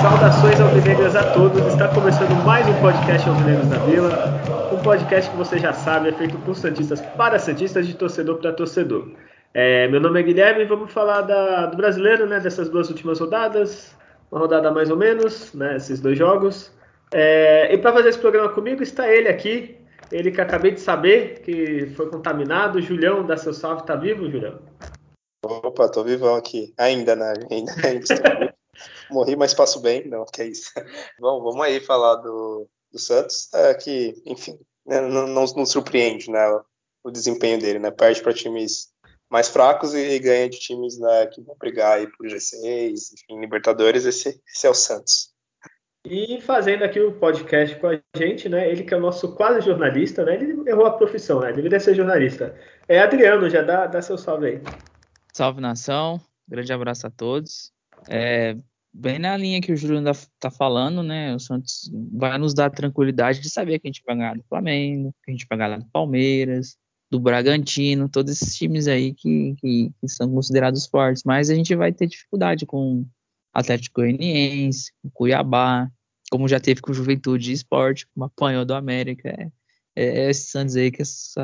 [0.00, 1.66] Saudações alvinegras a todos.
[1.66, 4.40] Está começando mais um podcast Alvinegros da Vila.
[4.72, 8.50] Um podcast que você já sabe é feito por santistas para santistas, de torcedor para
[8.54, 9.08] torcedor.
[9.52, 12.40] É, meu nome é Guilherme e vamos falar da, do brasileiro, né?
[12.40, 13.94] Dessas duas últimas rodadas,
[14.30, 15.76] uma rodada mais ou menos, né?
[15.76, 16.72] Esses dois jogos.
[17.12, 19.76] É, e para fazer esse programa comigo está ele aqui,
[20.12, 22.80] ele que acabei de saber que foi contaminado.
[22.80, 24.60] Julião, dá seu salve, tá vivo, Julião?
[25.44, 26.72] Opa, tô vivão aqui.
[26.78, 27.32] Ainda, né?
[27.50, 28.54] Ainda, ainda
[29.10, 30.06] Morri, mas passo bem.
[30.08, 30.70] Não, que é isso.
[31.18, 36.30] Bom, vamos aí falar do, do Santos, é, que, enfim, né, não, não, não, surpreende
[36.30, 36.60] né,
[37.02, 37.90] o desempenho dele, né?
[37.90, 38.88] Perde para times
[39.30, 44.04] mais fracos e, ganha de times né, que vão brigar aí por G6, enfim, Libertadores.
[44.04, 45.30] Esse, esse é o Santos.
[46.04, 48.70] E fazendo aqui o podcast com a gente, né?
[48.70, 50.34] Ele que é o nosso quase jornalista, né?
[50.34, 51.52] Ele errou a profissão, né?
[51.52, 52.56] Deveria ser jornalista.
[52.88, 54.62] É Adriano, já dá, dá seu salve aí.
[55.32, 57.70] Salve nação, grande abraço a todos.
[58.08, 58.56] É,
[58.92, 61.34] bem na linha que o Júlio ainda tá falando, né?
[61.34, 64.44] O Santos vai nos dar a tranquilidade de saber que a gente vai ganhar do
[64.44, 66.78] Flamengo, que a gente vai ganhar do Palmeiras,
[67.10, 71.24] do Bragantino, todos esses times aí que, que, que são considerados fortes.
[71.24, 73.04] Mas a gente vai ter dificuldade com
[73.52, 75.90] Atlético Goianiense, com Cuiabá,
[76.30, 79.28] como já teve com Juventude e Esporte, como apanhou do América.
[79.28, 79.50] É,
[79.96, 81.34] é esses Santos aí que as,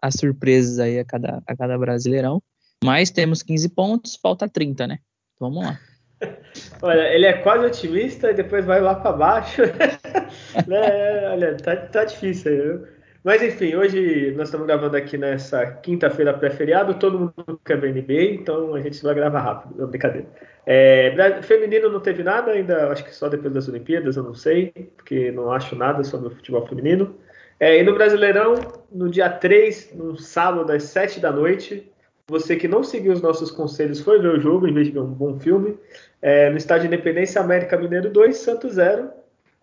[0.00, 2.42] as surpresas aí a cada, a cada brasileirão.
[2.84, 4.98] Mas temos 15 pontos, falta 30, né?
[5.40, 5.80] Vamos lá.
[6.82, 9.62] Olha, ele é quase otimista e depois vai lá para baixo.
[10.68, 11.28] né?
[11.30, 12.93] Olha, tá, tá difícil aí.
[13.24, 18.34] Mas enfim, hoje nós estamos gravando aqui nessa quinta-feira pré-feriado, todo mundo quer ver NBA,
[18.34, 20.26] então a gente vai gravar rápido, não, brincadeira.
[20.66, 24.74] É, feminino não teve nada ainda, acho que só depois das Olimpíadas, eu não sei,
[24.94, 27.16] porque não acho nada sobre o futebol feminino.
[27.58, 28.56] É, e no Brasileirão,
[28.92, 31.90] no dia 3, no sábado, às 7 da noite,
[32.28, 35.00] você que não seguiu os nossos conselhos foi ver o jogo em vez de ver
[35.00, 35.78] um bom filme.
[36.20, 39.08] É, no estádio Independência, América Mineiro 2, Santos 0,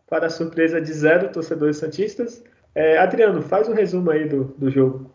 [0.10, 2.44] para a surpresa de zero torcedores santistas.
[2.74, 5.12] É, Adriano, faz um resumo aí do, do jogo.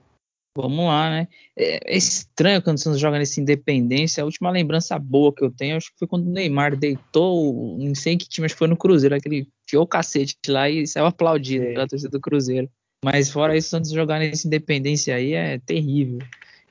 [0.57, 1.29] Vamos lá, né?
[1.55, 4.23] É, é, estranho quando o Santos joga nesse Independência.
[4.23, 7.95] A última lembrança boa que eu tenho, acho que foi quando o Neymar deitou, não
[7.95, 11.05] sei que time, acho que foi no Cruzeiro, aquele enfiou o cacete lá e saiu
[11.05, 11.73] aplaudido é.
[11.75, 12.71] pela torcida do Cruzeiro.
[13.05, 16.19] Mas fora isso, o Santos jogar nesse Independência aí é terrível.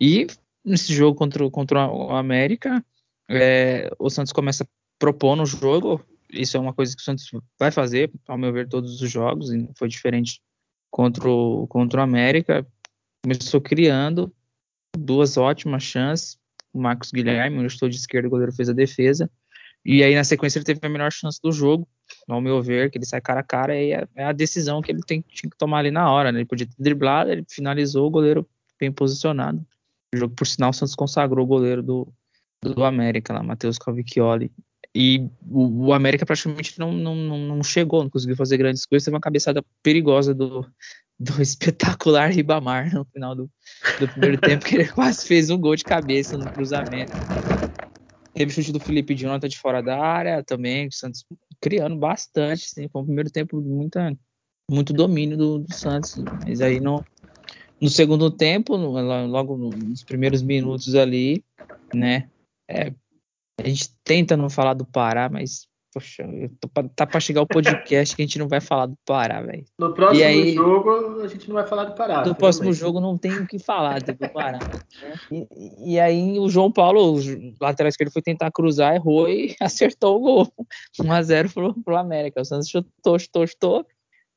[0.01, 0.25] E
[0.63, 2.83] nesse jogo contra, contra o América,
[3.29, 4.67] é, o Santos começa
[4.97, 6.03] propondo o jogo.
[6.33, 7.29] Isso é uma coisa que o Santos
[7.59, 10.41] vai fazer, ao meu ver, todos os jogos, e foi diferente
[10.95, 12.65] contra o, contra o América.
[13.21, 14.33] Começou criando
[14.97, 16.39] duas ótimas chances.
[16.73, 19.29] O Marcos Guilherme, onde estou de esquerda, o goleiro fez a defesa.
[19.83, 21.85] E aí, na sequência, ele teve a melhor chance do jogo,
[22.29, 24.89] ao meu ver, que ele sai cara a cara, e é, é a decisão que
[24.89, 26.31] ele tem, tinha que tomar ali na hora.
[26.31, 26.39] Né?
[26.39, 28.47] Ele podia ter driblado, ele finalizou, o goleiro
[28.79, 29.65] bem posicionado.
[30.13, 32.07] O jogo, por sinal, o Santos consagrou o goleiro do,
[32.63, 34.49] do América, lá, Matheus Cavicchioli.
[34.97, 39.03] E o, o, América praticamente não, não, não chegou, não conseguiu fazer grandes coisas.
[39.03, 40.65] Teve uma cabeçada perigosa do,
[41.19, 43.51] do espetacular Ribamar no final do,
[43.99, 47.11] do primeiro tempo, que ele quase fez um gol de cabeça no cruzamento.
[48.33, 51.25] Teve chute do Felipe Jonathan de fora da área também, o Santos
[51.59, 52.65] criando bastante.
[52.65, 54.17] Assim, foi um primeiro tempo muita,
[54.71, 57.03] muito domínio do, do Santos, mas aí não,
[57.81, 61.43] no segundo tempo, logo nos primeiros minutos ali,
[61.93, 62.29] né?
[62.67, 62.93] É,
[63.57, 66.27] a gente tenta não falar do Pará, mas poxa,
[66.73, 69.63] pra, tá para chegar o podcast que a gente não vai falar do Pará, velho.
[69.79, 72.25] No próximo aí, jogo a gente não vai falar do Pará.
[72.25, 74.59] No próximo jogo não tem o que falar do Pará.
[75.31, 80.17] e, e, aí o João Paulo, o lateral esquerdo, foi tentar cruzar, errou e acertou
[80.17, 80.53] o gol.
[80.99, 82.41] 1x0 pro, pro América.
[82.41, 83.85] O Santos chutou, chutou, chutou.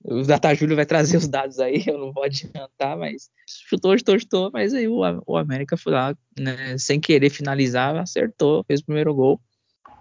[0.05, 3.31] O Data Júlio vai trazer os dados aí, eu não vou adiantar, mas
[3.69, 8.65] chutou, chutou, chutou, mas aí o, o América foi lá, né, sem querer finalizar, acertou,
[8.65, 9.41] fez o primeiro gol.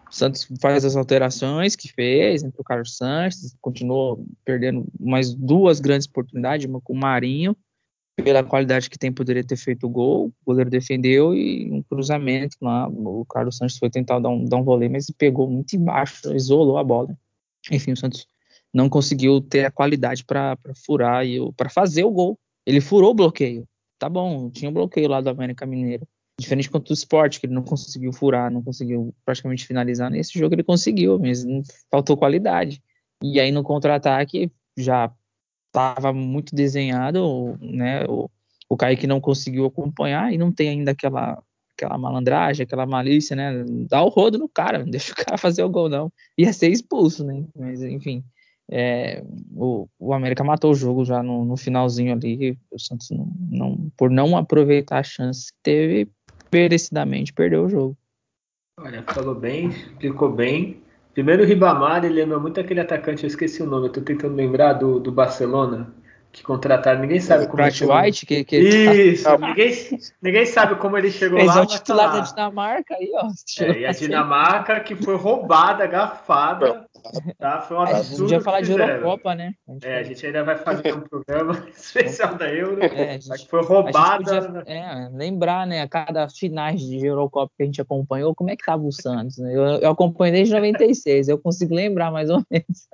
[0.10, 5.80] O Santos faz as alterações que fez, entre o Carlos Sanches, continuou perdendo mais duas
[5.80, 7.58] grandes oportunidades, uma com o Marinho,
[8.16, 12.58] pela qualidade que tem, poderia ter feito o gol, o goleiro defendeu e um cruzamento
[12.62, 16.34] lá, o Carlos Sanches foi tentar dar um, dar um vôlei, mas pegou muito embaixo,
[16.34, 17.16] isolou a bola.
[17.70, 18.26] Enfim, o Santos
[18.74, 22.40] não conseguiu ter a qualidade para furar e para fazer o gol.
[22.66, 23.68] Ele furou o bloqueio.
[23.98, 26.08] Tá bom, tinha um bloqueio lá do América Mineiro.
[26.40, 30.12] Diferente quanto o esporte, que ele não conseguiu furar, não conseguiu praticamente finalizar.
[30.12, 31.44] Nesse jogo ele conseguiu, mas
[31.90, 32.82] faltou qualidade.
[33.24, 35.12] E aí no contra-ataque já
[35.68, 38.06] estava muito desenhado, né?
[38.06, 38.30] O,
[38.70, 41.42] o Kaique não conseguiu acompanhar e não tem ainda aquela,
[41.76, 43.64] aquela malandragem, aquela malícia, né?
[43.90, 46.12] Dá o rodo no cara, não deixa o cara fazer o gol, não.
[46.38, 47.44] Ia ser expulso, né?
[47.56, 48.24] Mas, enfim,
[48.70, 49.24] é,
[49.56, 52.58] o, o América matou o jogo já no, no finalzinho ali.
[52.72, 56.12] O Santos, não, não, por não aproveitar a chance que teve,
[56.54, 57.98] merecidamente perdeu o jogo.
[58.80, 60.82] Olha, falou bem, explicou bem.
[61.14, 64.36] Primeiro o Ribamar, ele lembra muito aquele atacante, eu esqueci o nome, eu tô tentando
[64.36, 65.92] lembrar do, do Barcelona
[66.38, 69.38] que contrataram, ninguém sabe o como Pratt ele White, que, que Isso, tá...
[69.40, 69.74] ninguém,
[70.22, 71.62] ninguém sabe como ele chegou Fez lá.
[71.62, 73.28] É o titular da Dinamarca aí, ó.
[73.64, 76.86] É, e a Dinamarca que foi roubada, gafada,
[77.40, 77.62] tá?
[77.62, 78.26] Foi um absurdo.
[78.26, 79.54] A gente falar de Eurocopa, né?
[79.68, 83.44] A é, a gente ainda vai fazer um programa especial da Euro, é, a gente,
[83.44, 84.42] que foi roubada.
[84.42, 88.56] Podia, é, lembrar, né, a cada finais de Eurocopa que a gente acompanhou, como é
[88.56, 89.56] que tava o Santos, né?
[89.56, 92.88] Eu, eu acompanhei desde 96, eu consigo lembrar mais ou menos.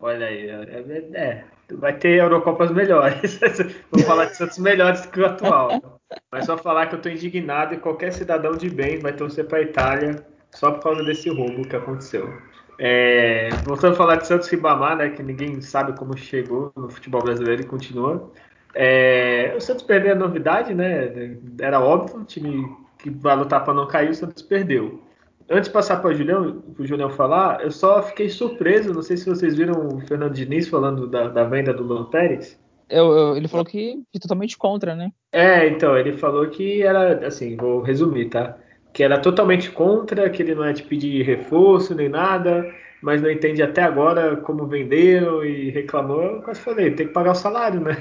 [0.00, 1.44] Olha aí, é, é,
[1.74, 3.38] vai ter Eurocopas melhores.
[3.92, 6.00] Vou falar de Santos melhores que o atual.
[6.32, 9.58] Mas só falar que eu estou indignado e qualquer cidadão de bem vai torcer para
[9.58, 12.32] a Itália só por causa desse roubo que aconteceu.
[12.78, 17.22] É, voltando a falar de Santos Ribamar, né, que ninguém sabe como chegou no futebol
[17.22, 18.32] brasileiro e continua.
[18.74, 21.36] É, o Santos perdeu a novidade, né?
[21.60, 25.02] Era óbvio, o time que vai lutar para não cair, o Santos perdeu
[25.50, 28.94] antes de passar para o Julião, o Julião falar, eu só fiquei surpreso.
[28.94, 32.58] Não sei se vocês viram o Fernando Diniz falando da, da venda do Luan Pérez.
[32.88, 35.10] Eu, eu, ele falou que, que totalmente contra, né?
[35.32, 38.56] É, então, ele falou que era, assim, vou resumir, tá?
[38.92, 42.64] Que era totalmente contra, que ele não é de pedir reforço nem nada,
[43.02, 46.22] mas não entende até agora como venderam e reclamou.
[46.22, 47.96] Eu quase falei, tem que pagar o salário, né?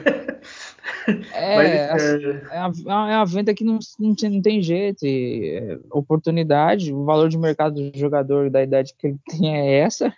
[1.33, 1.55] É,
[1.93, 2.43] mas, é...
[2.51, 2.71] É, a,
[3.09, 5.05] é a venda que não, não, tem, não tem jeito.
[5.05, 9.79] E, é, oportunidade, o valor de mercado do jogador da idade que ele tem é
[9.79, 10.13] essa.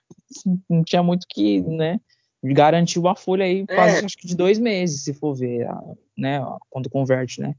[0.70, 2.00] Não tinha muito que, né?
[2.44, 4.06] Garantiu a folha aí quase é.
[4.06, 5.68] acho que de dois meses, se for ver,
[6.18, 6.44] né?
[6.72, 7.54] Quando converte, né?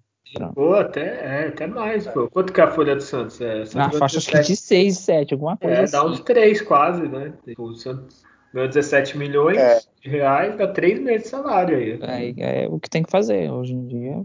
[0.55, 2.29] Pô, até, é, até mais, pô.
[2.29, 3.41] Quanto que é a folha do Santos?
[3.41, 5.93] É, Na faixa acho que de 6, 7, alguma coisa é, assim.
[5.93, 7.33] dá uns 3 quase, né?
[7.45, 9.81] Tipo, o Santos ganhou 17 milhões é.
[10.01, 11.99] de reais, dá 3 meses de salário aí.
[12.03, 14.23] É, é, o que tem que fazer hoje em dia.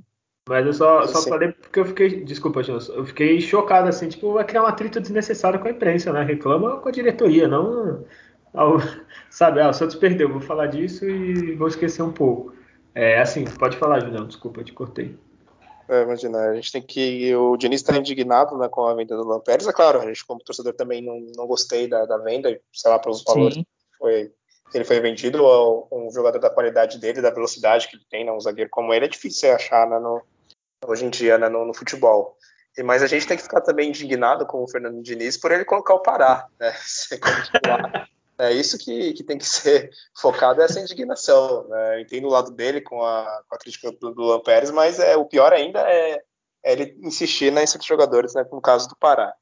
[0.48, 2.24] Mas eu só, só falei porque eu fiquei.
[2.24, 2.88] Desculpa, Jonas.
[2.88, 6.24] Eu fiquei chocado, assim, tipo, vai criar um atrito desnecessário com a imprensa, né?
[6.24, 8.06] Reclama com a diretoria, não.
[8.54, 8.78] Ao,
[9.30, 12.54] sabe, ah, o Santos perdeu, vou falar disso e vou esquecer um pouco.
[12.96, 15.18] É assim, pode falar, Julião, desculpa, eu te cortei.
[15.90, 17.34] É, imagina, a gente tem que.
[17.36, 19.68] O Diniz está indignado né, com a venda do Lampérez.
[19.68, 23.00] É claro, a gente, como torcedor, também não, não gostei da, da venda, sei lá,
[23.00, 23.66] pelos valores que
[23.98, 24.32] foi,
[24.74, 25.42] ele foi vendido.
[25.92, 29.06] Um jogador da qualidade dele, da velocidade que ele tem, né, um zagueiro como ele,
[29.06, 30.22] é difícil achar né, no,
[30.86, 32.38] hoje em dia né, no, no, futebol.
[32.78, 35.64] E, mas a gente tem que ficar também indignado com o Fernando Diniz por ele
[35.64, 36.74] colocar o Pará, né?
[38.40, 39.90] É isso que, que tem que ser
[40.20, 41.68] focado, é essa indignação.
[41.68, 42.02] Né?
[42.02, 44.44] Entendo o lado dele com a, com a crítica do, do
[44.74, 46.22] mas é, o pior ainda é,
[46.64, 49.34] é ele insistir nesses jogadores, né, no caso do Pará.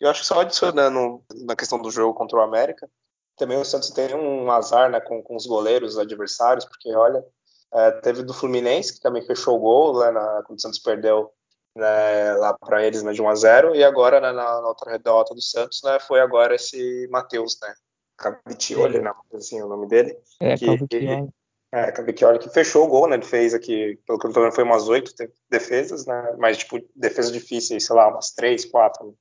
[0.00, 2.90] Eu acho que só adicionando na questão do jogo contra o América,
[3.36, 7.24] também o Santos tem um azar né, com, com os goleiros adversários, porque olha,
[7.72, 11.30] é, teve do Fluminense, que também fechou o gol né, na, quando o Santos perdeu
[11.74, 14.98] né, lá para eles né, de 1 a 0 e agora né, na, na, outra
[14.98, 17.74] derrota do Santos né, foi agora esse Matheus, né,
[18.22, 20.16] Cavicchioli, não, assim, o nome dele.
[20.40, 21.28] É, que, Cavicchioli.
[21.74, 23.16] É, Cavicchioli que fechou o gol, né?
[23.16, 25.12] Ele fez aqui, pelo que eu tô vendo, foi umas oito
[25.50, 26.34] defesas, né?
[26.38, 29.06] Mas, tipo, defesas difíceis, sei lá, umas três, quatro.
[29.06, 29.12] Né?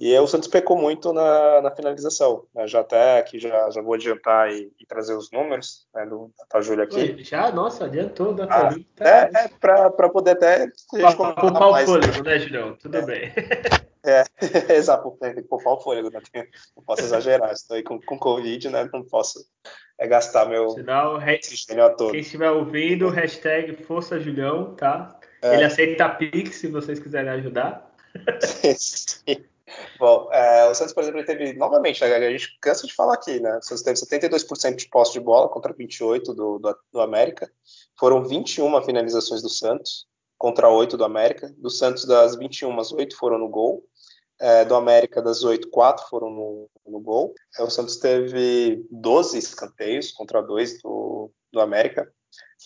[0.00, 2.46] E o Santos pecou muito na, na finalização.
[2.54, 2.66] Né?
[2.66, 6.60] Já até aqui já, já vou adiantar e, e trazer os números né, do da
[6.62, 7.22] Júlia aqui.
[7.22, 10.68] já, nossa, adiantou da ah, tá É, é para poder até.
[10.90, 12.76] Para poupar o fôlego, né, Julião?
[12.76, 13.02] Tudo é.
[13.02, 13.32] bem.
[14.04, 14.24] É,
[14.74, 16.20] exato, tem que poupar o fôlego, né?
[16.76, 18.88] Não posso exagerar, estou aí com, com Covid, né?
[18.92, 19.44] Não posso
[19.98, 21.20] é, gastar meu Sinal,
[21.96, 22.12] todo.
[22.12, 25.18] Quem estiver ouvindo, hashtag Força Julião, tá?
[25.42, 25.54] É.
[25.54, 27.94] Ele aceita Pix se vocês quiserem ajudar.
[28.78, 29.44] Sim.
[29.98, 33.38] Bom, é, o Santos, por exemplo, teve, novamente, né, a gente cansa de falar aqui,
[33.38, 33.58] né?
[33.58, 37.50] O Santos teve 72% de posse de bola contra 28% do, do, do América.
[37.98, 40.06] Foram 21 finalizações do Santos
[40.40, 41.54] contra 8 do América.
[41.58, 43.84] Do Santos, das 21, 8 foram no gol.
[44.40, 47.34] É, do América, das 8, 4 foram no, no gol.
[47.58, 52.10] É, o Santos teve 12 escanteios contra 2 do, do América.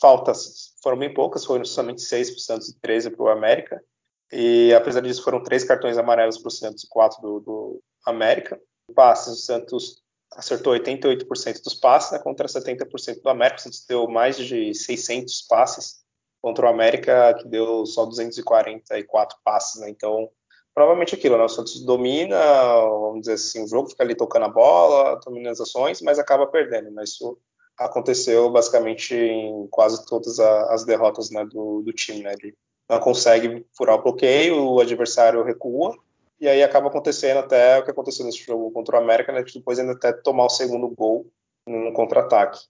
[0.00, 3.82] Faltas foram bem poucas, foram somente 6 para o Santos e 13 para o América.
[4.30, 8.60] E apesar disso, foram três cartões amarelos para o Santos e 4 do, do América.
[8.94, 10.00] Passes, o Santos
[10.30, 13.58] acertou 88% dos passes né, contra 70% do América.
[13.58, 16.03] O Santos deu mais de 600 passes
[16.44, 19.88] contra o América, que deu só 244 passes, né?
[19.88, 20.28] Então,
[20.74, 21.44] provavelmente aquilo, né?
[21.44, 22.36] O Santos domina,
[22.82, 26.46] vamos dizer assim, o jogo fica ali tocando a bola, domina as ações, mas acaba
[26.46, 27.02] perdendo, né?
[27.02, 27.38] Isso
[27.78, 32.34] aconteceu basicamente em quase todas as derrotas né, do, do time, né?
[32.38, 32.54] Ele
[32.90, 35.96] não consegue furar o bloqueio, o adversário recua,
[36.38, 39.78] e aí acaba acontecendo até o que aconteceu nesse jogo contra o América, né, depois
[39.78, 41.26] ainda até tomar o segundo gol
[41.66, 42.60] no contra-ataque.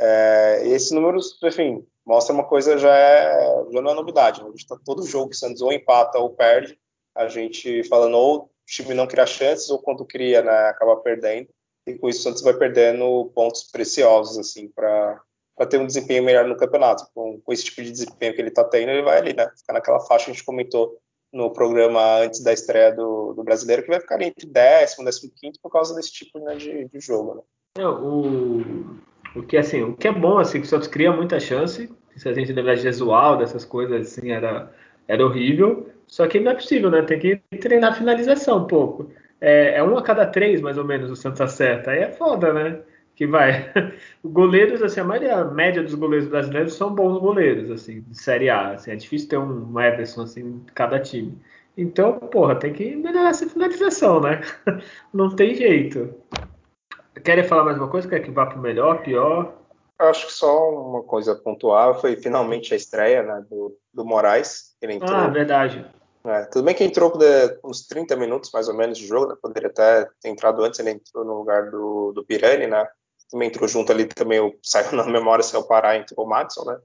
[0.00, 4.42] É, esses números, enfim, mostra uma coisa já, é, já não é novidade.
[4.42, 4.50] Né?
[4.66, 6.78] Tá todo jogo que o Santos ou empata ou perde,
[7.14, 11.48] a gente falando ou o time não cria chances ou quando cria, né, acaba perdendo.
[11.86, 15.20] E com isso o Santos vai perdendo pontos preciosos assim para
[15.68, 17.04] ter um desempenho melhor no campeonato.
[17.14, 19.74] Com, com esse tipo de desempenho que ele está tendo, ele vai ali, né, ficar
[19.74, 20.98] naquela faixa que a gente comentou
[21.30, 25.58] no programa antes da estreia do, do brasileiro, que vai ficar entre décimo, décimo quinto
[25.62, 27.34] por causa desse tipo né, de, de jogo.
[27.34, 27.42] Né?
[27.82, 28.62] É, o,
[29.36, 31.90] o que assim, o que é bom assim, que o Santos cria muita chance.
[32.18, 34.70] Se a gente lembrar de Jesual, dessas coisas assim, era,
[35.06, 35.88] era horrível.
[36.06, 37.02] Só que não é possível, né?
[37.02, 39.10] Tem que treinar a finalização um pouco.
[39.40, 41.90] É, é um a cada três, mais ou menos, o Santos acerta.
[41.90, 42.80] Aí é foda, né?
[43.14, 43.72] Que vai.
[44.24, 48.50] goleiros, assim, a, maioria, a média dos goleiros brasileiros são bons goleiros, assim, de Série
[48.50, 48.72] A.
[48.72, 51.38] Assim, é difícil ter um Everson, assim, em cada time.
[51.76, 54.40] Então, porra, tem que melhorar essa finalização, né?
[55.14, 56.12] Não tem jeito.
[57.22, 58.08] Querem falar mais uma coisa?
[58.08, 59.54] Quer que vá para o melhor, pior?
[59.98, 64.76] Acho que só uma coisa pontual foi finalmente a estreia né, do, do Moraes.
[64.80, 65.84] Ele entrou, ah, verdade.
[66.24, 67.18] É, tudo bem que entrou com
[67.64, 70.90] uns 30 minutos mais ou menos de jogo, né, poderia até ter entrado antes, ele
[70.90, 72.86] entrou no lugar do, do Pirani, né?
[73.30, 76.28] Também entrou junto ali também, o, saiu na memória, se é o Pará, entrou o
[76.28, 76.78] Madison, né?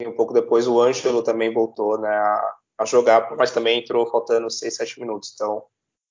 [0.00, 4.08] E um pouco depois o Ângelo também voltou né, a, a jogar, mas também entrou
[4.10, 5.32] faltando 6, 7 minutos.
[5.34, 5.64] Então,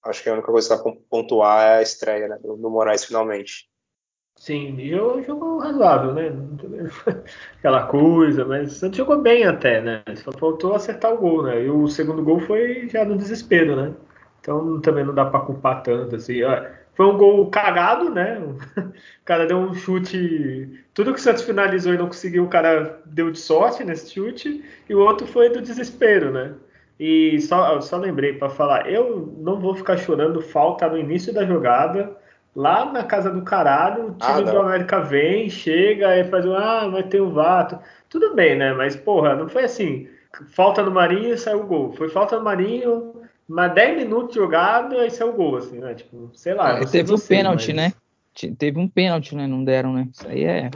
[0.04, 3.06] acho que a única coisa que dá pontuar é a estreia né, do, do Moraes
[3.06, 3.70] finalmente.
[4.38, 6.32] Sim, jogou, jogou razoável, né?
[7.58, 10.04] Aquela coisa, mas o Santos jogou bem até, né?
[10.16, 11.64] Só faltou acertar o gol, né?
[11.66, 13.94] E o segundo gol foi já no desespero, né?
[14.40, 16.40] Então também não dá para culpar tanto, assim.
[16.94, 18.40] Foi um gol cagado, né?
[19.22, 20.86] O cara deu um chute.
[20.94, 24.64] Tudo que o Santos finalizou e não conseguiu, o cara deu de sorte nesse chute.
[24.88, 26.54] E o outro foi do desespero, né?
[27.00, 31.46] E só, só lembrei para falar, eu não vou ficar chorando falta no início da
[31.46, 32.16] jogada
[32.56, 36.56] Lá na casa do caralho, o time ah, do América vem, chega e faz um,
[36.56, 37.78] ah, vai ter o Vato.
[38.10, 38.74] Tudo bem, né?
[38.74, 40.08] Mas, porra, não foi assim.
[40.50, 41.94] Falta no Marinho e saiu o gol.
[41.94, 43.14] Foi falta no Marinho,
[43.48, 45.94] mas 10 minutos jogado e saiu o gol, assim, né?
[45.94, 46.80] Tipo, sei lá.
[46.80, 47.76] É, teve um pênalti, mas...
[47.76, 47.94] né?
[48.58, 49.48] Teve um pênalti, né?
[49.48, 50.08] Não deram, né?
[50.12, 50.70] Isso aí é.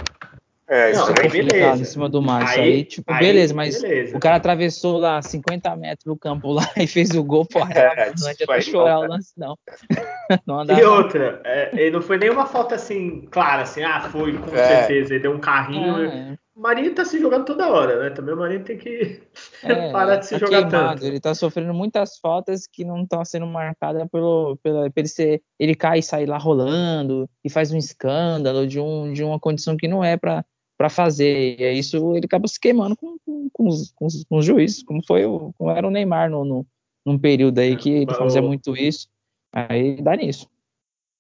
[0.72, 1.82] É, isso não, aí beleza.
[1.82, 2.48] em cima do mar.
[2.48, 4.16] Aí, aí tipo, aí, beleza, mas beleza.
[4.16, 8.14] o cara atravessou lá 50 metros do campo lá e fez o gol, porra, é,
[8.18, 9.58] não adianta chorar o lance, não.
[10.48, 14.66] não e outra, é, não foi nenhuma falta assim, clara, assim, ah, foi, com é.
[14.66, 16.06] certeza, ele deu um carrinho.
[16.06, 16.38] É.
[16.56, 18.10] O Marinho tá se jogando toda hora, né?
[18.10, 19.22] Também o Marinho tem que
[19.64, 20.90] é, parar de se tá jogar queimado.
[21.00, 21.06] tanto.
[21.06, 25.42] Ele tá sofrendo muitas faltas que não estão sendo marcadas pelo, pelo, pelo ele ser.
[25.58, 29.78] Ele cai e sai lá rolando e faz um escândalo de, um, de uma condição
[29.78, 30.46] que não é para
[30.82, 31.60] para fazer.
[31.60, 34.46] E é isso ele acaba se queimando com, com, com, os, com, os, com os
[34.46, 36.66] juízes, como foi o, como era o Neymar no, no,
[37.06, 39.08] num período aí que ele fazia muito isso.
[39.54, 40.50] Aí dá nisso.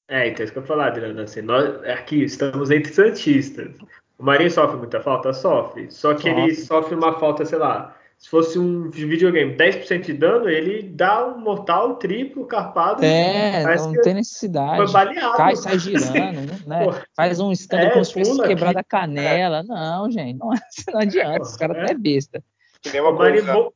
[0.10, 1.22] É, então é isso que eu falar, Adriano.
[1.22, 3.76] Assim, nós aqui estamos entre Santistas.
[4.18, 5.32] O Marinho sofre muita falta?
[5.32, 5.92] Sofre.
[5.92, 6.42] Só que sofre.
[6.42, 11.26] ele sofre uma falta, sei lá, se fosse um videogame 10% de dano, ele dá
[11.26, 13.04] um mortal triplo carpado.
[13.04, 14.78] É, não tem necessidade.
[14.78, 15.38] Foi baleado.
[15.38, 16.86] Cai, sai girando, né?
[16.86, 19.62] Pô, Faz um stand é, como se fosse quebrar a canela.
[19.62, 19.64] É.
[19.64, 20.52] Não, gente, não,
[20.94, 21.42] não adianta.
[21.42, 21.94] Os caras é.
[21.94, 22.44] é besta.
[22.84, 23.72] Que nem uma coisa...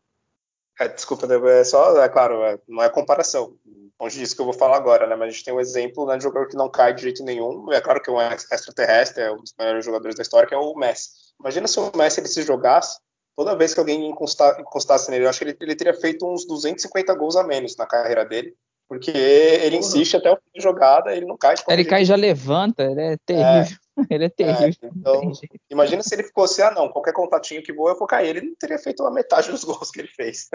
[0.79, 3.55] É, desculpa, é só, é claro, é, não é comparação.
[3.99, 5.15] Longe disso que eu vou falar agora, né?
[5.15, 7.71] Mas a gente tem um exemplo né, de jogador que não cai de jeito nenhum.
[7.71, 10.57] É claro que é um extraterrestre, é um dos melhores jogadores da história, que é
[10.57, 11.09] o Messi.
[11.39, 12.99] Imagina se o Messi ele se jogasse
[13.35, 17.13] toda vez que alguém encostasse nele, eu acho que ele, ele, teria feito uns 250
[17.15, 18.55] gols a menos na carreira dele,
[18.87, 21.55] porque ele insiste até o fim da jogada, ele não cai.
[21.67, 23.77] Ele cai e já levanta, ele é terrível.
[23.97, 24.89] É, ele é terrível.
[24.89, 25.31] É, então,
[25.69, 28.55] imagina se ele fosse, ah não, qualquer contatinho que voa eu vou cair, ele não
[28.55, 30.47] teria feito a metade dos gols que ele fez.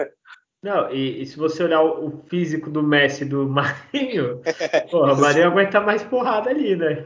[0.63, 4.41] Não, e, e se você olhar o, o, físico do Messi do Marinho,
[4.91, 7.03] porra, o Marinho aguenta mais porrada ali, né?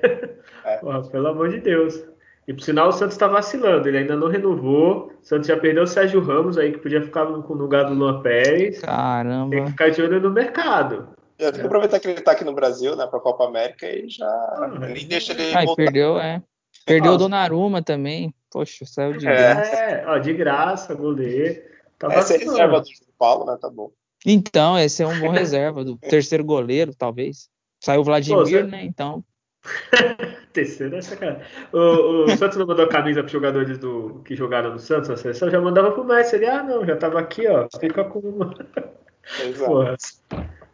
[0.66, 0.78] É.
[0.78, 2.04] Porra, pelo amor de Deus.
[2.48, 5.12] E por sinal o Santos está vacilando, ele ainda não renovou.
[5.22, 8.22] O Santos já perdeu o Sérgio Ramos aí, que podia ficar no, lugar do Luan
[8.22, 8.80] Pérez.
[8.80, 9.50] Caramba.
[9.50, 11.10] Tem que ficar de olho no mercado.
[11.40, 13.88] Eu tenho que aproveitar que ele está aqui no Brasil, né, para a Copa América
[13.88, 15.54] e já ah, nem deixa ele.
[15.54, 16.42] Ah, perdeu, é.
[16.86, 18.34] Perdeu o Donnarumma também.
[18.52, 19.36] Poxa, saiu de é.
[19.36, 19.76] graça.
[19.76, 21.62] É, ó, de graça, goleiro.
[21.98, 22.88] Tá Essa é reserva do
[23.18, 23.58] Paulo, né?
[23.60, 23.92] Tá bom.
[24.26, 27.50] Então, esse é um bom reserva do terceiro goleiro, talvez.
[27.80, 28.84] Saiu o Vladimir, Pô, né?
[28.86, 29.24] Então.
[30.54, 31.42] Terceiro é sacanagem.
[31.74, 35.50] O, o Santos não mandou camisa para jogadores do, que jogaram no Santos na seleção,
[35.50, 36.36] já mandava pro Messi.
[36.36, 38.54] Ele, ah, não, já tava aqui, ó, fica com uma.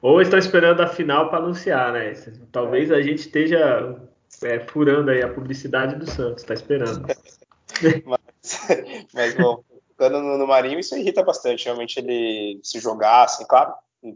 [0.02, 2.14] Ou estão esperando a final para anunciar, né?
[2.52, 3.96] Talvez a gente esteja
[4.44, 7.06] é, furando aí a publicidade do Santos, tá esperando.
[8.06, 8.68] mas,
[9.14, 9.64] mas bom,
[10.02, 11.66] tocando no, no Marinho, isso irrita bastante.
[11.66, 13.74] Realmente ele se jogar, assim, claro,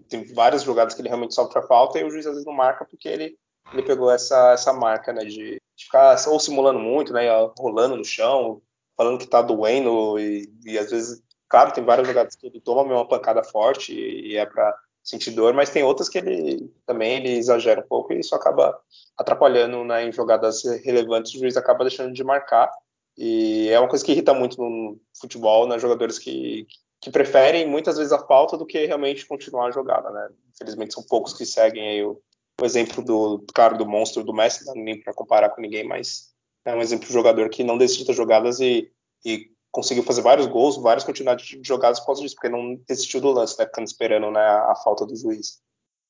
[0.10, 2.54] tem várias jogadas que ele realmente sofre a falta e o juiz às vezes não
[2.54, 3.38] marca porque ele,
[3.74, 8.06] ele pegou essa, essa marca, né, de, de ficar ou simulando muito, né, rolando no
[8.06, 8.62] chão,
[8.96, 12.84] falando que tá doendo e, e às vezes, claro, tem várias jogadas que ele toma
[12.84, 17.18] uma pancada forte e, e é para sentir dor, mas tem outras que ele também
[17.18, 18.80] ele exagera um pouco e isso acaba
[19.18, 22.72] atrapalhando né, em jogadas relevantes, o juiz acaba deixando de marcar
[23.18, 26.68] e é uma coisa que irrita muito no futebol, né, jogadores que,
[27.00, 30.30] que preferem muitas vezes a falta do que realmente continuar a jogada, né?
[30.54, 32.20] Infelizmente são poucos que seguem aí o,
[32.62, 36.34] o exemplo do, claro, do monstro do Messi, não nem para comparar com ninguém, mas
[36.66, 38.92] é um exemplo de jogador que não desistiu das jogadas e,
[39.26, 43.20] e conseguiu fazer vários gols, várias continuidades de jogadas por causa disso, porque não desistiu
[43.20, 43.66] do lance, né?
[43.66, 45.60] Ficando esperando né, a falta do juiz.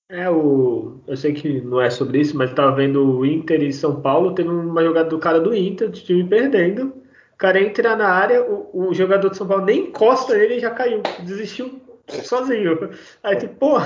[0.07, 3.73] É, o, eu sei que não é sobre isso, mas estava vendo o Inter e
[3.73, 6.93] São Paulo, teve uma jogada do cara do Inter, do time perdendo.
[7.33, 10.59] O cara entra na área, o, o jogador de São Paulo nem encosta nele e
[10.59, 11.81] já caiu, desistiu
[12.23, 12.91] sozinho.
[13.23, 13.85] Aí, tipo, não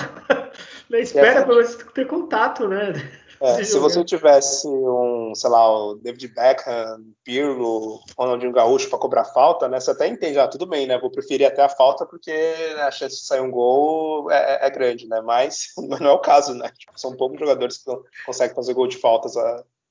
[0.97, 2.93] espera pra você ter contato, né?
[3.41, 9.25] É, se você tivesse um, sei lá, o David Beckham, Pirlo, Ronaldinho Gaúcho para cobrar
[9.25, 9.79] falta, né?
[9.79, 10.97] Você até entende, ah, tudo bem, né?
[10.97, 12.31] Vou preferir até a falta porque
[12.79, 15.21] a chance de sair um gol é, é, é grande, né?
[15.21, 16.69] Mas, mas, não é o caso, né?
[16.77, 17.91] Tipo, são poucos jogadores que
[18.25, 19.33] conseguem fazer gol de faltas,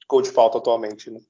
[0.08, 1.20] gol de falta atualmente, né?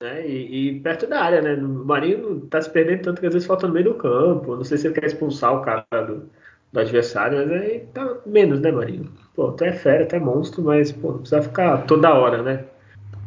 [0.00, 1.54] É, e, e, perto da área, né?
[1.54, 4.54] O Marinho tá se perdendo tanto que às vezes falta no meio do campo.
[4.54, 6.30] Não sei se ele quer expulsar o cara do,
[6.72, 9.12] do adversário, mas aí tá menos, né, Marinho?
[9.34, 12.64] Pô, tu é fera, tu é monstro, mas pô, não precisa ficar toda hora, né?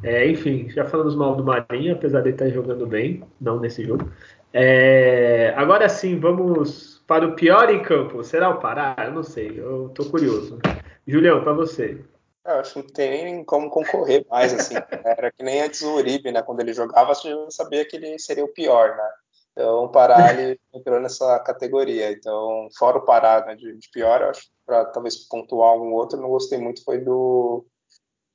[0.03, 3.59] É, enfim, já falamos mal do Marinho, apesar de ele estar tá jogando bem, não
[3.59, 4.11] nesse jogo.
[4.53, 8.23] É, agora sim, vamos para o pior em campo.
[8.23, 8.95] Será o Pará?
[8.97, 10.59] Eu não sei, eu tô curioso.
[11.07, 11.99] Julião, para você.
[12.43, 14.75] Eu acho que não tem nem como concorrer mais, assim.
[15.05, 16.41] Era que nem antes o Uribe, né?
[16.41, 19.09] Quando ele jogava, você já sabia que ele seria o pior, né?
[19.51, 22.11] Então, o Pará ele entrou nessa categoria.
[22.11, 26.19] Então, fora o Pará né, de, de, pior, eu acho para talvez pontuar algum outro,
[26.19, 27.65] não gostei muito foi do,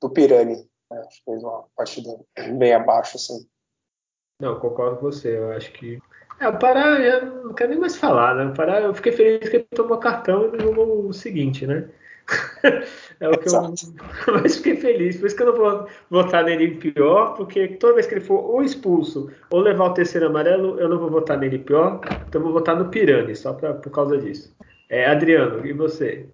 [0.01, 0.57] do Pirani.
[0.91, 0.99] Né?
[0.99, 2.11] Acho que fez uma partida
[2.59, 3.47] bem abaixo, assim.
[4.41, 5.39] Não, concordo com você.
[5.39, 5.99] Eu acho que.
[6.39, 8.45] É, o Pará, eu não quero nem mais falar, né?
[8.45, 11.89] O Pará, eu fiquei feliz que ele tomou cartão e jogou o seguinte, né?
[13.21, 13.75] é o que Exato.
[14.27, 15.17] eu mais fiquei feliz.
[15.17, 18.39] Por isso que eu não vou votar nele pior, porque toda vez que ele for
[18.39, 22.01] ou expulso ou levar o terceiro amarelo, eu não vou votar nele pior.
[22.29, 24.55] Então eu vou votar no Pirani, só pra, por causa disso.
[24.89, 26.29] É, Adriano, e você?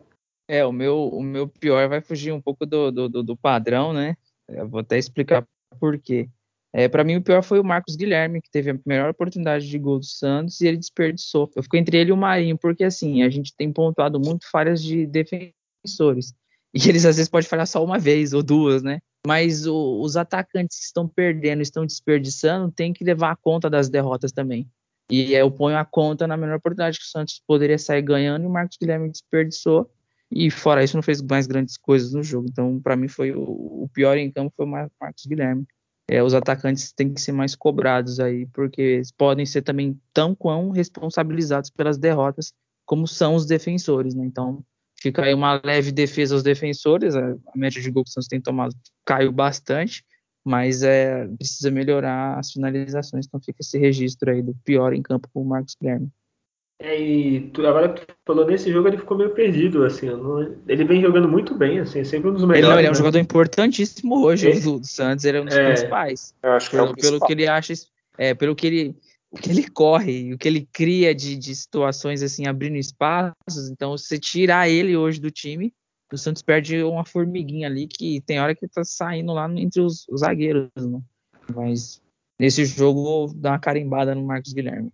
[0.48, 4.16] É, o meu, o meu pior vai fugir um pouco do, do, do padrão, né?
[4.48, 5.46] Eu vou até explicar
[5.78, 6.28] por quê.
[6.74, 9.78] É, para mim, o pior foi o Marcos Guilherme, que teve a melhor oportunidade de
[9.78, 11.50] gol do Santos e ele desperdiçou.
[11.54, 14.82] Eu fico entre ele e o Marinho, porque assim, a gente tem pontuado muito falhas
[14.82, 16.34] de defesa defensores.
[16.74, 19.00] E eles às vezes podem falhar só uma vez ou duas, né?
[19.26, 23.88] Mas o, os atacantes que estão perdendo, estão desperdiçando, tem que levar a conta das
[23.88, 24.68] derrotas também.
[25.10, 28.46] E eu ponho a conta na menor oportunidade que o Santos poderia sair ganhando e
[28.46, 29.90] o Marcos Guilherme desperdiçou.
[30.30, 32.46] E fora isso, não fez mais grandes coisas no jogo.
[32.50, 35.66] Então, para mim, foi o, o, pior em campo foi o Marcos Guilherme.
[36.08, 40.34] É, os atacantes têm que ser mais cobrados aí, porque eles podem ser também tão
[40.34, 42.52] quão responsabilizados pelas derrotas
[42.84, 44.24] como são os defensores, né?
[44.24, 44.64] Então,
[45.02, 47.16] Fica aí uma leve defesa aos defensores.
[47.16, 48.72] A, média de gol que o Santos tem tomado
[49.04, 50.04] caiu bastante,
[50.44, 53.26] mas é, precisa melhorar as finalizações.
[53.26, 56.08] Então fica esse registro aí do pior em campo com o Marcos Guilherme.
[56.78, 60.40] É, e tu, agora que tu falou nesse jogo, ele ficou meio perdido, assim, não,
[60.66, 62.64] ele vem jogando muito bem, assim, é sempre um dos melhores.
[62.64, 62.98] Ele, não, ele é um né?
[62.98, 66.34] jogador importantíssimo hoje do, do, Santos, ele é um dos é, principais.
[66.42, 67.72] Eu acho que pelo, é o pelo que ele acha,
[68.18, 68.96] é, pelo que ele
[69.32, 73.70] o que ele corre, o que ele cria de, de situações assim, abrindo espaços.
[73.70, 75.72] Então, você tirar ele hoje do time,
[76.12, 80.06] o Santos perde uma formiguinha ali que tem hora que tá saindo lá entre os,
[80.08, 81.00] os zagueiros, né?
[81.54, 82.02] Mas
[82.38, 84.92] nesse jogo dá uma carimbada no Marcos Guilherme.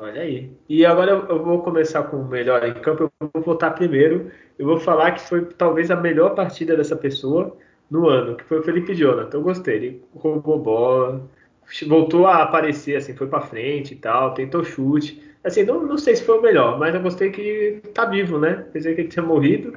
[0.00, 0.50] Olha aí.
[0.68, 3.12] E agora eu vou começar com o melhor em campo.
[3.20, 4.32] Eu vou votar primeiro.
[4.58, 7.56] Eu vou falar que foi talvez a melhor partida dessa pessoa
[7.88, 9.36] no ano, que foi o Felipe Jonathan.
[9.36, 9.76] Eu gostei.
[9.76, 11.28] Ele roubou bola,
[11.86, 15.22] voltou a aparecer, assim, foi para frente e tal, tentou chute.
[15.42, 18.66] Assim, não, não sei se foi o melhor, mas eu gostei que tá vivo, né?
[18.72, 19.72] Pensei que ele tinha morrido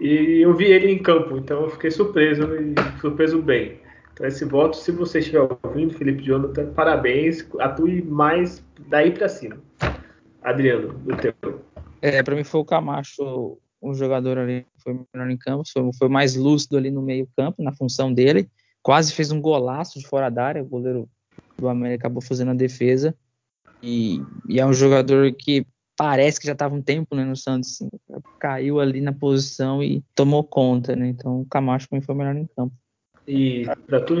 [0.00, 3.80] e eu vi ele em campo, então eu fiquei surpreso e surpreso bem.
[4.12, 9.58] Então esse voto, se você estiver ouvindo, Felipe Jonathan, parabéns, atue mais daí para cima.
[10.42, 11.34] Adriano, do teu.
[12.00, 16.08] É, para mim foi o Camacho, um jogador ali foi melhor em campo, foi, foi
[16.08, 18.48] mais lúcido ali no meio campo, na função dele.
[18.82, 21.08] Quase fez um golaço de fora da área, o goleiro
[21.58, 23.14] do América acabou fazendo a defesa.
[23.82, 25.66] E, e, é um jogador que
[25.96, 27.72] parece que já estava um tempo né, no Santos.
[27.72, 27.88] Assim,
[28.38, 31.08] caiu ali na posição e tomou conta, né?
[31.08, 32.74] Então o Camacho foi o melhor em campo.
[33.26, 34.14] E para tu,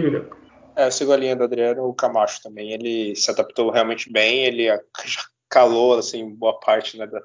[0.76, 2.72] É, eu sigo a linha do Adriano, o Camacho também.
[2.72, 4.66] Ele se adaptou realmente bem, ele
[5.06, 7.22] já calou assim boa parte né, da,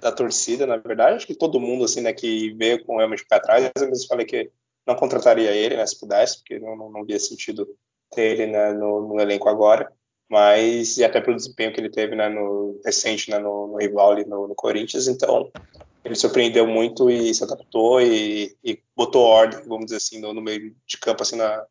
[0.00, 1.16] da torcida, na verdade.
[1.16, 3.88] Acho que todo mundo assim, né, que veio com o Elmer de pé atrás, eu
[3.88, 4.50] mesmo falei que
[4.86, 7.68] não contrataria ele, né, se pudesse, porque não, não, não via sentido
[8.10, 9.90] ter né, no, no, elenco agora.
[10.28, 14.16] Mas, e até pelo desempenho que ele teve né, no recente né, no, no rival
[14.26, 15.50] no, no Corinthians, então
[16.04, 20.42] ele surpreendeu muito e se adaptou e, e botou ordem, vamos dizer assim, no, no,
[20.42, 21.64] meio de campo, assim, na,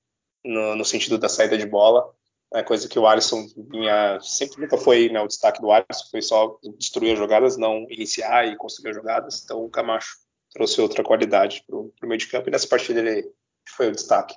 [0.43, 2.09] no, sentido da saída de bola
[2.53, 6.21] é coisa que o Alisson vinha, sempre nunca foi né, o destaque do Alisson, foi
[6.21, 9.43] só destruir as jogadas, não iniciar e construir as jogadas.
[9.43, 10.17] Então o Camacho
[10.53, 13.29] trouxe outra qualidade para o meio de campo e nessa partida ele
[13.67, 14.35] foi o destaque.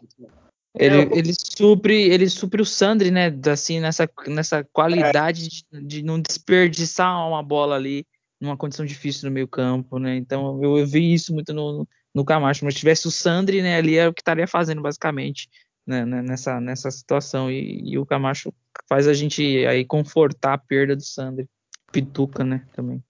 [0.76, 3.33] Ele, é, ele supre ele supre o Sandri, né?
[3.50, 5.78] Assim, nessa, nessa qualidade é.
[5.78, 8.07] de, de, não desperdiçar uma bola ali
[8.40, 10.16] numa condição difícil no meio campo, né?
[10.16, 12.64] Então eu, eu vi isso muito no, no Camacho.
[12.64, 15.48] Mas se tivesse o Sandri, né, ali é o que estaria fazendo basicamente
[15.87, 17.50] né, né, nessa, nessa situação.
[17.50, 18.52] E, e, o Camacho
[18.88, 21.48] faz a gente aí confortar a perda do Sandri.
[21.90, 23.02] Pituca, né, também.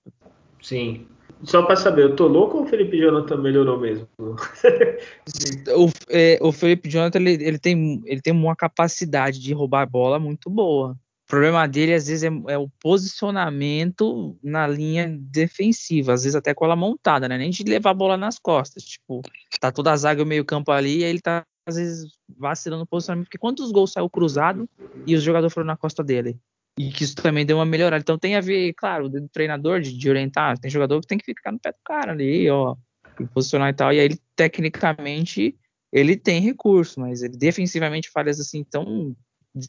[0.62, 1.08] Sim.
[1.44, 4.08] Só para saber, eu tô louco ou o Felipe Jonathan melhorou mesmo?
[4.18, 9.86] o, é, o Felipe Jonathan ele, ele, tem, ele tem uma capacidade de roubar a
[9.86, 10.92] bola muito boa.
[10.92, 16.54] O problema dele, às vezes, é, é, o posicionamento na linha defensiva, às vezes até
[16.54, 17.36] com ela montada, né?
[17.36, 18.82] Nem de levar a bola nas costas.
[18.82, 19.20] Tipo,
[19.60, 22.80] tá toda a zaga e o meio-campo ali, e aí ele tá às vezes vacilando
[22.80, 24.66] no posicionamento, porque quantos gols saiu cruzado
[25.06, 26.40] e os jogadores foram na costa dele?
[26.78, 28.00] E que isso também deu uma melhorada.
[28.00, 30.56] Então tem a ver, claro, do treinador de, de orientar.
[30.58, 32.76] Tem jogador que tem que ficar no pé do cara ali, ó,
[33.20, 33.92] e posicionar e tal.
[33.92, 35.56] E aí ele, tecnicamente,
[35.92, 39.16] ele tem recurso, mas ele defensivamente falhas assim tão,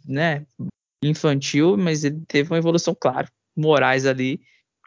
[0.06, 0.46] né,
[1.04, 3.28] infantil, mas ele teve uma evolução, claro.
[3.58, 4.40] Moraes ali,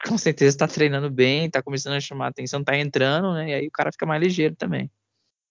[0.06, 3.50] com certeza está treinando bem, está começando a chamar a atenção, está entrando, né?
[3.50, 4.90] E aí o cara fica mais ligeiro também.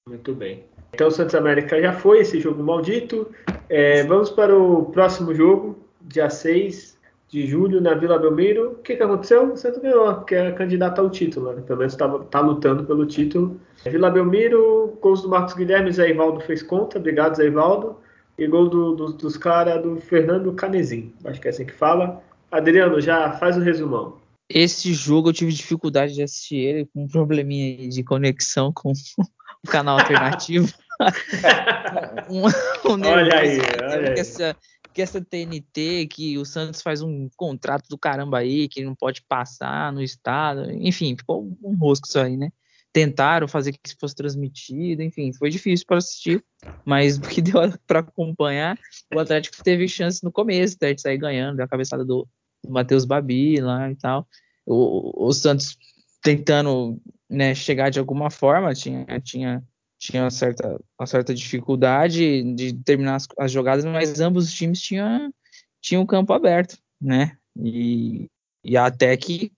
[0.08, 0.66] Muito bem.
[0.94, 3.32] Então o Santos América já foi esse jogo maldito.
[3.70, 7.00] É, vamos para o próximo jogo, dia 6
[7.32, 8.72] de julho, na Vila Belmiro.
[8.72, 9.54] O que, que aconteceu?
[9.54, 11.62] O Santos ganhou, porque é candidato ao título, né?
[11.62, 13.60] Pelo menos está tá lutando pelo título.
[13.86, 17.00] Vila Belmiro, gols do Marcos Guilherme, Zé Ivaldo fez conta.
[17.00, 17.96] Obrigado, Zé Ivaldo.
[18.38, 21.14] E gol do, do, dos caras do Fernando Canezin.
[21.24, 22.22] Acho que é assim que fala.
[22.52, 24.18] Adriano, já faz o resumão.
[24.50, 28.92] Esse jogo eu tive dificuldade de assistir ele, com um probleminha de conexão com
[29.66, 30.68] o canal alternativo.
[32.30, 34.20] um, um olha aí, olha aí.
[34.20, 34.56] Essa,
[34.94, 39.22] que essa TNT, que o Santos faz um contrato do caramba aí, que não pode
[39.24, 42.50] passar no estado, enfim, ficou um rosco isso aí, né?
[42.94, 46.44] Tentaram fazer que isso fosse transmitido, enfim, foi difícil para assistir,
[46.86, 48.78] mas o que deu para acompanhar,
[49.14, 52.28] o Atlético teve chance no começo né, de sair ganhando, a cabeçada do,
[52.64, 54.28] do Matheus Babi lá e tal.
[54.66, 55.78] O, o Santos
[56.22, 59.64] tentando né, chegar de alguma forma, tinha, tinha
[60.02, 64.82] tinha uma certa, uma certa dificuldade de terminar as, as jogadas, mas ambos os times
[64.82, 65.32] tinham,
[65.80, 67.38] tinham o campo aberto, né?
[67.56, 68.28] E,
[68.64, 69.54] e até que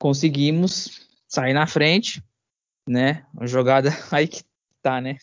[0.00, 2.24] conseguimos sair na frente,
[2.88, 3.26] né?
[3.34, 4.42] Uma jogada aí que
[4.80, 5.18] tá, né?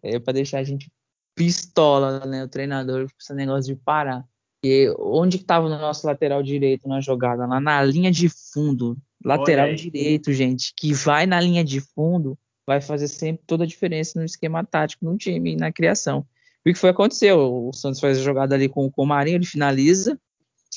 [0.00, 0.88] É para deixar a gente
[1.34, 2.44] pistola, né?
[2.44, 4.24] O treinador com esse negócio de parar.
[4.64, 7.44] E onde que tava o nosso lateral direito na jogada?
[7.46, 8.96] Lá na linha de fundo.
[9.24, 14.18] Lateral direito, gente, que vai na linha de fundo vai fazer sempre toda a diferença
[14.18, 16.26] no esquema tático no time e na criação.
[16.66, 17.68] O que foi aconteceu?
[17.68, 20.18] O Santos faz a jogada ali com, o Marinho, ele finaliza,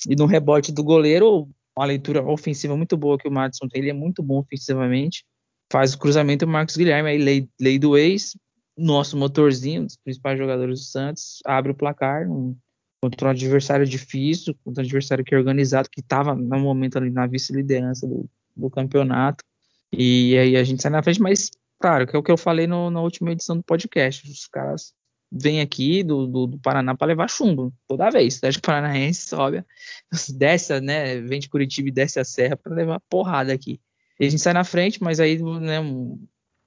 [0.08, 3.89] e no rebote do goleiro, uma leitura ofensiva muito boa que o Madison tem, ele
[3.89, 5.25] é muito bom ofensivamente,
[5.71, 8.38] faz o cruzamento o Marcos Guilherme, aí lei, lei do ex,
[8.78, 12.56] nosso motorzinho, um dos principais jogadores do Santos, abre o placar um,
[13.02, 17.10] contra um adversário difícil, contra um adversário que é organizado, que estava no momento ali
[17.10, 19.43] na vice-liderança do, do campeonato,
[19.91, 21.49] e aí a gente sai na frente, mas
[21.80, 24.30] Claro, que é o que eu falei no, na última edição do podcast.
[24.30, 24.94] Os caras
[25.32, 28.38] vêm aqui do, do, do Paraná para levar chumbo toda vez.
[28.38, 29.63] Atlético Paranaense sobe,
[30.38, 31.22] desce, né?
[31.22, 33.80] Vem de Curitiba e desce a serra para levar porrada aqui.
[34.20, 36.22] E a gente sai na frente, mas aí, né, um,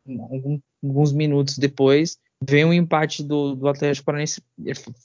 [0.07, 4.43] um, alguns minutos depois, vem um empate do, do Atlético Paranaense,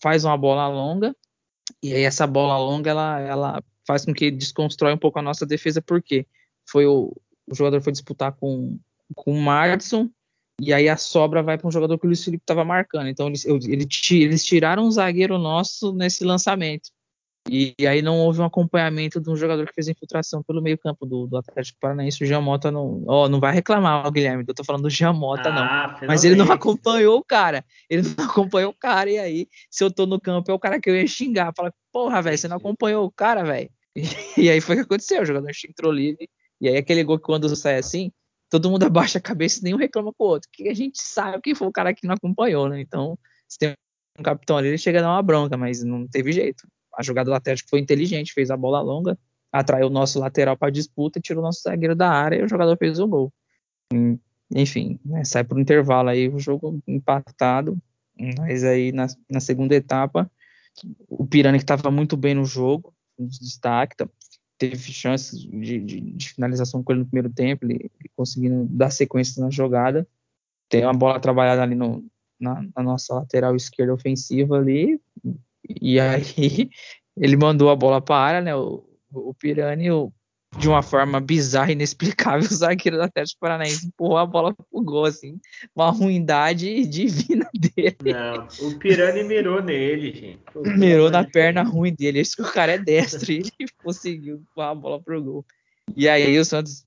[0.02, 1.14] faz uma bola longa,
[1.84, 5.46] e aí essa bola longa ela, ela faz com que desconstrói um pouco a nossa
[5.46, 6.26] defesa, porque
[6.66, 7.14] foi o,
[7.46, 8.80] o jogador foi disputar com
[9.16, 10.10] com o Madison,
[10.60, 13.08] e aí a sobra vai para um jogador que o Luiz Felipe estava marcando.
[13.08, 16.90] Então eles, eles tiraram um zagueiro nosso nesse lançamento.
[17.50, 20.78] E, e, aí não houve um acompanhamento de um jogador que fez infiltração pelo meio
[20.78, 22.24] campo do, do Atlético Paranaense.
[22.24, 23.04] O Giamota não.
[23.08, 24.44] Ó, não vai reclamar, ó, Guilherme.
[24.48, 26.08] Eu tô falando do Giamota, ah, não.
[26.08, 27.64] Mas ele não acompanhou o cara.
[27.90, 29.10] Ele não acompanhou o cara.
[29.10, 31.54] E aí, se eu tô no campo, é o cara que eu ia xingar.
[31.56, 33.70] Fala, porra, velho, você não acompanhou o cara, velho.
[33.96, 34.02] E,
[34.46, 35.22] e, aí foi o que aconteceu.
[35.22, 36.30] O jogador entrou livre.
[36.60, 38.12] E aí aquele gol que quando sai assim,
[38.50, 40.50] todo mundo abaixa a cabeça e nenhum reclama com o outro.
[40.52, 42.82] Que a gente sabe que foi o cara que não acompanhou, né?
[42.82, 43.74] Então, se tem
[44.18, 46.68] um capitão ali, ele chega a dar uma bronca, mas não teve jeito.
[46.96, 49.18] A jogada do Atlético foi inteligente, fez a bola longa,
[49.52, 52.76] atraiu o nosso lateral para disputa, tirou o nosso zagueiro da área e o jogador
[52.78, 53.32] fez o gol.
[54.54, 57.78] Enfim, né, sai para o intervalo aí, o jogo empatado,
[58.38, 60.30] mas aí na, na segunda etapa,
[61.08, 64.08] o Pirani que estava muito bem no jogo, destaque, tá,
[64.58, 68.90] teve chances de, de, de, finalização com ele no primeiro tempo, ele, ele conseguindo dar
[68.90, 70.08] sequência na jogada,
[70.70, 72.04] tem uma bola trabalhada ali no,
[72.40, 75.00] na, na, nossa lateral esquerda ofensiva ali,
[75.82, 76.70] e aí
[77.16, 80.12] ele mandou a bola para a área, né, o, o Pirani, o,
[80.58, 85.06] de uma forma bizarra, inexplicável, o zagueiro do Atlético Paranaense empurrou a bola pro gol,
[85.06, 85.40] assim,
[85.76, 87.98] uma ruindade divina dele.
[88.04, 90.40] Não, o Pirani mirou nele, gente.
[90.78, 94.72] mirou na perna ruim dele, esse que o cara é destro e ele conseguiu empurrar
[94.72, 95.46] a bola pro gol.
[95.96, 96.86] E aí o Santos,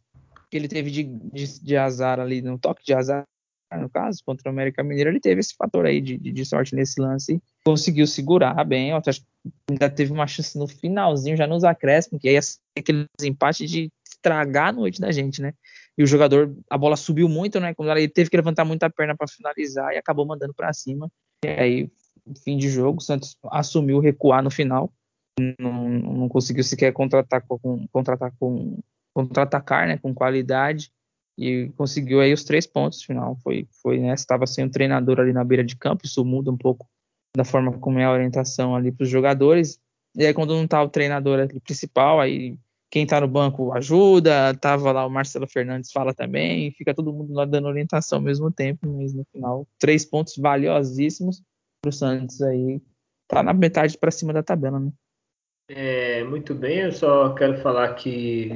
[0.50, 3.24] que ele teve de, de, de azar ali, no toque de azar,
[3.78, 6.74] no caso, contra o América Mineiro, ele teve esse fator aí de, de, de sorte
[6.74, 9.26] nesse lance, conseguiu segurar bem, o Atlético
[9.68, 12.38] ainda teve uma chance no finalzinho, já nos acréscimos, que aí
[12.76, 15.54] aquele empate de estragar a noite da gente, né?
[15.96, 17.74] E o jogador, a bola subiu muito, né?
[17.74, 21.10] Quando ele teve que levantar muita perna para finalizar e acabou mandando para cima.
[21.44, 21.90] E aí,
[22.44, 24.92] fim de jogo, o Santos assumiu recuar no final,
[25.58, 28.78] não, não conseguiu sequer contra-atacar com, contra-atacar com,
[29.14, 29.98] contra-atacar, né?
[29.98, 30.92] Com qualidade
[31.38, 33.36] e conseguiu aí os três pontos final.
[33.42, 34.12] Foi, foi né?
[34.12, 36.86] Estava sem o treinador ali na beira de campo, isso muda um pouco
[37.36, 39.80] da forma como é a orientação ali para os jogadores.
[40.16, 42.56] E aí, quando não tá o treinador principal, aí
[42.90, 47.32] quem tá no banco ajuda, tava lá o Marcelo Fernandes fala também, fica todo mundo
[47.32, 51.40] lá dando orientação ao mesmo tempo, mas no final, três pontos valiosíssimos
[51.80, 52.82] pro Santos aí,
[53.28, 54.90] tá na metade para cima da tabela, né?
[55.68, 58.50] É, muito bem, eu só quero falar que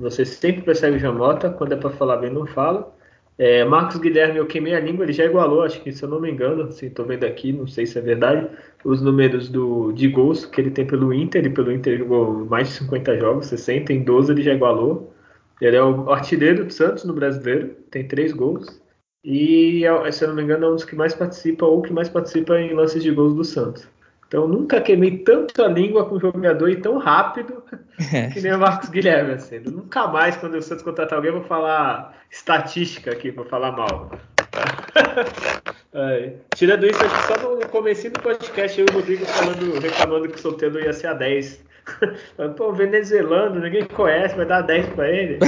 [0.00, 2.96] você sempre percebe o Jamota, quando é para falar bem não fala.
[3.38, 6.20] É, Marcos Guilherme, eu queimei a língua, ele já igualou, acho que se eu não
[6.20, 8.50] me engano, assim, tô vendo aqui, não sei se é verdade,
[8.84, 12.44] os números do, de gols que ele tem pelo Inter, e pelo Inter ele jogou
[12.46, 15.14] mais de 50 jogos, 60, em 12 ele já igualou.
[15.60, 18.80] Ele é o artilheiro do Santos no brasileiro, tem três gols.
[19.24, 21.92] E, é, se eu não me engano, é um dos que mais participa, ou que
[21.92, 23.88] mais participa em lances de gols do Santos.
[24.28, 27.64] Então nunca queimei tanto a língua com um jogador e tão rápido
[28.12, 28.28] é.
[28.28, 29.32] que nem o Marcos Guilherme.
[29.32, 29.58] Assim.
[29.60, 34.10] Nunca mais, quando o Santos contratar alguém, vou falar estatística aqui para falar mal.
[35.94, 36.34] É.
[36.54, 40.28] Tirando isso, acho que só no começo do podcast eu e o Rodrigo falando, reclamando
[40.28, 41.64] que o solteiro ia ser a 10.
[42.56, 45.38] Pô, venezuelano, ninguém conhece, vai dar 10 para ele.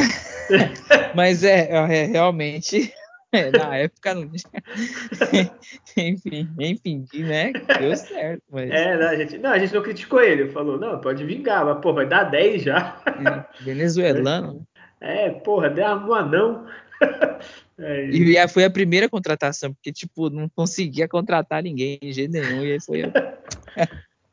[1.14, 2.92] Mas é, é realmente
[3.32, 4.22] é, na época não
[5.96, 7.52] enfim, enfim, né?
[7.78, 8.42] Deu certo.
[8.50, 8.70] Mas...
[8.70, 10.50] É, não a, gente, não, a gente não criticou ele.
[10.50, 13.00] Falou, não, pode vingar, mas, pô, vai dar 10 já.
[13.06, 14.66] É, venezuelano.
[15.00, 16.66] É, porra, deu um anão.
[17.82, 22.62] É, e foi a primeira contratação, porque, tipo, não conseguia contratar ninguém de jeito nenhum.
[22.62, 23.04] E aí foi.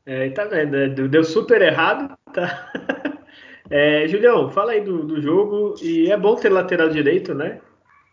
[0.06, 0.72] é, tá vendo?
[0.72, 0.90] Né?
[0.90, 2.70] Deu super errado, tá?
[3.70, 5.76] É, Julião, fala aí do, do jogo.
[5.82, 7.62] E é bom ter lateral direito, né?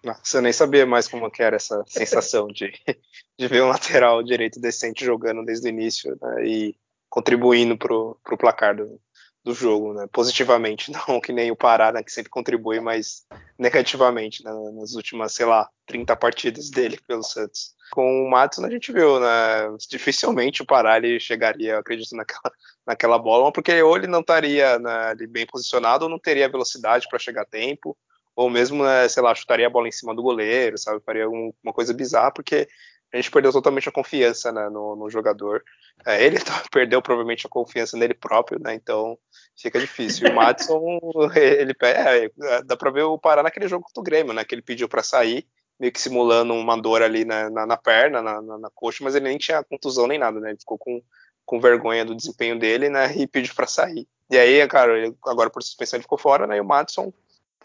[0.05, 2.73] Nossa, eu nem sabia mais como era essa sensação de,
[3.39, 6.77] de ver um lateral direito decente jogando desde o início né, e
[7.09, 9.01] contribuindo pro, pro placar do,
[9.43, 13.27] do jogo, né, positivamente, não que nem o Pará, né, que sempre contribui, mas
[13.59, 17.75] negativamente né, nas últimas, sei lá, 30 partidas dele pelo Santos.
[17.91, 22.53] Com o Matos a gente viu, né, dificilmente o Pará ele chegaria, acredito, naquela,
[22.87, 27.19] naquela bola, porque ou ele não estaria né, bem posicionado ou não teria velocidade para
[27.19, 27.97] chegar a tempo,
[28.37, 31.03] ou mesmo, né, sei lá, chutaria a bola em cima do goleiro, sabe?
[31.05, 32.69] Faria uma coisa bizarra, porque
[33.13, 35.63] a gente perdeu totalmente a confiança né, no, no, jogador.
[36.05, 36.37] É, ele
[36.73, 38.75] perdeu provavelmente a confiança nele próprio, né?
[38.75, 39.17] Então
[39.57, 40.27] fica difícil.
[40.27, 40.99] E o Madison,
[41.37, 44.45] ele é, é, dá pra ver o Pará naquele jogo contra o Grêmio, né?
[44.45, 45.47] Que ele pediu para sair,
[45.79, 49.15] meio que simulando uma dor ali na, na, na perna, na, na, na, coxa, mas
[49.15, 50.51] ele nem tinha contusão nem nada, né?
[50.51, 51.01] Ele ficou com,
[51.47, 53.17] com vergonha do desempenho dele, né?
[53.17, 54.09] E pediu para sair.
[54.29, 56.57] E aí, cara, ele, agora por suspensão ele ficou fora, né?
[56.57, 57.13] E o Madison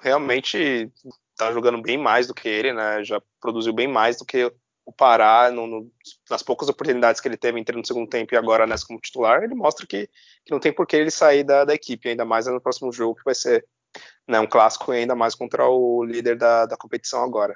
[0.02, 0.92] realmente
[1.32, 3.04] está jogando bem mais do que ele, né?
[3.04, 4.52] Já produziu bem mais do que
[4.86, 5.92] o Pará no, no,
[6.30, 9.44] nas poucas oportunidades que ele teve entrando no segundo tempo e agora nessa como titular,
[9.44, 10.10] ele mostra que,
[10.44, 13.16] que não tem por que ele sair da, da, equipe, ainda mais no próximo jogo
[13.16, 13.64] que vai ser
[14.28, 17.56] né, um clássico ainda mais contra o líder da, da competição agora.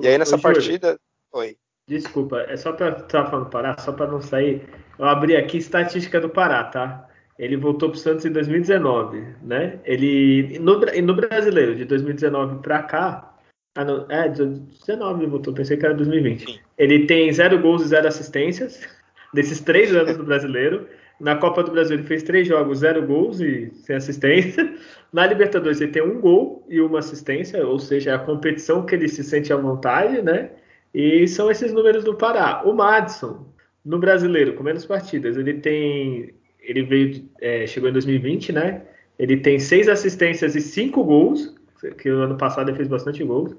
[0.00, 0.98] E aí nessa partida.
[1.32, 1.56] Oi.
[1.86, 4.68] Desculpa, é só para estar falando Pará, só para não sair.
[4.98, 7.08] Eu abri aqui estatística do Pará, tá?
[7.42, 9.80] Ele voltou para o Santos em 2019, né?
[9.84, 13.36] Ele no, no brasileiro de 2019 para cá,
[13.74, 16.62] ah, não, é 2019 ele voltou, pensei que era 2020.
[16.78, 18.88] Ele tem zero gols e zero assistências
[19.34, 20.86] desses três anos do brasileiro.
[21.18, 24.76] Na Copa do Brasil ele fez três jogos, zero gols e sem assistência.
[25.12, 28.94] Na Libertadores ele tem um gol e uma assistência, ou seja, é a competição que
[28.94, 30.52] ele se sente à vontade, né?
[30.94, 32.62] E são esses números do Pará.
[32.64, 33.44] O Madison,
[33.84, 38.82] no brasileiro, com menos partidas, ele tem ele veio, é, chegou em 2020, né?
[39.18, 41.54] Ele tem seis assistências e cinco gols,
[41.98, 43.54] que o ano passado ele fez bastante gols.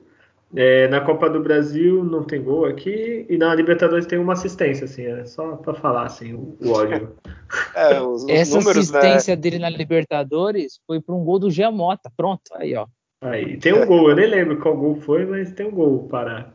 [0.56, 4.86] É, na Copa do Brasil não tem gol aqui e na Libertadores tem uma assistência,
[4.86, 7.16] assim, é só para falar assim o, o ódio.
[7.76, 8.98] É, os, os Essa números, né?
[8.98, 9.42] assistência né?
[9.42, 12.88] dele na Libertadores foi para um gol do Giamota, pronto, aí ó.
[13.22, 16.52] Aí tem um gol, eu nem lembro qual gol foi, mas tem um gol para.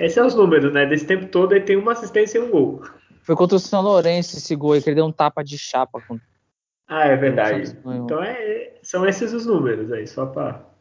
[0.00, 0.84] Esses são os números, né?
[0.84, 2.82] Desse tempo todo ele tem uma assistência e um gol.
[3.22, 6.02] Foi contra o São Lourenço esse gol aí, que ele deu um tapa de chapa.
[6.88, 7.78] Ah, é verdade.
[7.86, 10.72] Então é, são esses os números aí, só para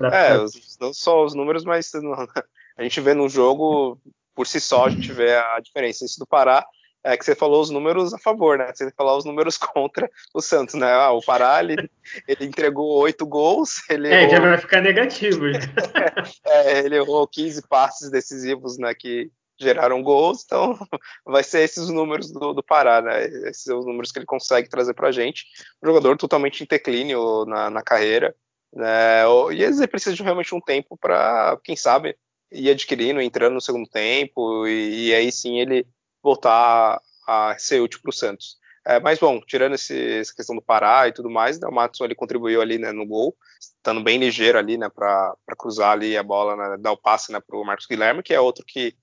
[0.00, 1.90] é, os, não só os números, mas
[2.76, 3.98] a gente vê no jogo,
[4.34, 6.04] por si só, a gente vê a diferença.
[6.04, 6.64] Isso do Pará
[7.04, 8.72] é que você falou os números a favor, né?
[8.72, 10.92] Você falou os números contra o Santos, né?
[10.92, 11.90] Ah, o Pará, ele,
[12.28, 13.82] ele entregou oito gols.
[13.90, 14.30] Ele é, errou...
[14.30, 15.46] já vai ficar negativo.
[16.46, 18.94] é, ele errou 15 passes decisivos, né?
[18.94, 19.30] Que
[19.62, 20.76] geraram gols, então
[21.24, 23.24] vai ser esses os números do, do Pará, né?
[23.24, 25.46] Esses são os números que ele consegue trazer pra gente.
[25.82, 28.34] Um jogador totalmente em declínio na, na carreira.
[28.72, 29.24] Né?
[29.52, 32.16] E eles precisam realmente um tempo para, quem sabe,
[32.50, 35.86] ir adquirindo, entrando no segundo tempo, e, e aí sim ele
[36.22, 38.56] voltar a ser útil para o Santos.
[38.84, 42.04] É, mas bom, tirando esse, essa questão do Pará e tudo mais, né, o Matson
[42.04, 46.22] ele contribuiu ali né, no gol, estando bem ligeiro ali, né, para cruzar ali a
[46.22, 48.96] bola, né, dar o passe né, para o Marcos Guilherme, que é outro que,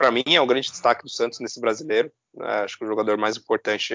[0.00, 2.10] para mim, é o grande destaque do Santos nesse brasileiro.
[2.32, 3.94] Né, acho que o jogador mais importante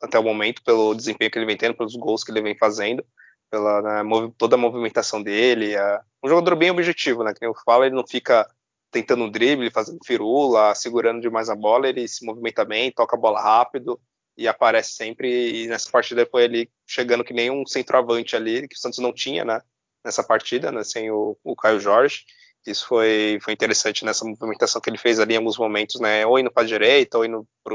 [0.00, 3.04] até o momento, pelo desempenho que ele vem tendo, pelos gols que ele vem fazendo
[3.50, 5.74] pela né, toda a movimentação dele.
[5.74, 7.34] É um jogador bem objetivo, né?
[7.34, 8.48] Que eu falo, ele não fica
[8.92, 13.18] tentando um drible, fazendo firula, segurando demais a bola, ele se movimenta bem, toca a
[13.18, 14.00] bola rápido
[14.36, 15.64] e aparece sempre.
[15.64, 19.12] E nessa partida foi ele chegando que nem um centroavante ali, que o Santos não
[19.12, 19.60] tinha, né?
[20.04, 20.84] Nessa partida, né?
[20.84, 22.24] Sem o, o Caio Jorge.
[22.66, 26.24] Isso foi, foi interessante nessa movimentação que ele fez ali em alguns momentos, né?
[26.24, 27.74] Ou indo para a direita, ou indo para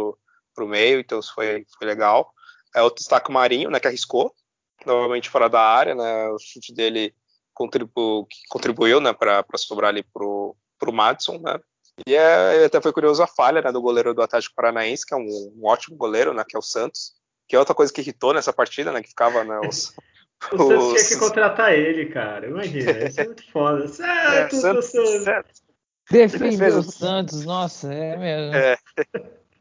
[0.64, 2.34] o meio, então isso foi, foi legal.
[2.76, 3.80] É o destaque Marinho, né?
[3.80, 4.34] Que arriscou,
[4.86, 6.30] novamente fora da área, né?
[6.30, 7.14] O chute dele
[7.58, 11.60] contribu contribuiu, né, para sobrar ali pro, pro Madison, né?
[12.06, 15.18] E é, até foi curioso a falha né, do goleiro do Atlético Paranaense, que é
[15.18, 17.14] um, um, ótimo goleiro, né, que é o Santos,
[17.48, 19.92] que é outra coisa que irritou nessa partida, né, que ficava, né, os,
[20.52, 20.94] o Santos os...
[20.94, 22.48] tinha que contratar ele, cara.
[22.48, 23.88] Imagina, isso é muito foda.
[23.90, 25.64] Certo, é, Santos, Santos.
[26.10, 28.56] Defendeu o Santos, nossa, é mesmo.
[28.56, 28.78] É.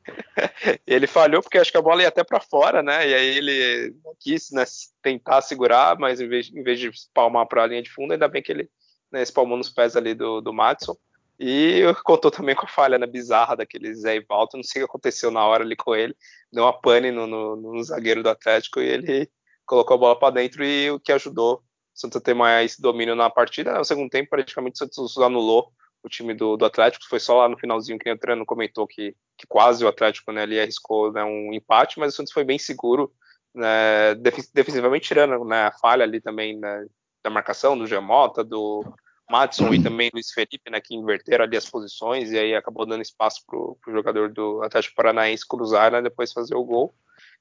[0.87, 3.09] ele falhou porque acho que a bola ia até para fora, né?
[3.09, 4.65] E aí ele quis né,
[5.03, 8.29] tentar segurar, mas em vez, em vez de palmar para a linha de fundo, ainda
[8.29, 8.71] bem que ele
[9.11, 10.97] né, espalmou nos pés ali do, do Madison.
[11.39, 14.91] E contou também com a falha né, bizarra daquele Zé Ivalto, não sei o que
[14.91, 16.15] aconteceu na hora ali com ele,
[16.53, 19.31] deu uma pane no, no, no zagueiro do Atlético e ele
[19.67, 23.15] colocou a bola para dentro e o que ajudou o Santos a ter mais domínio
[23.15, 23.77] na partida.
[23.77, 27.49] No segundo tempo, praticamente o Santos anulou o time do, do Atlético, foi só lá
[27.49, 31.25] no finalzinho que o treino comentou que, que quase o Atlético né, ali arriscou né,
[31.25, 33.13] um empate, mas o Santos foi bem seguro,
[33.53, 34.15] né,
[34.53, 36.87] defensivamente tirando né, a falha ali também né,
[37.25, 38.85] da marcação do Gemota, do
[39.29, 43.03] Madison e também Luiz Felipe, né, que inverteram ali as posições e aí acabou dando
[43.03, 46.95] espaço para o jogador do Atlético Paranaense cruzar, né, depois fazer o gol.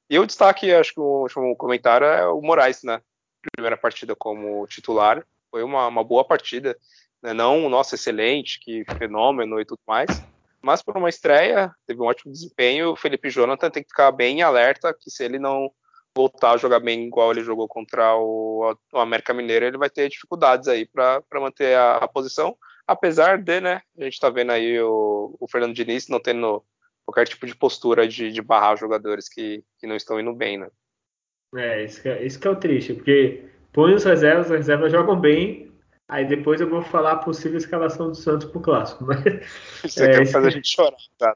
[0.09, 3.01] E o destaque, acho que o último comentário é o Moraes, né,
[3.53, 6.77] primeira partida como titular, foi uma, uma boa partida,
[7.21, 7.33] né?
[7.33, 10.09] não, nossa, excelente, que fenômeno e tudo mais,
[10.61, 14.41] mas por uma estreia, teve um ótimo desempenho, o Felipe Jonathan tem que ficar bem
[14.41, 15.71] alerta, que se ele não
[16.15, 20.09] voltar a jogar bem igual ele jogou contra o, o América Mineiro, ele vai ter
[20.09, 24.79] dificuldades aí para manter a, a, posição, apesar de, né, a gente está vendo aí
[24.81, 26.63] o, o, Fernando Diniz não tendo
[27.05, 30.69] qualquer tipo de postura de, de barrar jogadores que, que não estão indo bem, né.
[31.55, 34.91] É, isso que é, isso que é o triste, porque põe os reservas, as reservas
[34.91, 35.65] jogam bem,
[36.07, 39.03] Aí depois eu vou falar a possível escalação do Santos pro clássico.
[39.05, 39.23] Mas,
[39.83, 41.35] Isso é, quer fazer a gente chorar, tá?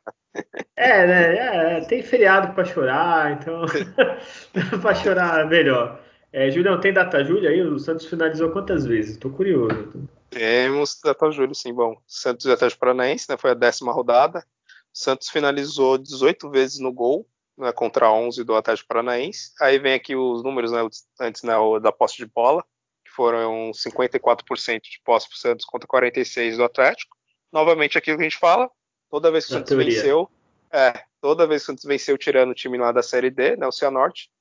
[0.75, 1.77] É, né?
[1.77, 3.65] É, tem feriado para chorar, então
[4.79, 5.99] para chorar melhor.
[6.31, 7.61] É, Julião, tem data Júlia aí?
[7.63, 9.17] O Santos finalizou quantas vezes?
[9.17, 10.07] Tô curioso.
[10.29, 11.73] Temos data Júlia, sim.
[11.73, 13.37] Bom, Santos e Atlético Paranaense, né?
[13.37, 14.45] Foi a décima rodada.
[14.99, 19.51] Santos finalizou 18 vezes no gol, né, contra 11 do Atlético Paranaense.
[19.61, 20.79] Aí vem aqui os números, né,
[21.19, 22.63] antes né, da posse de bola
[23.19, 27.17] foram 54% de posse para o Santos contra 46% do Atlético.
[27.51, 28.71] Novamente aquilo que a gente fala,
[29.09, 29.93] toda vez que o Santos teoria.
[29.93, 30.29] venceu,
[30.71, 33.67] é, toda vez que o Santos venceu tirando o time lá da Série D, né,
[33.67, 34.31] o Cianorte,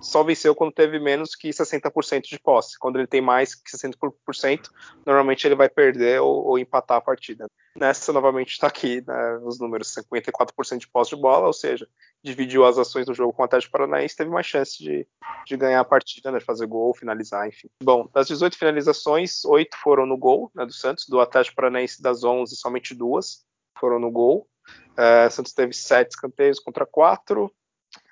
[0.00, 2.78] só venceu quando teve menos que 60% de posse.
[2.78, 4.70] Quando ele tem mais que 60%,
[5.04, 7.46] normalmente ele vai perder ou, ou empatar a partida.
[7.76, 11.88] Nessa, novamente, está aqui né, os números: 54% de posse de bola, ou seja,
[12.22, 15.06] dividiu as ações do jogo com o Atlético Paranaense, teve mais chance de,
[15.46, 17.68] de ganhar a partida, né, fazer gol, finalizar, enfim.
[17.82, 22.22] Bom, das 18 finalizações, 8 foram no gol né, do Santos, do Atlético Paranaense das
[22.24, 23.44] 11, somente duas
[23.78, 24.46] foram no gol.
[24.92, 27.50] Uh, Santos teve 7 escanteios contra 4,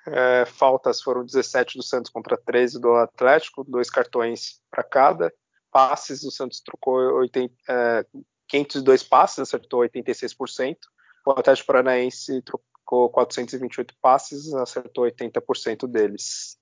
[0.07, 5.31] É, faltas foram 17 do Santos contra 13 do Atlético, dois cartões para cada.
[5.71, 8.05] Passes, o Santos trocou 80, é,
[8.47, 10.77] 502 passes, acertou 86%.
[11.25, 16.57] O Atlético Paranaense trocou 428 passes, acertou 80% deles.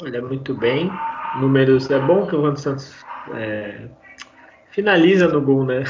[0.00, 0.90] Olha, muito bem.
[1.40, 1.90] Números.
[1.90, 2.92] É bom que o Santos
[3.34, 3.88] é,
[4.70, 5.82] finaliza no gol, né?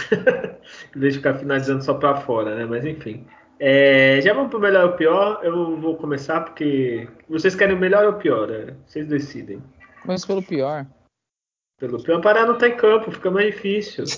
[0.96, 2.64] em vez de ficar finalizando só para fora, né?
[2.64, 3.26] Mas enfim.
[3.64, 5.38] É, já vamos para o melhor ou pior.
[5.44, 8.48] Eu vou começar porque vocês querem o melhor ou o pior?
[8.48, 8.74] Né?
[8.84, 9.62] Vocês decidem.
[10.02, 10.84] Começa pelo pior.
[11.78, 14.04] Pelo pior, parar não tá em campo, fica mais difícil.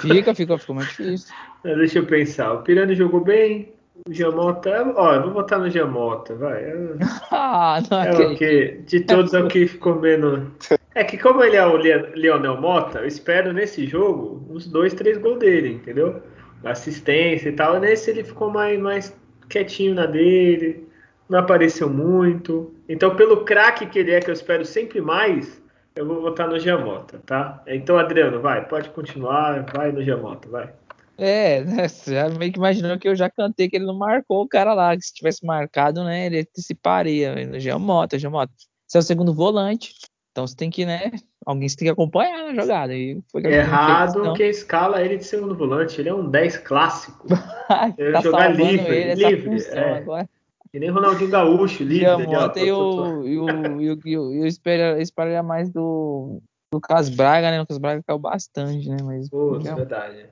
[0.00, 1.34] Fica, fica, fica mais difícil.
[1.62, 2.52] Deixa eu pensar.
[2.52, 3.72] O Pirani jogou bem.
[4.06, 4.92] O Giamota.
[4.94, 6.64] Ó, eu vou votar no Giamota, vai.
[6.64, 6.74] É,
[7.30, 8.82] ah, não é o que.
[8.86, 10.48] De todos é o que ficou menos.
[10.94, 15.16] É que como ele é o Leonel Mota, eu espero nesse jogo uns dois, três
[15.16, 16.20] gols dele, entendeu?
[16.64, 17.80] Assistência e tal.
[17.80, 19.16] Nesse ele ficou mais, mais
[19.48, 20.86] quietinho na dele,
[21.28, 22.74] não apareceu muito.
[22.88, 25.62] Então, pelo craque que ele é, que eu espero sempre mais,
[25.94, 27.62] eu vou votar no Giamota, tá?
[27.66, 30.72] Então, Adriano, vai, pode continuar, vai no Giamota, vai.
[31.18, 34.48] É, né, já meio que imaginou que eu já cantei que ele não marcou o
[34.48, 38.52] cara lá, que se tivesse marcado, né, ele anteciparia no Giamota, Giamota.
[38.86, 39.92] Você é o segundo volante,
[40.30, 41.10] então você tem que, né?
[41.46, 42.94] Alguém tem que acompanhar na jogada.
[42.94, 46.00] E foi Errado fez, que escala ele de segundo volante.
[46.00, 47.26] Ele é um 10 clássico.
[47.96, 49.64] ele tá jogar livre, ele, livre.
[49.70, 49.98] É.
[49.98, 50.28] Agora.
[50.70, 52.26] Que nem Ronaldinho Gaúcho, livre.
[52.26, 56.40] Diamante e o, e o, e o, e o, espelho, mais do
[56.72, 57.58] Lucas Braga, né?
[57.58, 58.98] O Lucas Braga caiu bastante, né?
[59.02, 60.26] Mas, Pô, é verdade.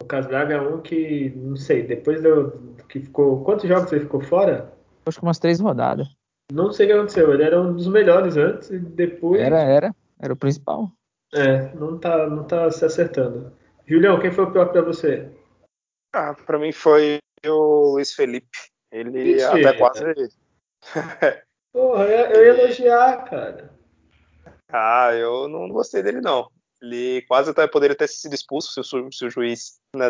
[0.00, 2.52] O Lucas Braga é um que, não sei, depois do,
[2.88, 3.44] que ficou.
[3.44, 4.72] Quantos jogos ele ficou fora?
[5.04, 6.08] Acho que umas três rodadas.
[6.52, 7.32] Não sei o que aconteceu.
[7.32, 9.40] Ele era um dos melhores antes e depois.
[9.40, 9.94] Era, era.
[10.24, 10.90] Era o principal.
[11.34, 13.54] É, não tá, não tá se acertando.
[13.86, 15.30] Julião, quem foi o pior pra você?
[16.14, 18.56] Ah, pra mim foi o Luiz Felipe.
[18.90, 20.02] Ele até quase.
[21.74, 23.78] Porra, eu ia elogiar, cara.
[24.72, 26.48] Ah, eu não gostei dele, não.
[26.80, 30.06] Ele quase até poderia ter sido expulso se o, se o juiz né,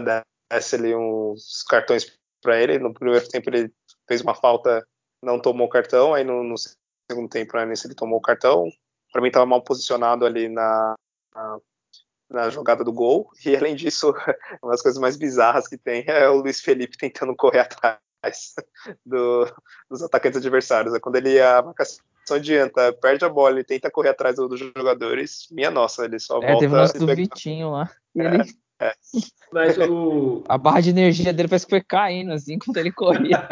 [0.48, 2.78] desse ali uns cartões para ele.
[2.78, 3.72] No primeiro tempo ele
[4.06, 4.86] fez uma falta
[5.24, 6.54] não tomou cartão, aí no, no
[7.10, 8.70] segundo tempo né, nesse ele tomou o cartão.
[9.14, 10.96] Para mim estava mal posicionado ali na,
[11.32, 11.58] na,
[12.28, 13.30] na, jogada do gol.
[13.46, 14.12] E além disso,
[14.60, 18.00] uma das coisas mais bizarras que tem é o Luiz Felipe tentando correr atrás
[19.06, 19.46] do,
[19.88, 20.92] dos atacantes adversários.
[20.92, 25.46] É quando ele a marcação adianta, perde a bola e tenta correr atrás dos jogadores,
[25.52, 26.58] minha nossa, ele só é, volta.
[26.58, 27.88] Teve o lance do Vitinho lá.
[28.18, 28.34] É.
[28.34, 28.92] Ele é.
[29.52, 30.42] Mas o...
[30.50, 33.48] A barra de energia dele parece que foi caindo, assim, quando ele corria.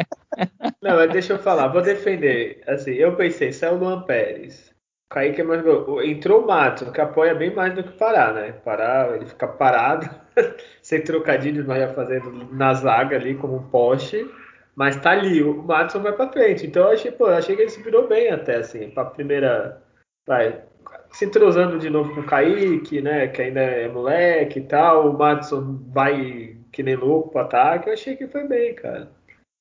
[0.82, 2.64] Não, mas deixa eu falar, vou defender.
[2.66, 4.71] Assim, eu pensei, saiu o Luan Pérez.
[5.12, 6.02] Kaique é mais gol.
[6.02, 8.52] Entrou o Matos, que apoia bem mais do que parar, né?
[8.64, 10.08] Parar, ele fica parado,
[10.80, 14.26] sem trocadilhos, mas ia fazendo na zaga ali, como um poste.
[14.74, 16.66] Mas tá ali, o Matos vai pra frente.
[16.66, 19.82] Então eu achei, pô, eu achei que ele se virou bem até, assim, pra primeira.
[20.26, 20.62] Vai,
[21.10, 23.28] se entrosando de novo com o Kaique, né?
[23.28, 25.10] Que ainda é moleque e tal.
[25.10, 27.88] O Madison vai que nem louco pro ataque.
[27.88, 29.10] Eu achei que foi bem, cara.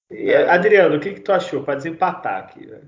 [0.10, 0.50] E, é.
[0.50, 2.66] Adriano, o que, que tu achou para desempatar aqui?
[2.66, 2.82] Né?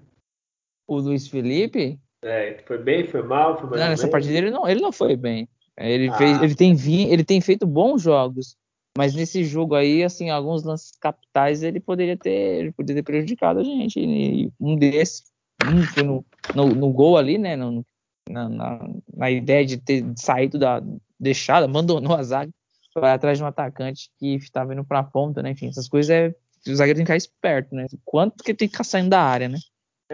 [0.88, 2.00] O Luiz Felipe?
[2.24, 5.48] É, foi bem, foi mal, foi Não, nessa partida ele não, ele não foi bem.
[5.78, 6.14] Ele, ah.
[6.14, 8.56] fez, ele, tem vi, ele tem feito bons jogos.
[8.98, 13.60] Mas nesse jogo aí, assim, alguns lances capitais ele poderia ter, ele poderia ter prejudicado
[13.60, 14.00] a gente.
[14.00, 15.24] E um desses,
[15.66, 17.56] um foi no, no, no gol ali, né?
[17.56, 17.84] No,
[18.30, 20.82] na, na, na, ideia de ter saído da.
[21.20, 22.52] deixado, abandonou a zaga,
[22.94, 25.52] foi atrás de um atacante que estava indo para a ponta, né?
[25.52, 26.36] Enfim, essas coisas é.
[26.66, 27.88] O zagueiro tem que ficar esperto, né?
[28.06, 29.58] Quanto que tem que ficar saindo da área, né?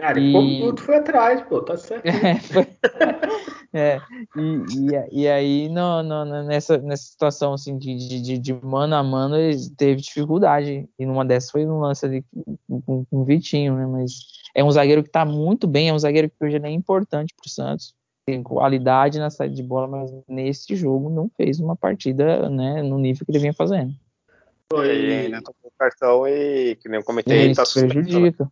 [0.00, 0.32] Cara, e...
[0.32, 2.04] como foi atrás, pô, tá certo.
[2.08, 2.66] É, foi...
[3.72, 4.00] é
[4.36, 9.02] e, e, e, aí no, no, nessa, nessa situação assim de, de, de, mano a
[9.02, 10.88] mano ele teve dificuldade.
[10.98, 12.24] E numa dessas foi um lance ali
[12.66, 13.86] com, com o Vitinho, né?
[13.86, 14.12] Mas
[14.54, 17.50] é um zagueiro que tá muito bem, é um zagueiro que hoje é importante pro
[17.50, 17.94] Santos.
[18.26, 22.98] Tem qualidade na saída de bola, mas nesse jogo não fez uma partida né, no
[22.98, 23.92] nível que ele vinha fazendo.
[24.72, 28.50] Foi, ainda tomou cartão e, que nem eu comentei, ele tá prejudica.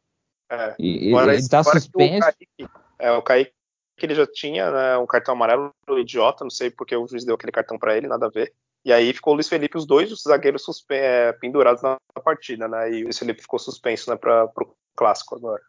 [0.51, 0.75] É.
[0.79, 2.17] E, Agora, ele tá suspenso.
[2.17, 2.69] O Kaique,
[2.99, 3.53] é, o Kaique
[3.99, 7.35] que ele já tinha né, um cartão amarelo idiota, não sei porque o juiz deu
[7.35, 8.53] aquele cartão para ele, nada a ver.
[8.85, 12.93] E aí ficou o Luiz Felipe, os dois os zagueiros é, pendurados na partida, né?
[12.93, 15.61] E o Luiz Felipe ficou suspenso, né, para o clássico agora.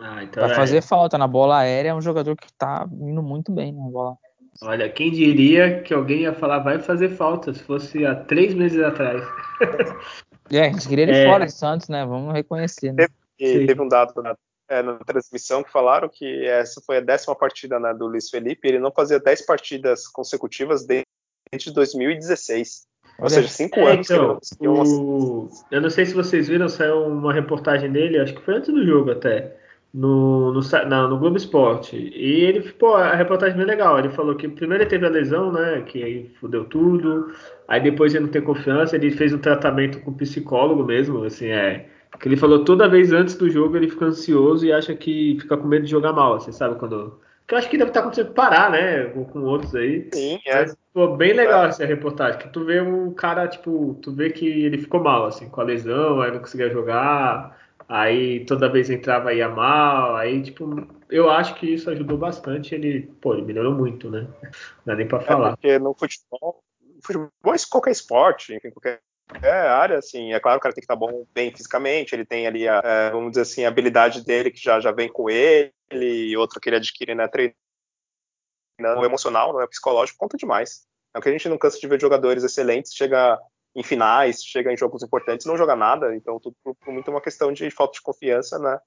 [0.00, 0.56] Ah, então Vai é...
[0.56, 4.16] fazer falta na bola aérea, é um jogador que tá indo muito bem na bola.
[4.62, 8.82] Olha, quem diria que alguém ia falar vai fazer falta se fosse há três meses
[8.82, 9.22] atrás.
[10.50, 11.26] é, a gente queria ele é...
[11.26, 12.04] fora do Santos, né?
[12.04, 12.92] Vamos reconhecer.
[12.92, 13.06] Né?
[13.38, 14.36] E teve um dado na,
[14.68, 18.66] é, na, transmissão que falaram que essa foi a décima partida né, do Luiz Felipe.
[18.66, 22.86] Ele não fazia dez partidas consecutivas desde 2016.
[23.18, 24.10] Ou seja, cinco é, anos.
[24.10, 25.48] Então, o...
[25.70, 28.84] Eu não sei se vocês viram, saiu uma reportagem dele, acho que foi antes do
[28.84, 29.56] jogo até,
[29.92, 31.96] no, no, no, no Globo Esporte.
[31.96, 33.98] E ele, pô, a reportagem é bem legal.
[33.98, 35.82] Ele falou que primeiro ele teve a lesão, né?
[35.82, 37.32] Que aí fudeu tudo.
[37.66, 41.88] Aí depois ele não tem confiança, ele fez um tratamento com psicólogo mesmo, assim, é.
[42.20, 45.56] Que ele falou toda vez antes do jogo ele fica ansioso e acha que fica
[45.56, 47.20] com medo de jogar mal, você sabe quando.
[47.46, 49.04] Que eu acho que deve estar acontecendo parar, né?
[49.04, 50.08] Com, com outros aí.
[50.12, 50.62] Sim, é.
[50.62, 51.68] Mas, pô, bem legal é.
[51.68, 52.40] essa reportagem.
[52.40, 55.64] Que tu vê um cara, tipo, tu vê que ele ficou mal, assim, com a
[55.64, 57.56] lesão, aí não conseguia jogar
[57.88, 63.02] aí toda vez entrava ia mal, aí tipo, eu acho que isso ajudou bastante, ele,
[63.20, 64.26] pô, ele melhorou muito, né?
[64.42, 64.50] Não
[64.84, 65.48] dá nem para é, falar.
[65.48, 66.62] É porque no futebol,
[67.02, 67.30] futebol
[67.70, 69.00] qualquer esporte, enfim, qualquer
[69.42, 72.68] área, assim, é claro o cara tem que estar bom bem fisicamente, ele tem ali,
[72.68, 76.36] a, é, vamos dizer assim, a habilidade dele que já, já vem com ele, e
[76.36, 80.86] outra que ele adquire, né, treinando emocional, não é psicológico, conta demais.
[81.14, 83.38] É o que a gente não cansa de ver jogadores excelentes, chega
[83.74, 86.14] em finais, chega em jogos importantes, não joga nada.
[86.14, 88.78] Então, tudo por, por muito uma questão de falta de confiança, né?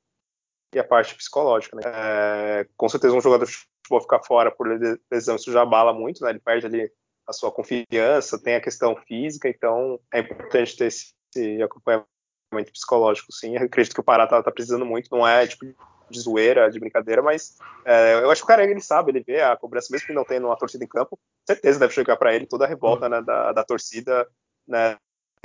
[0.73, 1.81] E a parte psicológica, né?
[1.85, 4.67] É, com certeza, um jogador de futebol ficar fora por
[5.11, 6.31] lesão, isso já abala muito, né?
[6.31, 6.91] Ele perde ali
[7.29, 13.31] a sua confiança, tem a questão física, então é importante ter esse, esse acompanhamento psicológico,
[13.31, 13.55] sim.
[13.55, 15.65] Eu acredito que o Pará tá, tá precisando muito, não é tipo
[16.09, 17.55] de zoeira, de brincadeira, mas
[17.85, 20.25] é, eu acho que o cara ele sabe, ele vê a cobrança, mesmo que não
[20.25, 23.51] tenha uma torcida em campo, certeza deve chegar para ele toda a revolta né, da,
[23.51, 24.27] da torcida
[24.67, 24.97] né,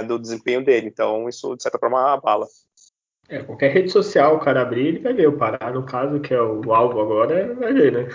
[0.07, 0.89] do desempenho dele.
[0.89, 2.47] Então, isso, de certa forma, abala.
[3.29, 5.71] É, qualquer rede social o cara abrir, ele vai ver o Pará.
[5.71, 8.09] No caso, que é o alvo agora, vai ver, né?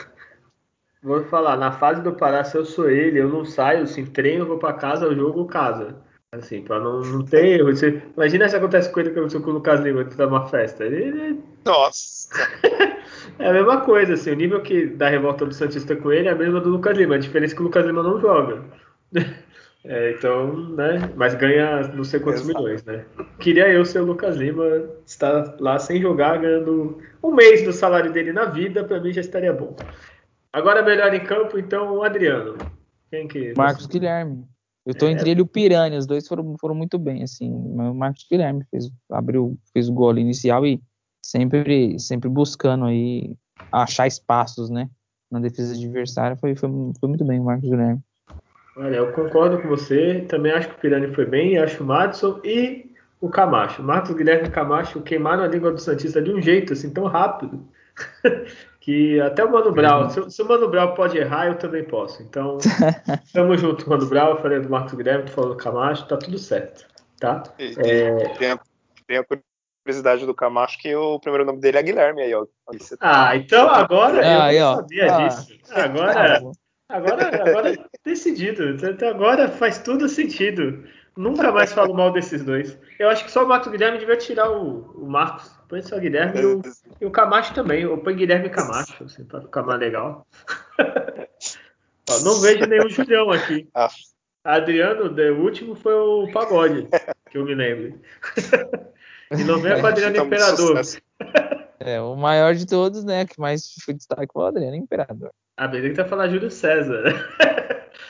[1.02, 4.45] Vou falar, na fase do Pará, se eu sou ele, eu não saio, assim, treino,
[4.45, 5.95] vou para casa, eu jogo casa.
[6.32, 7.76] Assim, pra não, não ter erro.
[7.76, 10.86] Você, imagina se acontece ele que aconteceu com o Lucas Lima, que tá numa festa.
[10.86, 12.30] Ele, Nossa!
[13.39, 16.32] é a mesma coisa, assim, o nível que da revolta do Santista com ele é
[16.32, 17.16] a mesma do Lucas Lima.
[17.16, 18.64] A diferença é que o Lucas Lima não joga.
[19.86, 21.10] É, então, né?
[21.16, 22.60] Mas ganha não sei quantos Exato.
[22.60, 23.06] milhões, né?
[23.39, 24.66] Queria eu ser o Lucas Lima,
[25.06, 29.22] estar lá sem jogar, ganhando um mês do salário dele na vida, para mim já
[29.22, 29.76] estaria bom.
[30.52, 32.58] Agora melhor em campo, então o Adriano.
[33.10, 33.54] Quem que.
[33.56, 33.93] Marcos você...
[33.93, 34.45] Guilherme.
[34.86, 35.12] Eu tô é.
[35.12, 37.52] entre ele e o Piranha, os dois foram, foram muito bem, assim.
[37.52, 40.82] O Marcos Guilherme fez, abriu, fez o gol inicial e
[41.24, 43.36] sempre, sempre buscando aí
[43.72, 44.89] achar espaços, né?
[45.30, 46.70] Na defesa adversária, foi, foi,
[47.00, 48.02] foi muito bem o Marcos Guilherme.
[48.78, 50.26] Olha, eu concordo com você.
[50.28, 51.58] Também acho que o Pirani foi bem.
[51.58, 52.89] Acho o Madison e
[53.22, 53.84] o Camacho.
[53.84, 57.68] Marcos Guilherme e Camacho queimaram a língua do Santista de um jeito assim tão rápido
[58.80, 60.04] que até o Mano Brown.
[60.04, 60.10] Uhum.
[60.10, 62.22] Se, se, o Mano Brown pode errar, eu também posso.
[62.24, 62.58] Então,
[63.34, 64.30] tamo junto, Mano Brown.
[64.30, 66.88] Eu falei do Marcos Guilherme, tu falou do Camacho, tá tudo certo.
[67.20, 67.44] Tá?
[67.60, 68.30] E, é...
[68.38, 68.60] tem, a,
[69.06, 69.26] tem a
[69.84, 72.46] curiosidade do Camacho que o primeiro nome dele é Guilherme aí, ó.
[72.46, 73.28] Tá...
[73.30, 75.60] Ah, então agora ah, eu não sabia ah, disso.
[75.72, 76.42] Agora.
[76.42, 76.52] Tá
[76.90, 78.76] Agora, agora é decidido.
[78.84, 80.84] Então, agora faz tudo sentido.
[81.16, 82.76] Nunca mais falo mal desses dois.
[82.98, 85.59] Eu acho que só o Marcos Guilherme devia tirar o, o Marcos.
[85.70, 86.61] Põe só o Guilherme e o,
[86.99, 87.86] e o Camacho também.
[87.86, 90.26] Ou põe Guilherme e Camacho, assim, pra ficar mais legal.
[92.09, 93.70] Ó, não vejo nenhum Julião aqui.
[93.76, 93.88] Ah.
[94.43, 96.88] Adriano, o último foi o Pagode,
[97.30, 98.01] que eu me lembro.
[99.32, 100.82] e não vem com o Adriano Imperador.
[101.82, 103.26] É, o maior de todos, né?
[103.26, 105.32] Que mais foi destaque foi o Adriano Imperador.
[105.55, 107.05] Ah, pensei que tá falando Júlio César.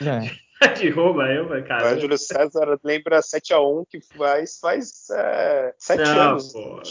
[0.00, 0.30] É.
[0.78, 1.90] de Roma, eu, cara.
[1.90, 6.52] Mas Júlio César lembra 7x1 que faz, faz é, 7 Não, anos.
[6.52, 6.82] Pô,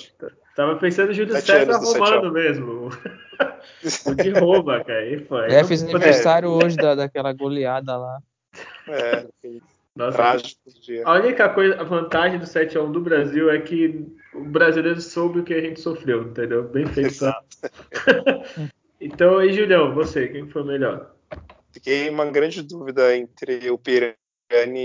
[0.55, 2.89] tava pensando em Júlio César romano mesmo.
[4.05, 4.99] o de Roma, cara.
[4.99, 5.53] Aí foi.
[5.53, 8.19] É, fez aniversário hoje da, daquela goleada lá.
[8.87, 9.27] É,
[9.95, 11.03] Nossa, trágico dia.
[11.05, 15.43] A única coisa, a vantagem do 7x1 do Brasil é que o brasileiro soube o
[15.43, 16.63] que a gente sofreu, entendeu?
[16.63, 17.07] Bem feito.
[17.07, 17.57] Exato.
[19.01, 21.15] Então aí, Julião, você, quem foi o melhor?
[21.71, 24.15] Fiquei uma grande dúvida entre o Pirani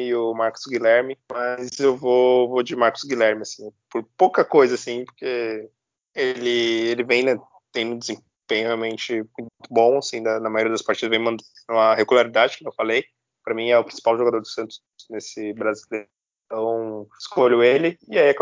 [0.06, 4.74] e o Marcos Guilherme, mas eu vou, vou de Marcos Guilherme, assim, por pouca coisa,
[4.74, 5.70] assim, porque
[6.14, 7.36] ele, ele vem, né,
[7.72, 12.58] tem um desempenho realmente muito bom, assim, na, maioria das partidas vem mandando uma regularidade,
[12.58, 13.04] que eu falei,
[13.42, 16.08] para mim é o principal jogador do Santos nesse brasileiro,
[16.44, 18.34] então escolho ele, e aí, é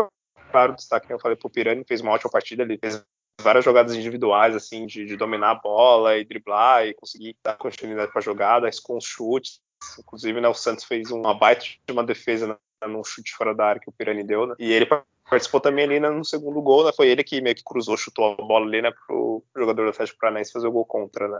[0.51, 3.01] claro, o destaque que eu falei pro Pirani, fez uma ótima partida, ele fez
[3.43, 8.11] várias jogadas individuais, assim, de, de, dominar a bola e driblar e conseguir dar continuidade
[8.11, 9.61] para jogadas com chutes.
[9.99, 13.65] Inclusive, né, o Santos fez uma baita de uma defesa né, num chute fora da
[13.65, 14.55] área que o Pirani deu, né?
[14.57, 14.87] E ele
[15.29, 16.91] participou também ali né, no segundo gol, né?
[16.95, 20.19] Foi ele que meio que cruzou, chutou a bola ali, né, pro jogador do Atlético
[20.19, 21.39] Paranaense fazer o gol contra, né?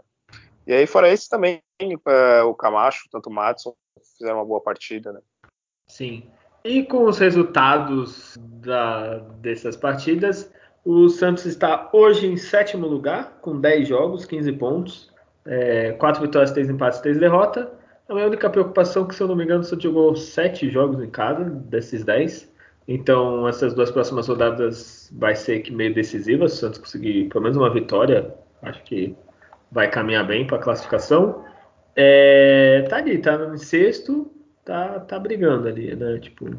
[0.65, 3.75] E aí, fora esse também, é, o Camacho, tanto o Madison,
[4.17, 5.19] fizeram uma boa partida, né?
[5.87, 6.29] Sim.
[6.63, 10.49] E com os resultados da, dessas partidas,
[10.85, 15.11] o Santos está hoje em sétimo lugar, com 10 jogos, 15 pontos,
[15.45, 17.67] é, 4 vitórias, 3 empates, 3 derrotas.
[18.07, 21.01] A minha única preocupação é que, se eu não me engano, Santos jogou 7 jogos
[21.01, 22.51] em casa, desses 10.
[22.85, 26.51] Então, essas duas próximas rodadas vai ser que meio decisivas.
[26.51, 29.15] Se o Santos conseguir pelo menos uma vitória, acho que
[29.71, 31.45] vai caminhar bem para a classificação.
[31.95, 34.29] É, tá ali, tá no sexto,
[34.65, 36.19] tá, tá brigando ali, né?
[36.19, 36.57] Tipo,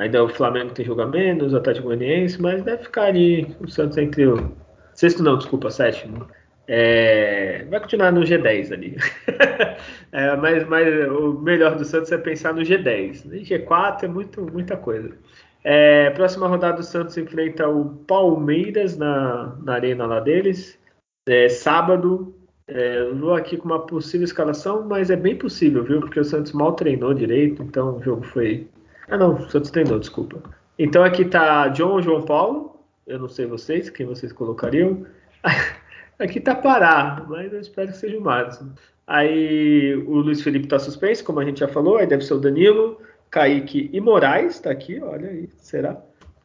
[0.00, 3.68] ainda o Flamengo tem jogo a menos, o Atlético Goianiense, mas deve ficar ali o
[3.68, 4.52] Santos entre o.
[4.94, 6.26] Sexto não, desculpa, sétimo.
[6.66, 8.96] É, vai continuar no G10 ali.
[10.12, 13.28] é, mas, mas o melhor do Santos é pensar no G10.
[13.44, 15.10] G4 é muito, muita coisa.
[15.62, 20.78] É, próxima rodada do Santos enfrenta o Palmeiras na, na arena lá deles.
[21.28, 22.34] É, sábado.
[22.66, 26.00] É, vou aqui com uma possível escalação, mas é bem possível, viu?
[26.00, 28.68] Porque o Santos mal treinou direito, então o jogo foi.
[29.10, 30.40] Ah, não, o Santos treinou, desculpa.
[30.78, 32.80] Então aqui tá John ou João Paulo.
[33.06, 35.04] Eu não sei vocês, quem vocês colocariam.
[36.18, 38.68] Aqui tá Pará, mas eu espero que seja o Madison.
[39.06, 42.38] Aí o Luiz Felipe tá suspenso, como a gente já falou, aí deve ser o
[42.38, 43.00] Danilo,
[43.30, 45.96] Kaique e Moraes, tá aqui, olha aí, será?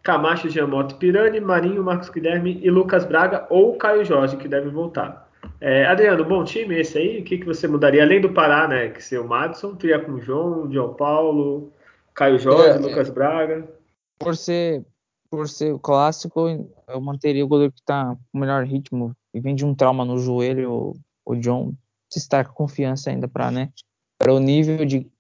[0.02, 5.30] Camacho, Giamoto, Pirani, Marinho, Marcos Guilherme e Lucas Braga ou Caio Jorge, que deve voltar.
[5.60, 8.02] É, Adriano, bom time esse aí, o que, que você mudaria?
[8.02, 11.74] Além do Pará, né, que ser o Madison, tu ia com o João, João Paulo,
[12.16, 13.68] Caio Jorge, é, Lucas Braga?
[14.18, 14.86] Por ser,
[15.30, 16.48] por ser o clássico,
[16.88, 20.06] eu manteria o goleiro que tá com o melhor ritmo e vem de um trauma
[20.06, 20.94] no joelho, o,
[21.26, 21.74] o John
[22.10, 23.70] se está com confiança ainda para né,
[24.18, 25.12] para o nível de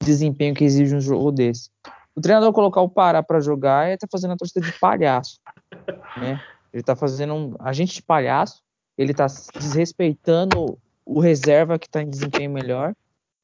[0.00, 1.70] desempenho que exige um jogo desse.
[2.14, 5.40] O treinador colocar o Pará para jogar é tá fazendo a torcida de palhaço,
[6.16, 6.40] né?
[6.72, 8.62] Ele tá fazendo um agente de palhaço,
[8.96, 12.94] ele tá desrespeitando o reserva que está em desempenho melhor,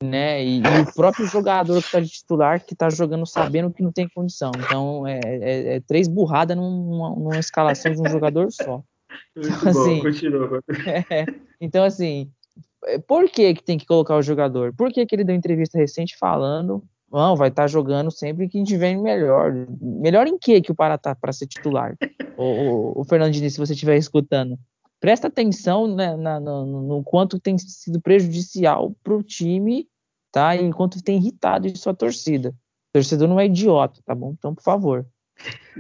[0.03, 0.45] né?
[0.45, 3.93] E, e, o próprio jogador que está de titular que está jogando sabendo que não
[3.93, 4.51] tem condição.
[4.57, 8.83] Então é, é, é três burradas numa, numa escalação de um jogador só.
[9.37, 10.63] Muito então, bom, assim, continua.
[11.11, 11.27] É,
[11.61, 12.31] então, assim,
[13.07, 14.73] por que, que tem que colocar o jogador?
[14.75, 16.83] Por que, que ele deu entrevista recente falando
[17.13, 19.53] não, vai estar tá jogando sempre que tiver melhor.
[19.81, 21.97] Melhor em que que o Pará tá para ser titular?
[22.37, 24.57] o, o, o Fernandinho, se você estiver escutando,
[25.01, 29.89] presta atenção né, na, no, no, quanto tem sido prejudicial para o time,
[30.33, 30.57] tá?
[30.57, 32.51] Enquanto tem irritado sua torcida.
[32.51, 34.35] O torcedor não é idiota, tá bom?
[34.37, 35.07] Então, por favor.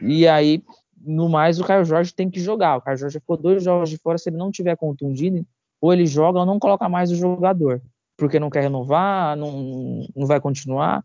[0.02, 0.62] E aí,
[1.00, 2.76] no mais, o Caio Jorge tem que jogar.
[2.76, 4.18] O Caio Jorge ficou dois jogos de fora.
[4.18, 5.44] Se ele não tiver contundido,
[5.80, 7.80] ou ele joga ou não coloca mais o jogador.
[8.16, 11.02] Porque não quer renovar, não, não vai continuar,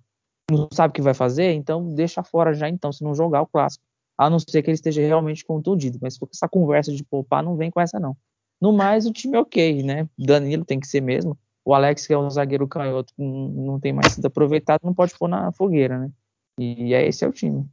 [0.51, 3.47] não sabe o que vai fazer, então deixa fora já então, se não jogar o
[3.47, 3.83] clássico.
[4.17, 5.97] A não ser que ele esteja realmente contundido.
[6.01, 8.15] Mas essa conversa de poupar, não vem com essa não.
[8.61, 10.09] No mais, o time é ok, né?
[10.17, 11.37] Danilo tem que ser mesmo.
[11.65, 15.27] O Alex, que é um zagueiro canhoto, não tem mais sido aproveitado, não pode pôr
[15.27, 16.11] na fogueira, né?
[16.59, 17.65] E é esse é o time.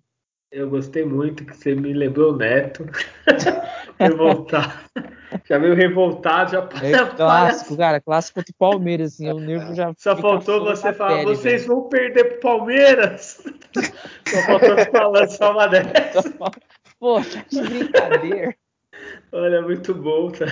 [0.50, 2.86] Eu gostei muito que você me lembrou o Neto.
[3.98, 4.72] revoltado.
[5.44, 9.92] Já veio revoltado, já é clássico, cara, clássico contra o Palmeiras, assim, o nervo já.
[9.96, 11.74] Só faltou você falar, pele, vocês velho.
[11.74, 13.42] vão perder pro Palmeiras.
[14.28, 16.34] Só faltou falando só uma dessa.
[16.98, 18.54] Pô, tá de brincadeira.
[19.32, 20.46] Olha, muito bom, tá?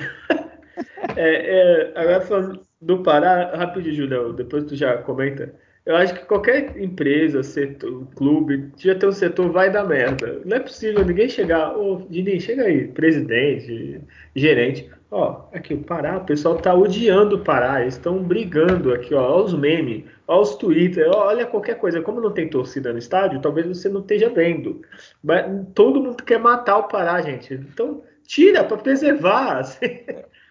[1.16, 5.54] É, é, agora falando do Pará, rapidinho, Julião, depois tu já comenta.
[5.84, 10.40] Eu acho que qualquer empresa, setor, clube, já ter um setor vai dar merda.
[10.44, 14.00] Não é possível ninguém chegar, ô, oh, Dini, chega aí, presidente,
[14.36, 14.90] gerente.
[15.10, 19.36] Ó, aqui o Pará, o pessoal tá odiando o Pará, eles estão brigando aqui, ó,
[19.36, 22.00] olha os memes, olha os Twitter, olha qualquer coisa.
[22.00, 24.82] Como não tem torcida no estádio, talvez você não esteja vendo.
[25.22, 27.54] Mas todo mundo quer matar o Pará, gente.
[27.54, 29.58] Então, tira para preservar.
[29.58, 29.86] Assim.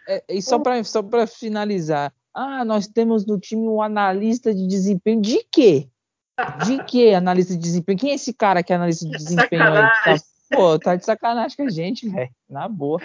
[0.08, 5.22] É, e só para finalizar, ah, nós temos no time um analista de desempenho.
[5.22, 5.88] De quê?
[6.66, 7.98] De que analista de desempenho?
[7.98, 9.72] Quem é esse cara que é analista de desempenho aí?
[9.72, 10.16] Tá,
[10.52, 12.30] pô, tá de sacanagem com a gente, velho.
[12.50, 13.00] Na boa.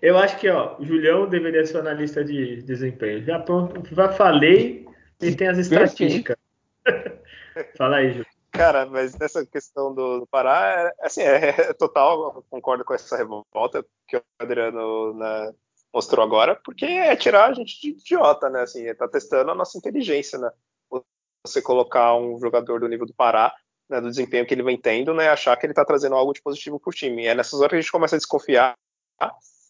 [0.00, 3.24] Eu acho que, ó, o Julião deveria ser analista de desempenho.
[3.24, 4.86] Já pronto, já falei
[5.20, 6.36] e tem as estatísticas.
[7.76, 8.38] Fala aí, Julião.
[8.50, 13.16] Cara, mas nessa questão do, do Pará, é, assim, é, é total, concordo com essa
[13.16, 15.52] revolta que o Adriano na,
[15.92, 18.62] mostrou agora, porque é tirar a gente de idiota, né?
[18.62, 20.50] Assim, tá testando a nossa inteligência, né?
[21.46, 23.54] Você colocar um jogador do nível do Pará,
[23.88, 26.42] né, do desempenho que ele vem tendo, né, achar que ele tá trazendo algo de
[26.42, 27.26] positivo pro time.
[27.26, 28.74] É nessas horas que a gente começa a desconfiar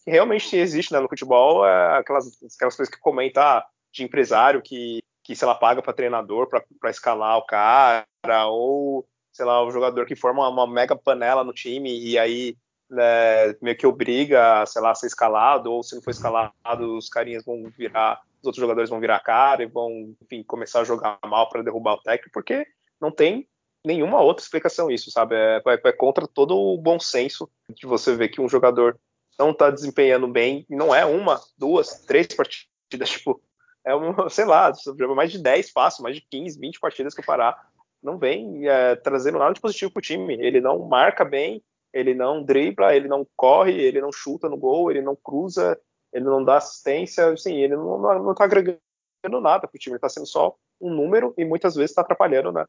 [0.03, 4.61] que realmente existe, né, no futebol, é aquelas, aquelas coisas que comenta ah, de empresário
[4.61, 8.05] que, que sei lá, paga para treinador para escalar o cara,
[8.47, 12.57] ou, sei lá, o jogador que forma uma mega panela no time e aí
[12.89, 17.09] né, meio que obriga, sei lá, a ser escalado, ou se não for escalado, os
[17.09, 21.19] carinhas vão virar, os outros jogadores vão virar cara e vão, enfim, começar a jogar
[21.25, 22.65] mal para derrubar o técnico, porque
[22.99, 23.47] não tem
[23.85, 25.35] nenhuma outra explicação isso, sabe?
[25.35, 28.99] É, é, contra todo o bom senso de você ver que um jogador
[29.37, 32.67] não está desempenhando bem, não é uma, duas, três partidas,
[33.09, 33.41] tipo,
[33.85, 34.71] é um, sei lá,
[35.15, 37.57] mais de 10 fácil, mais de 15, 20 partidas que o Pará
[38.01, 40.33] não vem é, trazendo nada de positivo para o time.
[40.33, 41.63] Ele não marca bem,
[41.93, 45.79] ele não dribla, ele não corre, ele não chuta no gol, ele não cruza,
[46.13, 48.79] ele não dá assistência, assim, ele não, não, não tá agregando
[49.41, 52.51] nada para o time, ele está sendo só um número e muitas vezes está atrapalhando
[52.51, 52.65] né,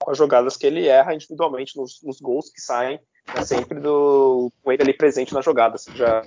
[0.00, 3.00] com as jogadas que ele erra individualmente nos, nos gols que saem
[3.34, 6.22] né, sempre do, com ele ali presente na jogada, seja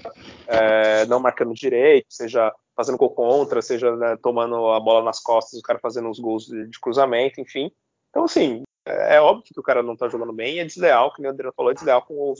[0.47, 5.59] é, não marcando direito, seja fazendo gol contra, seja né, tomando a bola nas costas,
[5.59, 7.71] o cara fazendo os gols de, de, cruzamento, enfim.
[8.15, 11.21] Então, assim, é, óbvio que o cara não tá jogando bem e é desleal, que
[11.21, 12.33] o Adriano falou, é desleal com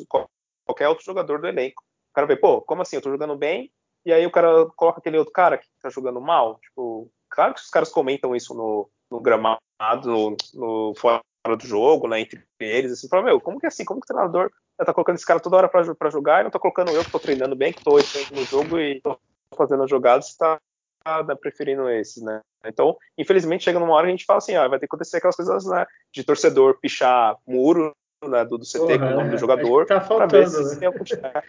[0.66, 1.84] qualquer outro jogador do elenco.
[2.12, 2.96] O cara vê, pô, como assim?
[2.96, 3.70] Eu tô jogando bem,
[4.06, 6.58] e aí o cara coloca aquele outro cara que tá jogando mal.
[6.62, 9.60] Tipo, claro que os caras comentam isso no, no gramado,
[10.06, 13.84] no, no fora do jogo, né, entre eles, assim, fala, meu, como que é assim?
[13.84, 16.58] Como que o treinador tá colocando esse cara toda hora para jogar e não tá
[16.58, 19.20] colocando eu que tô treinando bem, que tô no jogo e tô
[19.58, 20.58] fazendo as jogadas, tá,
[21.06, 22.42] tá preferindo esses, né?
[22.66, 25.36] Então, infelizmente, chega numa hora a gente fala assim, ah, vai ter que acontecer aquelas
[25.36, 27.92] coisas né, de torcedor pichar muro
[28.28, 31.44] né, do, do CT Porra, com o nome do jogador, tá ver se né?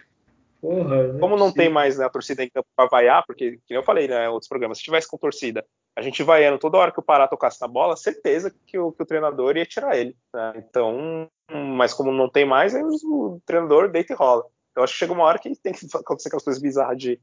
[0.61, 3.79] Porra, não Como não tem mais né, a torcida em campo para vaiar, porque, como
[3.81, 5.65] eu falei né, em outros programas, se tivesse com torcida,
[5.97, 9.03] a gente vaiando toda hora que o Pará tocasse na bola, certeza que o, que
[9.03, 10.15] o treinador ia tirar ele.
[10.35, 10.53] Né?
[10.57, 14.45] Então, mas como não tem mais, aí o treinador deita e rola.
[14.77, 17.19] Eu acho que chega uma hora que tem que acontecer aquelas coisas bizarras de,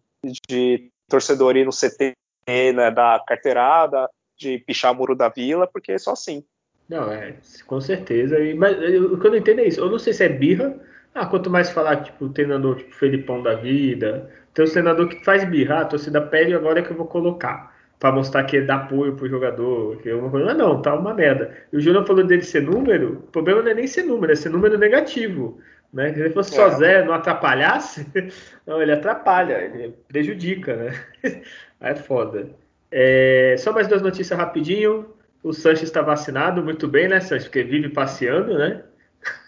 [0.50, 2.14] de torcedor ir no CT,
[2.48, 6.44] né, da carteirada, de pichar muro da vila, porque é só assim.
[6.90, 7.36] Não, é,
[7.66, 8.38] com certeza.
[8.58, 9.80] Mas o que eu não entendo é isso.
[9.80, 10.80] Eu não sei se é birra
[11.14, 15.24] ah, quanto mais falar, tipo, o treinador tipo Felipão da vida, tem um treinador que
[15.24, 17.72] faz birra, a torcida pede agora é que eu vou colocar.
[18.00, 19.98] Pra mostrar que dá apoio pro jogador.
[19.98, 20.50] Que eu vou...
[20.50, 21.56] Ah, não, tá uma merda.
[21.72, 24.36] E o Júnior falou dele ser número, o problema não é nem ser número, é
[24.36, 25.60] ser número negativo.
[25.94, 26.12] Né?
[26.12, 26.56] Se ele fosse é.
[26.56, 28.06] só Zé, não atrapalhasse,
[28.66, 31.06] não, ele atrapalha, ele prejudica, né?
[31.92, 32.50] é foda.
[32.92, 33.56] É...
[33.58, 35.06] Só mais duas notícias rapidinho.
[35.44, 37.46] O Sanches está vacinado, muito bem, né, Sanches?
[37.46, 38.82] Porque vive passeando, né?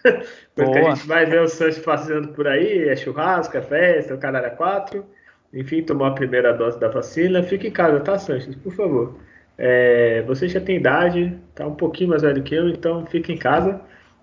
[0.54, 4.18] Porque a gente vai ver o Sanches passeando por aí, é churrasco, é festa, o
[4.18, 5.06] cara era quatro.
[5.54, 7.42] Enfim, tomou a primeira dose da vacina.
[7.44, 8.56] Fique em casa, tá, Sanches?
[8.56, 9.18] Por favor.
[9.58, 13.38] É, você já tem idade, tá um pouquinho mais velho que eu, então fique em
[13.38, 13.80] casa.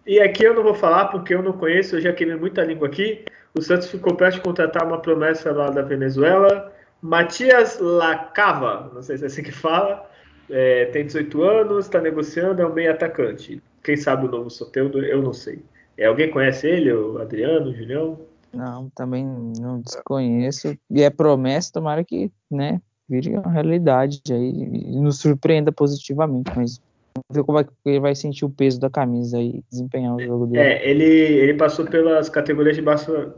[0.06, 2.88] E aqui eu não vou falar porque eu não conheço, eu já queimei muita língua
[2.88, 3.24] aqui.
[3.54, 6.71] O Santos ficou perto de contratar uma promessa lá da Venezuela.
[7.02, 10.08] Matias Lacava, não sei se é assim que fala,
[10.48, 13.60] é, tem 18 anos, está negociando, é um meio atacante.
[13.82, 15.60] Quem sabe o novo Soteldo, eu não sei.
[15.98, 18.20] É, alguém conhece ele, o Adriano, o Julião?
[18.54, 20.76] Não, também não desconheço.
[20.88, 26.80] E é promessa, tomara que, né, vire uma realidade aí e nos surpreenda positivamente, mas
[27.16, 30.22] vamos ver como é que ele vai sentir o peso da camisa e desempenhar o
[30.22, 30.60] jogo dele.
[30.60, 32.82] É, ele, ele passou pelas categorias de,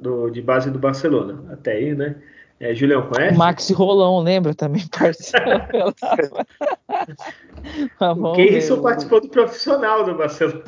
[0.01, 2.17] do, de base do Barcelona, até aí, né?
[2.61, 3.37] É, Julião, conhece?
[3.37, 4.55] Maxi Rolão, lembra?
[4.55, 5.93] Também participou.
[7.99, 10.63] tá o Keirson participou do profissional do Barcelona.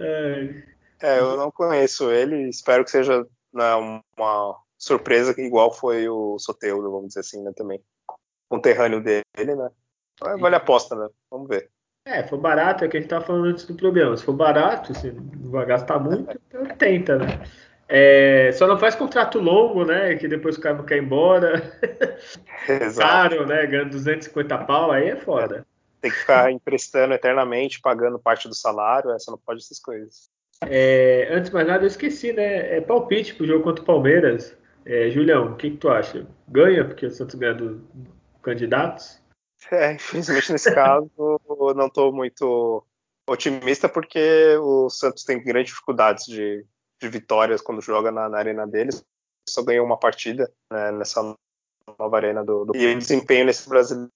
[1.02, 3.74] é, eu não conheço ele, espero que seja né,
[4.16, 7.80] uma surpresa igual foi o Soteudo, vamos dizer assim, né, também.
[8.48, 9.70] Conterrâneo dele, né?
[10.20, 11.08] Vale a aposta, né?
[11.30, 11.70] Vamos ver.
[12.04, 14.16] É, for barato, é o que a gente tava falando antes do programa.
[14.16, 17.42] Se for barato, se não vai gastar muito, então tenta, né?
[17.94, 20.14] É, só não faz contrato longo, né?
[20.14, 21.78] Que depois o cara não quer ir embora.
[22.66, 23.36] Exato.
[23.36, 23.66] Caro, né?
[23.66, 25.66] Ganhando 250 pau, aí é foda.
[26.00, 30.30] Tem que ficar emprestando eternamente, pagando parte do salário, essa não pode essas coisas.
[30.62, 32.78] É, antes de mais nada, eu esqueci, né?
[32.78, 34.56] É palpite pro jogo contra o Palmeiras.
[34.86, 36.26] É, Julião, o que, que, tu acha?
[36.48, 37.78] Ganha, porque o Santos ganha dos
[38.42, 39.20] candidatos?
[39.70, 42.84] É, infelizmente nesse caso, eu não estou muito
[43.28, 46.66] otimista, porque o Santos tem grandes dificuldades de
[47.02, 49.04] de vitórias quando joga na, na arena deles.
[49.48, 51.36] Só ganhou uma partida né, nessa
[51.98, 54.10] nova arena do, do, E o desempenho nesse brasileiro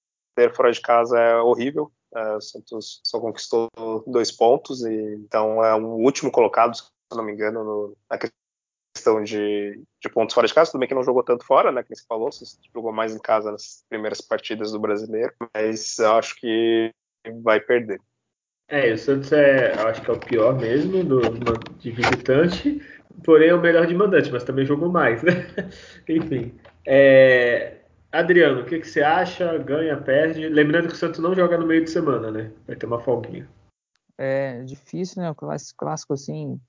[0.55, 1.91] fora de casa é horrível.
[2.15, 3.69] É, o Santos só conquistou
[4.07, 8.19] dois pontos, e então é o último colocado, se não me engano, no, na
[8.97, 10.71] questão de, de, pontos fora de casa.
[10.71, 11.83] Tudo bem que não jogou tanto fora, né?
[11.83, 16.37] Que você falou, você jogou mais em casa nas primeiras partidas do brasileiro, mas acho
[16.37, 16.93] que
[17.43, 18.01] vai perder.
[18.69, 21.21] É, o Santos é, acho que é o pior mesmo do,
[21.79, 22.83] de visitante,
[23.25, 25.33] porém é o melhor de mandante, mas também jogou mais, né?
[26.09, 26.53] Enfim.
[26.85, 27.77] É,
[28.11, 29.57] Adriano, o que, que, você acha?
[29.59, 30.49] Ganha, perde?
[30.49, 32.51] Lembrando que o Santos não joga no meio de semana, né?
[32.67, 33.49] Vai ter uma folguinha.
[34.19, 35.31] É difícil, né?
[35.31, 36.55] O clássico, assim.
[36.55, 36.61] O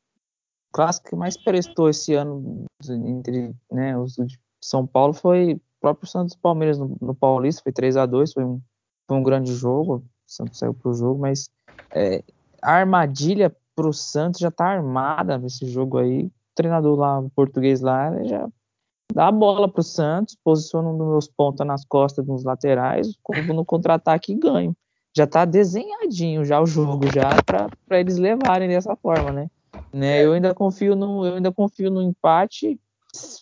[0.74, 6.08] clássico que mais prestou esse ano entre né, os de São Paulo foi o próprio
[6.08, 8.62] Santos Palmeiras no, no Paulista, foi 3 a 2 foi um,
[9.08, 9.96] foi um grande jogo.
[9.96, 11.50] O Santos saiu pro jogo, mas
[11.92, 12.24] é,
[12.62, 16.26] a armadilha pro Santos já tá armada nesse jogo aí.
[16.26, 18.48] O treinador lá, o português lá, já
[19.14, 23.54] dá a bola pro Santos, posiciona um dos meus pontos nas costas dos laterais, como
[23.54, 24.76] no contra-ataque e ganho.
[25.16, 29.50] já tá desenhadinho já o jogo já para eles levarem dessa forma, né?
[29.94, 30.24] né?
[30.24, 32.80] Eu ainda confio no eu ainda confio no empate,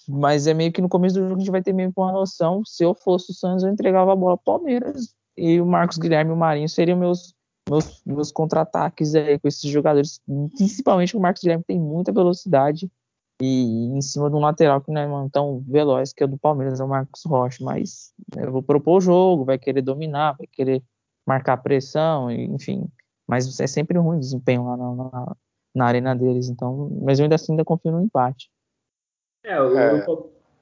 [0.07, 2.61] mas é meio que no começo do jogo a gente vai ter meio uma noção.
[2.65, 6.31] Se eu fosse o Santos, eu entregava a bola pro Palmeiras e o Marcos Guilherme
[6.31, 7.33] e o Marinho seriam meus
[7.69, 10.21] meus, meus contra-ataques aí com esses jogadores,
[10.55, 12.89] principalmente o Marcos Guilherme tem muita velocidade.
[13.41, 16.37] E em cima de um lateral que não é tão veloz que é o do
[16.37, 20.47] Palmeiras, é o Marcos Rocha, mas eu vou propor o jogo, vai querer dominar, vai
[20.47, 20.81] querer
[21.27, 22.87] marcar pressão, enfim,
[23.27, 25.35] mas é sempre ruim o desempenho lá na, na,
[25.75, 28.49] na arena deles, então, mas eu ainda assim ainda confio no empate.
[29.43, 30.05] É, o é,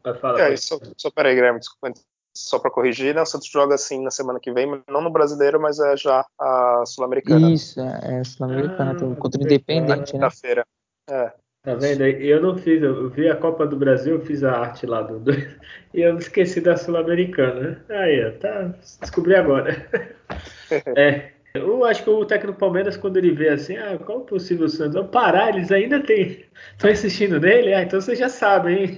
[0.03, 1.93] Vai falar, é, só, só peraí, Guilherme, desculpa,
[2.35, 3.21] só para corrigir, né?
[3.21, 6.83] O Santos joga assim na semana que vem, não no brasileiro, mas é já a
[6.85, 7.51] Sul-Americana.
[7.51, 10.29] Isso, é, é Sul-Americana, ah, contra o Independente, né?
[10.29, 10.65] feira
[11.09, 11.31] É.
[11.63, 12.03] Tá vendo?
[12.03, 15.17] Eu não fiz, eu vi a Copa do Brasil, eu fiz a arte lá do,
[15.17, 15.31] do
[15.93, 17.81] e eu esqueci da Sul-Americana.
[17.87, 19.87] Aí, tá, descobri agora.
[20.97, 24.67] é, eu acho que o técnico Palmeiras, quando ele vê assim, ah, qual o possível
[24.67, 24.95] Santos?
[24.95, 27.73] Vamos parar, eles ainda tem, estão insistindo nele?
[27.73, 28.97] Ah, então vocês já sabem, hein?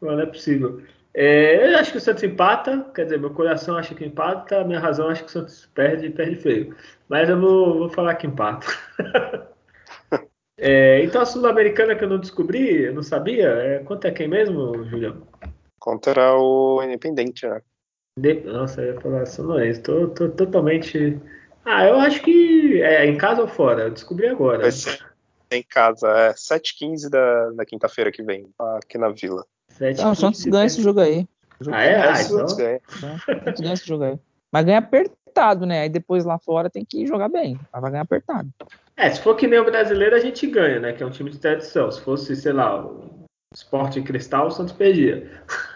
[0.00, 0.82] Não, não é possível.
[1.16, 4.80] É, eu acho que o Santos empata, quer dizer, meu coração acha que empata, minha
[4.80, 6.76] razão acha que o Santos perde e perde feio.
[7.08, 8.66] Mas eu vou, vou falar que empata.
[10.58, 14.26] é, então a Sul-Americana que eu não descobri, eu não sabia, é, quanto é quem
[14.26, 15.22] mesmo, Julião?
[15.78, 17.62] Contra o Independente, né?
[18.44, 19.82] Nossa, eu ia falar isso, não é isso.
[19.82, 21.20] Tô, tô, totalmente.
[21.64, 24.66] Ah, eu acho que é em casa ou fora, eu descobri agora.
[25.52, 29.44] Em casa, é 7h15 da, da quinta-feira que vem, aqui na Vila.
[29.98, 31.26] Não, o Santos ganha esse jogo aí.
[31.70, 32.08] Ah, é?
[32.08, 32.56] Ah, então...
[32.56, 32.80] ganha.
[32.88, 34.18] Santos ganha esse jogo aí.
[34.52, 35.80] Mas ganha apertado, né?
[35.80, 37.58] Aí depois lá fora tem que jogar bem.
[37.72, 38.48] Mas vai ganhar apertado.
[38.96, 40.92] É, se for que nem o brasileiro, a gente ganha, né?
[40.92, 41.90] Que é um time de tradição.
[41.90, 45.30] Se fosse, sei lá, o Esporte Cristal, o Santos perdia.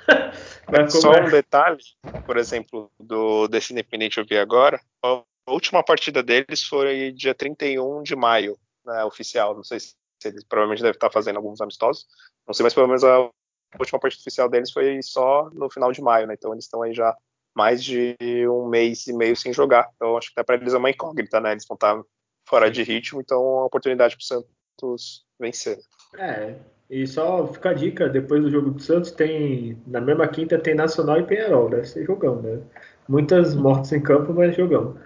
[0.90, 1.78] Só um detalhe,
[2.26, 4.80] por exemplo, do desse Independente eu vi agora.
[5.02, 9.54] A última partida deles foi dia 31 de maio, né, oficial.
[9.54, 9.94] Não sei se
[10.24, 12.06] eles provavelmente devem estar fazendo alguns amistosos.
[12.46, 13.30] Não sei, mas pelo menos a
[13.74, 16.34] a última partida oficial deles foi só no final de maio, né?
[16.34, 17.16] Então eles estão aí já
[17.54, 18.16] mais de
[18.48, 19.88] um mês e meio sem jogar.
[19.96, 21.52] Então acho que até para eles é uma incógnita, né?
[21.52, 22.00] Eles vão estar
[22.48, 25.78] fora de ritmo, então é uma oportunidade para o Santos vencer.
[26.16, 26.54] É,
[26.88, 30.74] e só fica a dica, depois do jogo do Santos tem, na mesma quinta tem
[30.74, 32.60] Nacional e Penharol, deve ser jogão, né?
[33.06, 34.96] Muitas mortes em campo, mas jogão.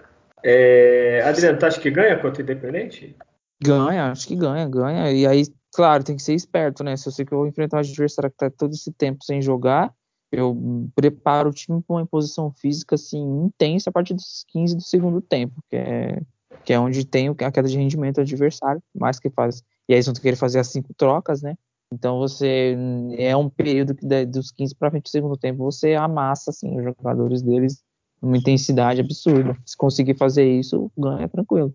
[0.43, 3.15] É, Adriano, tu acha que ganha contra o Independente?
[3.61, 5.11] Ganha, acho que ganha, ganha.
[5.11, 5.43] E aí
[5.73, 6.95] claro, tem que ser esperto, né?
[6.95, 9.41] Se eu sei que eu vou enfrentar um adversário que tá todo esse tempo sem
[9.41, 9.93] jogar,
[10.31, 14.81] eu preparo o time para uma imposição física assim intensa a partir dos 15 do
[14.81, 16.21] segundo tempo, que é,
[16.63, 19.63] que é onde tem a queda de rendimento do adversário, mais que faz.
[19.87, 21.55] E aí eles vão querer fazer as cinco trocas, né?
[21.91, 22.75] Então você
[23.17, 26.83] é um período que dos 15 para frente do segundo tempo você amassa assim os
[26.83, 27.83] jogadores deles
[28.19, 29.55] numa intensidade absurda.
[29.65, 31.73] Se conseguir fazer isso, ganha tranquilo.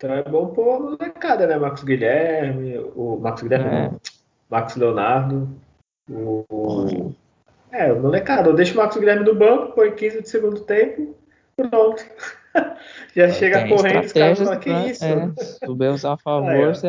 [0.00, 1.58] Então é bom pôr a molecada, né?
[1.58, 3.90] Marcos Guilherme, o Marcos Guilherme, é.
[4.48, 5.46] Marcos Leonardo,
[6.08, 7.12] o.
[7.70, 8.50] É, o molecada.
[8.54, 11.14] Deixa o Marcos Guilherme no banco, põe 15 de segundo tempo,
[11.54, 12.02] pronto.
[13.14, 15.04] Já chega correndo, os caras falam, que isso?
[15.04, 16.88] É, se souber usar a favor, você,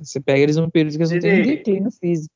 [0.00, 2.34] você, pega eles num período que eles não têm declínio físico.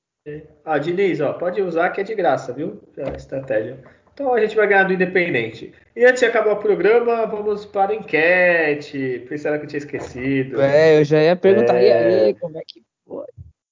[0.67, 2.83] Ah, Diniz, ó, pode usar que é de graça, viu?
[2.99, 3.79] A estratégia.
[4.15, 5.73] Então a gente vai ganhar do Independente.
[5.97, 9.27] E antes de acabar o programa, vamos para a enquete.
[9.29, 10.61] Pensaram que eu tinha esquecido.
[10.61, 11.89] É, eu já ia perguntar, é...
[11.89, 13.27] e aí, como é que foi?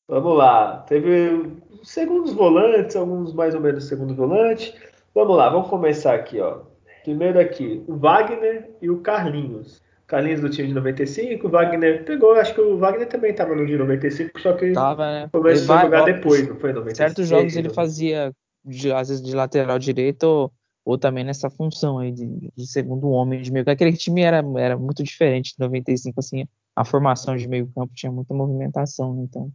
[0.09, 0.84] Vamos lá.
[0.88, 1.47] Teve
[1.84, 4.74] segundos volantes, alguns mais ou menos segundo volante.
[5.14, 6.61] Vamos lá, vamos começar aqui, ó.
[7.05, 9.80] Primeiro aqui, o Wagner e o Carlinhos.
[10.09, 13.64] Carlinhos do time de 95, o Wagner pegou, acho que o Wagner também estava no
[13.64, 15.28] de 95, só que Tava, né?
[15.32, 16.97] começou a jogar depois, não foi 95?
[16.97, 18.32] Certos jogos ele fazia
[18.64, 20.52] de, às vezes de lateral direito ou,
[20.84, 23.74] ou também nessa função aí de, de, segundo homem de meio campo.
[23.74, 28.10] Aquele time era, era muito diferente de 95, assim, a formação de meio campo tinha
[28.10, 29.50] muita movimentação, né, então.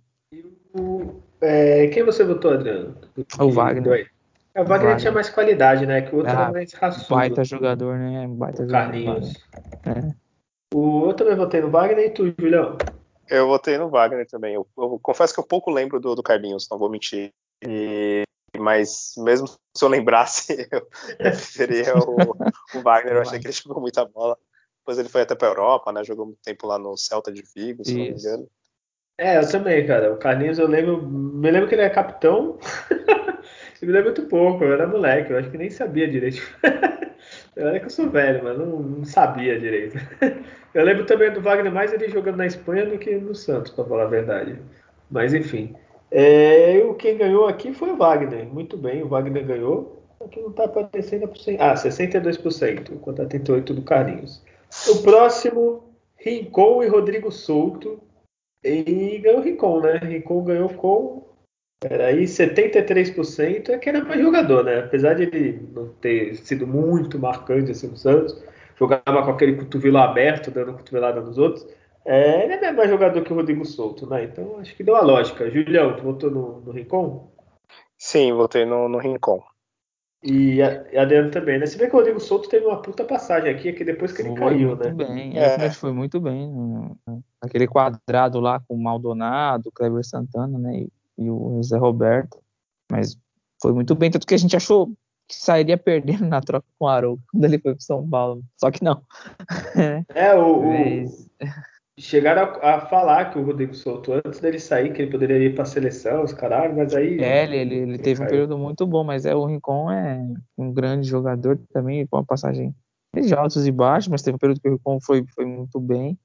[0.73, 2.95] O, é, quem você votou, Adriano?
[3.39, 4.11] O Wagner.
[4.53, 6.01] É, o Wagner, Wagner, tinha mais qualidade, né?
[6.01, 7.15] Que o outro ah, era mais raçudo.
[7.15, 8.27] Baita jogador, né?
[8.27, 9.33] Baita o Carlinhos.
[9.85, 10.13] É.
[10.73, 12.77] O, eu também votei no Wagner e tu, Julião?
[13.29, 14.55] Eu votei no Wagner também.
[14.55, 17.31] Eu, eu confesso que eu pouco lembro do, do Carlinhos, não vou mentir.
[17.65, 18.23] E
[18.55, 20.87] mas mesmo se eu lembrasse, eu
[21.17, 22.15] preferia o,
[22.77, 23.15] o Wagner.
[23.15, 24.37] Eu achei que ele jogou muita bola.
[24.79, 26.03] Depois ele foi até para Europa, né?
[26.03, 27.97] Jogou muito tempo lá no Celta de Vigo, se Isso.
[27.97, 28.47] não me engano.
[29.17, 30.13] É, eu também, cara.
[30.13, 32.57] O Carlinhos, eu lembro, me lembro que ele é capitão.
[33.81, 36.41] eu me lembro muito pouco, eu era moleque, eu acho que nem sabia direito.
[37.57, 39.97] Olha que eu sou velho, mas não, não, sabia direito.
[40.73, 43.83] Eu lembro também do Wagner mais ele jogando na Espanha do que no Santos, para
[43.83, 44.61] falar a verdade.
[45.09, 45.75] Mas enfim.
[46.09, 48.45] É, quem ganhou aqui foi o Wagner.
[48.45, 50.03] Muito bem, o Wagner ganhou.
[50.23, 51.71] Aqui não está aparecendo a porcentagem.
[51.71, 54.43] Ah, 62%, contra 38% do Carlinhos.
[54.89, 55.83] O próximo,
[56.17, 57.99] Rincon e Rodrigo Souto.
[58.63, 59.97] E ganhou o Rincon, né?
[59.97, 61.27] Rincon ganhou com
[61.79, 64.79] Peraí, 73% é que era mais jogador, né?
[64.79, 68.35] Apesar de ele não ter sido muito marcante assim no Santos,
[68.75, 71.67] jogava com aquele cotovelo aberto, dando cotovelada nos outros.
[72.07, 74.23] É, ele é mais jogador que o Rodrigo Souto, né?
[74.23, 75.49] Então acho que deu a lógica.
[75.51, 77.31] Julião, tu votou no, no Rincon?
[77.97, 79.43] Sim, votei no, no Rincon.
[80.23, 81.65] E a Adriano também, né?
[81.65, 84.29] Se bem que o Rodrigo Souto teve uma puta passagem aqui, aqui depois que ele
[84.29, 84.91] Foi caiu, muito né?
[85.05, 85.37] bem.
[85.37, 85.65] É.
[85.65, 85.69] É.
[85.71, 86.49] foi muito bem.
[87.07, 87.19] né?
[87.41, 90.77] Aquele quadrado lá com o Maldonado, o Kleber Santana, né?
[90.79, 90.89] E,
[91.19, 92.39] e o Zé Roberto.
[92.91, 93.17] Mas
[93.61, 94.87] foi muito bem, tanto que a gente achou
[95.27, 98.41] que sairia perdendo na troca com o Arouca quando ele foi pro São Paulo.
[98.57, 99.01] Só que não.
[100.15, 101.29] É, o, o- Mas-
[101.99, 105.55] chegaram a, a falar que o Rodrigo Souto, antes dele sair, que ele poderia ir
[105.55, 107.19] pra seleção, os caralho, mas aí.
[107.19, 110.21] É, ele, ele, ele teve um período muito bom, mas é, o Rincon é
[110.57, 112.73] um grande jogador também, com uma passagem
[113.15, 116.17] de altos e baixos, mas teve um período que o Rincon foi, foi muito bem,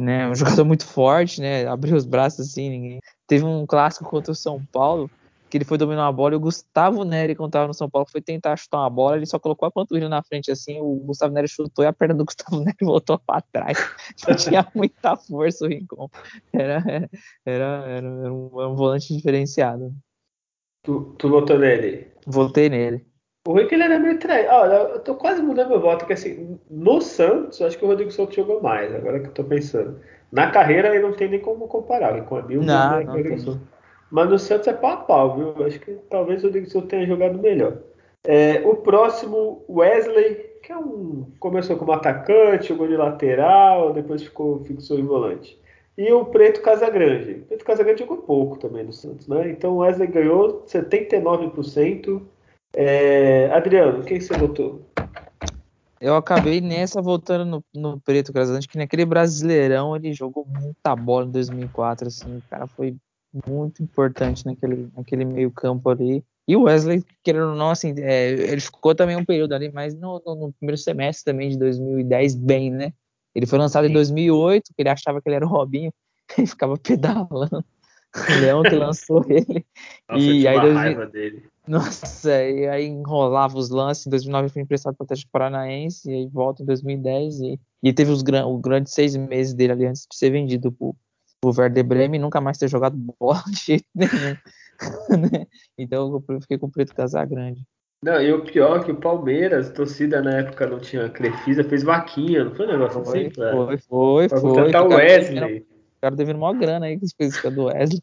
[0.00, 0.28] né?
[0.28, 1.66] Um jogador muito forte, né?
[1.66, 3.00] Abriu os braços assim, ninguém.
[3.26, 5.08] Teve um clássico contra o São Paulo,
[5.50, 8.06] que ele foi dominar a bola e o Gustavo Neri, quando tava no São Paulo,
[8.10, 11.34] foi tentar chutar uma bola, ele só colocou a panturrilha na frente assim, o Gustavo
[11.34, 13.76] Neri chutou e a perna do Gustavo Neri voltou para trás.
[14.28, 16.08] Não tinha muita força o Rincon.
[16.52, 17.10] Era, era,
[17.44, 19.92] era, era um, um volante diferenciado.
[20.82, 22.12] Tu, tu votou nele.
[22.26, 23.04] Voltei nele.
[23.46, 24.50] O Rick ele era meio traído.
[24.50, 28.10] Olha, eu tô quase mudando meu voto, que assim, no Santos, acho que o Rodrigo
[28.10, 29.98] Souto jogou mais, agora que eu tô pensando.
[30.30, 33.38] Na carreira ele não tem nem como comparar, com a Mil, Não, né, não.
[33.38, 33.79] Souto.
[34.10, 35.66] Mas no Santos é pau a pau, viu?
[35.66, 37.78] Acho que talvez o Souto tenha jogado melhor.
[38.24, 41.30] É, o próximo, Wesley, que é um.
[41.38, 45.58] Começou como atacante, jogou de lateral, depois ficou fixou em volante.
[45.96, 47.32] E o Preto Casagrande.
[47.32, 49.50] O Preto Casagrande jogou pouco também no Santos, né?
[49.50, 52.22] Então o Wesley ganhou 79%.
[52.74, 54.82] É, Adriano, quem você votou?
[56.00, 61.26] Eu acabei nessa voltando no, no Preto Casagrande, que naquele Brasileirão ele jogou muita bola
[61.26, 62.96] em 2004, assim, o cara foi
[63.46, 66.24] muito importante naquele, naquele meio campo ali.
[66.48, 69.94] E o Wesley, querendo ou não, assim, é, ele ficou também um período ali, mas
[69.94, 72.92] no, no- no primeiro semestre também de 2010 bem, né?
[73.34, 73.94] Ele foi lançado em Sim.
[73.94, 75.92] 2008, que ele achava que ele era o Robinho,
[76.38, 77.64] e ficava pedalando.
[78.28, 79.64] O Leão que lançou ele.
[80.08, 81.44] Nossa, E aí uma 2000 raiva dele.
[81.68, 84.04] Nossa, e aí enrolava os lances.
[84.06, 87.40] Em 2009 foi emprestado para o Atlético Paranaense, e aí volta em 2010.
[87.40, 90.72] E, e teve os gran, o grande seis meses dele ali antes de ser vendido
[90.72, 90.96] pro,
[91.40, 94.36] pro Werder Bremen nunca mais ter jogado bola de jeito nenhum.
[95.30, 95.46] né?
[95.78, 97.62] Então eu fiquei com o Preto Casagrande.
[98.02, 101.62] Não, e o pior é que o Palmeiras, a torcida na época não tinha Crefisa,
[101.62, 103.30] fez vaquinha, não foi um negócio Foi, assim?
[103.30, 104.50] Pra, foi, foi, pra foi.
[104.50, 105.40] contratar o cara Wesley.
[105.40, 108.02] devendo- O cara devendo maior grana aí que coisas do Wesley.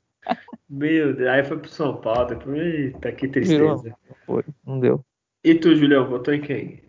[0.69, 3.75] Meu Deus, aí foi pro São Paulo, depois, eita, que Virou.
[3.79, 3.95] tristeza.
[4.25, 5.03] Foi, não deu.
[5.43, 6.83] E tu, Julião, votou em quem?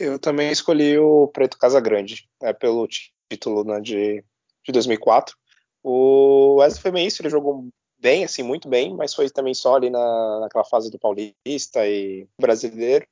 [0.00, 2.88] Eu também escolhi o Preto Casagrande, né, pelo
[3.30, 4.24] título né, de,
[4.64, 5.36] de 2004.
[5.90, 7.66] O Wesley foi bem isso, ele jogou
[7.98, 12.28] bem, assim, muito bem, mas foi também só ali na, naquela fase do Paulista e
[12.38, 13.06] Brasileiro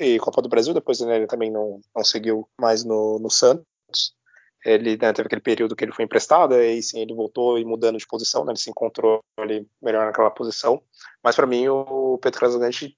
[0.00, 0.72] e Copa do Brasil.
[0.72, 3.66] Depois né, ele também não, não seguiu mais no, no Santos.
[4.64, 7.98] Ele né, teve aquele período que ele foi emprestado, e sim, ele voltou e mudando
[7.98, 10.82] de posição, né, ele se encontrou ali melhor naquela posição.
[11.22, 12.96] Mas para mim o Pedro Casagrande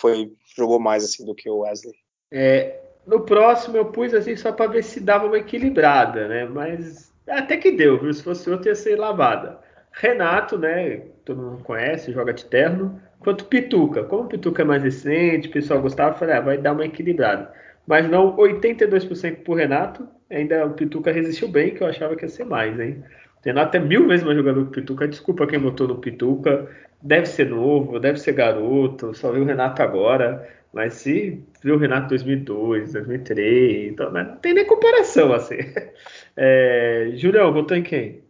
[0.00, 1.94] foi jogou mais assim do que o Wesley.
[2.32, 6.44] É, no próximo eu pus assim só pra ver se dava uma equilibrada, né?
[6.44, 8.12] Mas até que deu, viu?
[8.12, 9.58] Se fosse outro ia ser lavada.
[9.92, 11.02] Renato, né?
[11.24, 13.00] Todo mundo conhece, joga de terno.
[13.20, 14.04] Quanto Pituca.
[14.04, 17.52] Como o Pituca é mais recente, o pessoal gostava, falei, ah, vai dar uma equilibrada.
[17.86, 20.08] Mas não 82% pro Renato.
[20.30, 23.02] Ainda o Pituca resistiu bem, que eu achava que ia ser mais, hein?
[23.40, 25.08] O Renato é mil vezes mais jogador que o Pituca.
[25.08, 26.68] Desculpa quem votou no Pituca.
[27.02, 29.14] Deve ser novo, deve ser garoto.
[29.14, 30.48] Só viu o Renato agora.
[30.78, 35.56] Mas se viu o Renato 2002, 2003, então, né, não tem nem comparação assim.
[36.40, 38.22] É, Julião, votou em quem?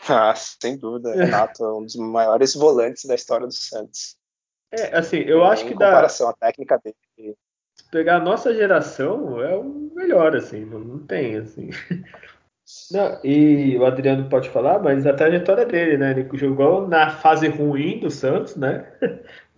[0.08, 4.16] Ah, sem dúvida, Renato é um dos maiores volantes da história do Santos.
[4.72, 5.86] É, assim, eu acho que dá.
[5.90, 7.36] comparação à técnica dele.
[7.76, 9.62] Se pegar a nossa geração, é o
[9.94, 11.68] melhor, assim, não, não tem, assim.
[12.90, 16.12] Não, e o Adriano pode falar, mas a trajetória dele, né?
[16.12, 18.90] Ele jogou na fase ruim do Santos, né?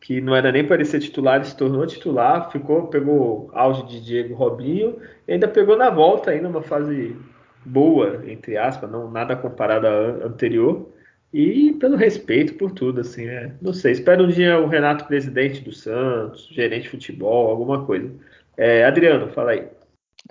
[0.05, 3.86] Que não era nem para ele ser titular, ele se tornou titular, ficou, pegou auge
[3.86, 7.16] de Diego Robinho, e ainda pegou na volta ainda uma fase
[7.64, 10.90] boa, entre aspas, não nada comparado à an- anterior.
[11.32, 13.57] E pelo respeito por tudo, assim, né?
[13.62, 18.12] Não sei, espero um dia o Renato presidente do Santos, gerente de futebol, alguma coisa.
[18.59, 19.66] É, Adriano, fala aí.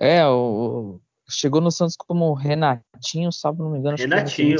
[0.00, 4.56] É, o, chegou no Santos como Renatinho, sabe, não me engano, Renatinho.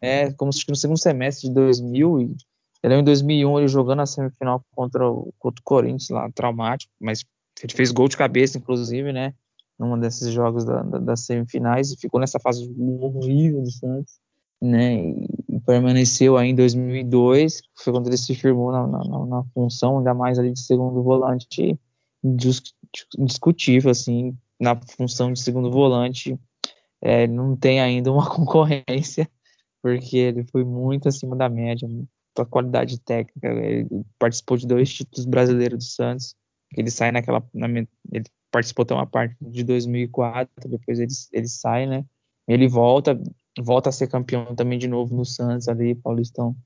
[0.00, 2.36] é, como se no segundo semestre de 2000 e
[2.84, 7.24] ele em 2001 ele jogando a semifinal contra o, contra o Corinthians lá, traumático, mas
[7.62, 9.34] ele fez gol de cabeça, inclusive, né?
[9.78, 12.64] numa desses jogos da, da, das semifinais e ficou nessa fase
[13.00, 14.18] horrível do Santos,
[14.60, 14.94] né?
[14.94, 19.98] E, e permaneceu aí em 2002, foi quando ele se firmou na, na, na função,
[19.98, 21.78] ainda mais ali de segundo volante
[23.18, 26.38] indiscutível, assim, na função de segundo volante,
[27.02, 29.28] é, não tem ainda uma concorrência,
[29.82, 31.86] porque ele foi muito acima da média,
[32.42, 33.48] a qualidade técnica.
[33.48, 36.34] Ele participou de dois títulos brasileiros do Santos.
[36.76, 37.42] Ele sai naquela.
[37.52, 42.04] Na, ele participou até uma parte de 2004, depois ele, ele sai, né?
[42.46, 43.20] Ele volta,
[43.58, 46.56] volta a ser campeão também de novo no Santos ali, Paulistão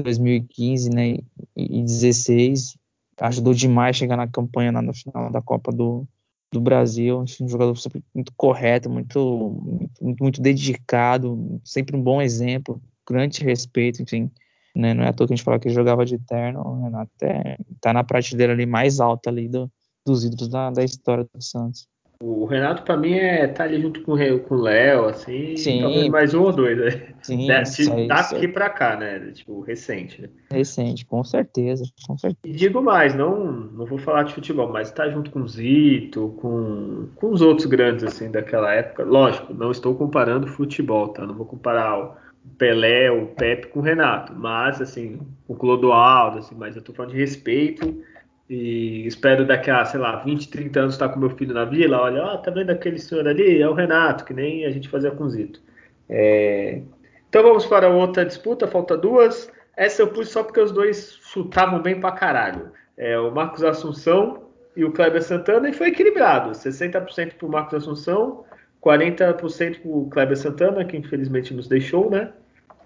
[0.00, 1.10] 2015, né?
[1.56, 2.76] E, e 16.
[3.20, 6.06] Ajudou demais chegar na campanha na, final da Copa do,
[6.52, 7.24] do Brasil.
[7.40, 7.74] Um jogador
[8.14, 14.30] muito correto, muito, muito, muito dedicado, sempre um bom exemplo, grande respeito, enfim.
[14.74, 14.94] Né?
[14.94, 17.10] Não é à toa que a gente fala que ele jogava de terno, o Renato
[17.22, 19.70] é, tá na prateleira ali mais alta ali do,
[20.04, 21.86] dos ídolos da, da história do Santos.
[22.24, 26.08] O Renato, para mim, é tá ali junto com, com o Léo, assim, sim, talvez
[26.08, 27.08] mais um ou dois, né?
[27.20, 29.18] Sim, Daqui, daqui para cá, né?
[29.32, 30.28] Tipo, recente, né?
[30.52, 32.38] Recente, com certeza, com certeza.
[32.44, 36.32] E digo mais, não, não vou falar de futebol, mas tá junto com o Zito,
[36.40, 39.02] com, com os outros grandes, assim, daquela época.
[39.02, 41.26] Lógico, não estou comparando futebol, tá?
[41.26, 42.21] Não vou comparar
[42.58, 47.12] Pelé, o Pepe com o Renato, mas, assim, o Clodoaldo, assim, mas eu tô falando
[47.12, 48.02] de respeito
[48.48, 52.00] e espero daqui a, sei lá, 20, 30 anos estar com meu filho na vila,
[52.00, 53.60] olha, ó, tá vendo aquele senhor ali?
[53.60, 55.60] É o Renato, que nem a gente fazia com o Zito.
[56.08, 56.82] É...
[57.28, 59.50] Então vamos para outra disputa, falta duas.
[59.76, 62.72] Essa eu pus só porque os dois chutavam bem pra caralho.
[62.96, 66.50] É, o Marcos Assunção e o Kleber Santana, e foi equilibrado.
[66.50, 68.44] 60% pro Marcos Assunção,
[68.84, 72.32] 40% pro Kleber Santana, que infelizmente nos deixou, né?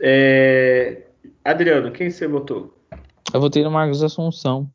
[0.01, 1.03] É...
[1.45, 2.77] Adriano, quem você votou?
[3.33, 4.71] Eu votei no Marcos Assunção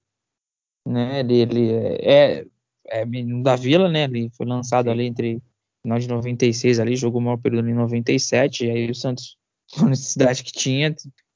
[0.86, 1.20] né?
[1.20, 2.46] Ele, ele é,
[2.88, 4.04] é menino da Vila, né?
[4.04, 5.42] Ele foi lançado ali entre
[5.82, 9.38] final de 96 ali, jogou o maior período em 97, e aí o Santos,
[9.82, 10.96] a necessidade que tinha,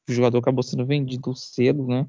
[0.09, 2.07] o jogador acabou sendo vendido cedo, né?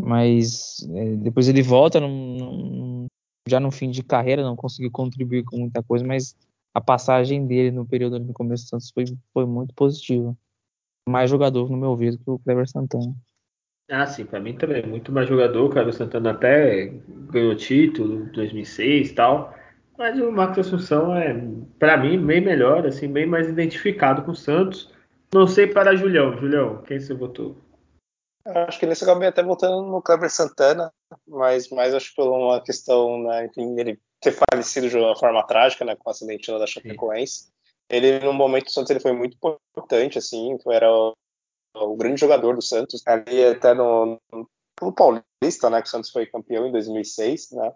[0.00, 3.06] Mas é, depois ele volta num, num,
[3.48, 6.34] já no fim de carreira, não conseguiu contribuir com muita coisa, mas
[6.74, 10.36] a passagem dele no período no começo do Santos foi, foi muito positiva.
[11.08, 13.14] Mais jogador, no meu ver, que o Cleber Santana.
[13.90, 14.84] Ah, sim, para mim também.
[14.84, 15.66] Muito mais jogador.
[15.66, 16.86] O Carlos Santana até
[17.30, 19.54] ganhou título em 2006 e tal.
[19.96, 21.34] Mas o Marcos Assunção é,
[21.78, 24.92] para mim, bem melhor, assim, bem mais identificado com o Santos.
[25.32, 26.36] Não sei para Julião.
[26.36, 27.56] Julião, quem você votou?
[28.46, 30.92] Acho que nesse acabei até votando no Kleber Santana,
[31.26, 35.46] mas mais acho que por uma questão, né, enfim, ele ter falecido de uma forma
[35.46, 37.52] trágica, né, com o acidente da Chapecoense.
[37.88, 42.62] Ele, no momento do Santos, ele foi muito importante, assim, era o grande jogador do
[42.62, 44.18] Santos, ali até no,
[44.80, 47.72] no Paulista, né, que o Santos foi campeão em 2006, né,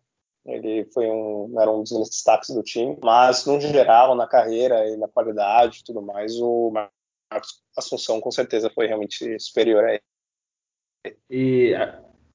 [0.46, 4.96] ele foi um, era um dos destaques do time, mas no geral, na carreira e
[4.96, 11.18] na qualidade e tudo mais, o Marcos Assunção com certeza foi realmente superior a ele.
[11.30, 11.74] E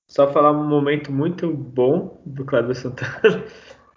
[0.07, 3.43] só falar um momento muito bom do Cláudio Santana,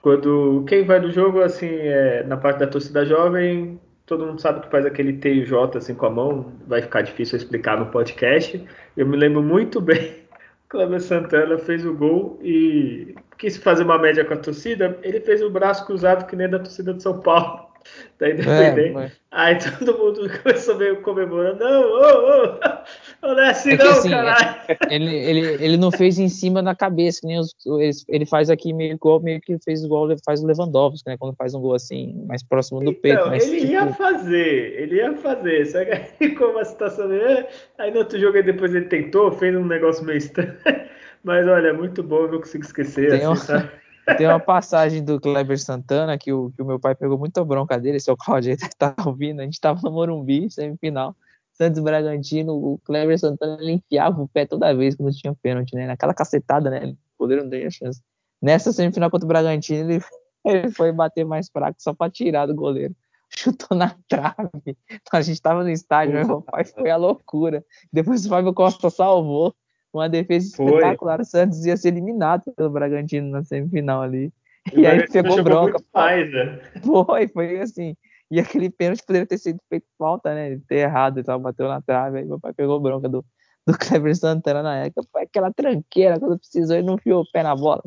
[0.06, 4.60] quando quem vai do jogo, assim, é, na parte da torcida jovem, todo mundo sabe
[4.60, 7.86] que faz aquele T e J assim com a mão, vai ficar difícil explicar no
[7.86, 8.64] podcast.
[8.96, 10.22] Eu me lembro muito bem,
[10.64, 15.18] o Cleber Santana fez o gol e quis fazer uma média com a torcida, ele
[15.18, 17.65] fez o braço cruzado que nem da torcida de São Paulo
[18.18, 18.88] da Independente.
[18.88, 19.12] É, mas...
[19.30, 21.62] Aí todo mundo começou meio comemorando.
[21.62, 22.58] Não, ô,
[23.22, 24.56] ô, não é assim é não, assim, caralho.
[24.90, 27.54] Ele, ele, ele não fez em cima da cabeça, nem os,
[28.08, 31.16] ele faz aqui meio igual, meio que fez igual faz o Lewandowski, né?
[31.18, 33.26] Quando faz um gol assim, mais próximo do então, peito.
[33.26, 33.72] Mas, ele tipo...
[33.72, 35.66] ia fazer, ele ia fazer.
[35.66, 37.48] Só que aí, como a situação é,
[37.78, 40.54] aí no outro jogo depois ele tentou, fez um negócio meio estranho.
[41.22, 43.10] Mas olha, muito bom, eu não consigo esquecer.
[43.10, 43.85] Tem assim, um...
[44.16, 47.78] Tem uma passagem do Kleber Santana que o, que o meu pai pegou muita bronca
[47.78, 51.16] dele, seu Claudio tá ouvindo, a gente tava no Morumbi, semifinal,
[51.52, 55.86] Santos Bragantino, o Kleber Santana ele enfiava o pé toda vez quando tinha pênalti, né?
[55.86, 56.86] Naquela cacetada, né?
[56.86, 58.00] O poder não tem a chance.
[58.40, 60.04] Nessa semifinal contra o Bragantino, ele,
[60.44, 62.94] ele foi bater mais fraco só pra tirar do goleiro.
[63.28, 64.76] Chutou na trave.
[65.10, 67.64] A gente tava no estádio, meu pai foi a loucura.
[67.92, 69.52] Depois o Fábio Costa salvou
[69.96, 70.66] uma defesa Foi.
[70.66, 71.20] espetacular.
[71.20, 74.32] O Santos ia ser eliminado pelo Bragantino na semifinal ali.
[74.72, 75.78] E, e aí pegou bronca.
[75.94, 76.60] Mais, né?
[76.82, 77.96] Foi, foi assim.
[78.30, 80.58] E aquele pênalti poderia ter sido feito falta, né?
[80.68, 82.18] ter errado e tal, bateu na trave.
[82.18, 83.24] Aí meu pai pegou bronca do,
[83.66, 85.06] do Cleber Santana na época.
[85.12, 87.82] Foi aquela tranqueira, quando precisou, ele não enfiou o pé na bola.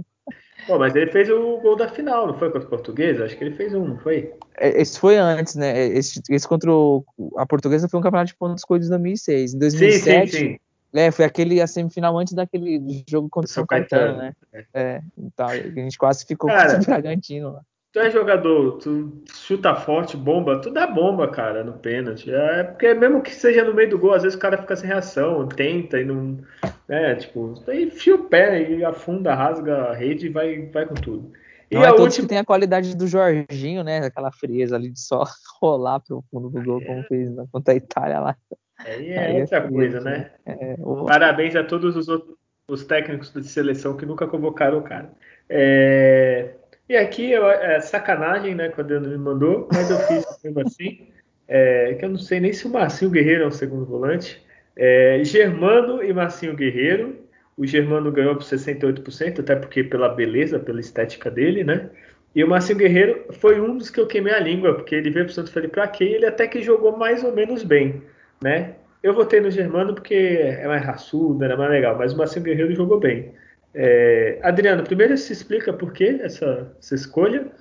[0.67, 3.25] Pô, mas ele fez o gol da final, não foi contra o Portuguesa?
[3.25, 4.33] Acho que ele fez um, não foi?
[4.57, 5.87] É, esse foi antes, né?
[5.87, 7.03] Esse, esse contra o,
[7.37, 9.53] a Portuguesa foi um campeonato de pontos corridos em 2006.
[9.53, 10.57] Em 2007, sim, sim, sim.
[10.93, 14.65] É, foi aquele a semifinal antes daquele jogo contra o São Caetano, Caetano, né?
[14.73, 14.81] É.
[14.81, 17.61] é, então, a gente quase ficou Cara, com o Bragantino lá.
[17.93, 22.31] tu é jogador, tu chuta forte, bomba, tu dá bomba, cara, no pênalti.
[22.31, 24.87] É porque mesmo que seja no meio do gol, às vezes o cara fica sem
[24.87, 26.39] reação, tenta e não.
[26.87, 30.95] É, tipo, aí enfia o pé e afunda, rasga a rede e vai, vai com
[30.95, 31.31] tudo.
[31.69, 32.23] E não é todos última...
[32.23, 33.99] que tem a qualidade do Jorginho, né?
[33.99, 35.23] Aquela frieza ali de só
[35.61, 38.37] rolar pro fundo do gol, como fez contra a Itália lá.
[38.79, 40.31] Aí é, aí outra é coisa, né?
[40.45, 41.05] É, o...
[41.05, 42.35] Parabéns a todos os, outros,
[42.67, 45.11] os técnicos de seleção que nunca convocaram o cara.
[45.49, 46.51] É...
[46.87, 48.69] E aqui é sacanagem, né?
[48.69, 51.07] Quando ele me mandou, mas eu fiz mesmo assim.
[51.47, 54.43] É, que eu não sei nem se o Marcinho Guerreiro é o segundo volante.
[54.75, 57.27] É, Germano e Marcinho Guerreiro.
[57.57, 61.89] O Germano ganhou por 68%, até porque pela beleza, pela estética dele, né?
[62.33, 65.25] E o Marcinho Guerreiro foi um dos que eu queimei a língua, porque ele veio
[65.25, 66.05] pro Santos falei pra quê?
[66.05, 68.01] E ele até que jogou mais ou menos bem,
[68.41, 68.75] né?
[69.01, 72.75] Eu votei no Germano porque é mais raçudo, era mais legal, mas o Marcinho Guerreiro
[72.75, 73.33] jogou bem.
[73.73, 77.51] É, Adriano, primeiro se explica por que essa, essa escolha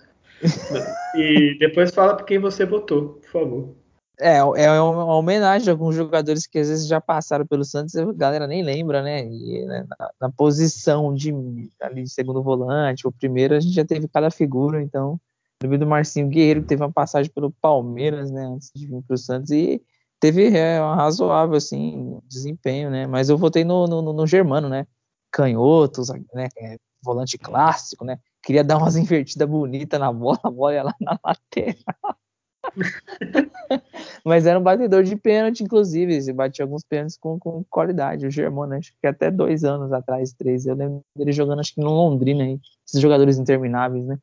[1.15, 3.75] e depois fala por quem você votou, por favor.
[4.21, 8.01] É, é uma homenagem a alguns jogadores que às vezes já passaram pelo Santos e
[8.01, 9.25] a galera nem lembra, né?
[9.25, 11.33] E, né, na, na, posição de,
[11.81, 15.21] ali, de segundo volante, o primeiro, a gente já teve cada figura, então,
[15.63, 19.19] no do Marcinho Guerreiro, teve uma passagem pelo Palmeiras, né, antes de vir para o
[19.19, 19.81] Santos, e
[20.21, 23.07] teve é, um razoável, assim, desempenho, né?
[23.07, 24.87] Mas eu votei no, no, no Germano, né?
[25.31, 26.49] Canhotos, né?
[26.59, 28.19] É, volante clássico, né?
[28.43, 32.17] Queria dar umas invertidas bonitas na bola, a bola ia lá na lateral.
[34.25, 36.15] Mas era um batedor de pênalti, inclusive.
[36.15, 38.27] Ele batia alguns pênaltis com, com qualidade.
[38.27, 40.67] O Germano, acho que até dois anos atrás, três.
[40.67, 42.61] Eu lembro dele jogando, acho que no Londrina aí.
[42.87, 44.19] Esses jogadores intermináveis, né?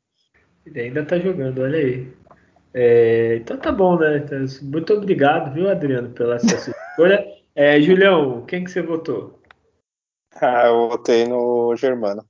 [0.65, 2.11] Ele ainda tá jogando, olha aí.
[2.77, 4.17] É, então tá bom, né?
[4.17, 7.25] Então, muito obrigado, viu, Adriano, pela sua escolha.
[7.55, 9.39] É, Julião, quem que você votou?
[10.41, 12.25] Ah, eu votei no Germano.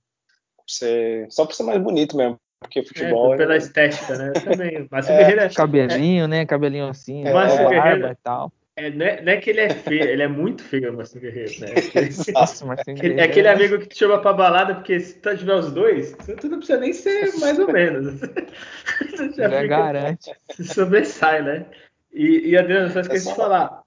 [0.68, 1.26] Ser...
[1.32, 2.40] Só por ser mais bonito mesmo.
[2.60, 3.34] Porque futebol.
[3.34, 3.58] É, pela é...
[3.58, 4.34] estética, né?
[4.36, 4.88] Eu também.
[4.92, 5.50] Márcio é, Guerreiro é.
[5.50, 6.46] Cabelinho, né?
[6.46, 7.26] Cabelinho assim.
[7.26, 8.08] É, Márcio Guerreiro.
[8.08, 8.52] E tal.
[8.78, 11.22] É, não, é, não é que ele é feio, ele é muito feio, o Márcio
[11.22, 11.68] Guerreiro, né?
[12.34, 13.20] Nossa, Guerreiro.
[13.20, 16.50] É aquele amigo que te chama pra balada, porque se tu tiver os dois, tu
[16.50, 18.20] não precisa nem ser mais ou menos.
[19.38, 20.30] já, já garante.
[20.52, 21.66] Se sobressai, né?
[22.14, 23.82] E, e Adriano, só esqueci é de falar.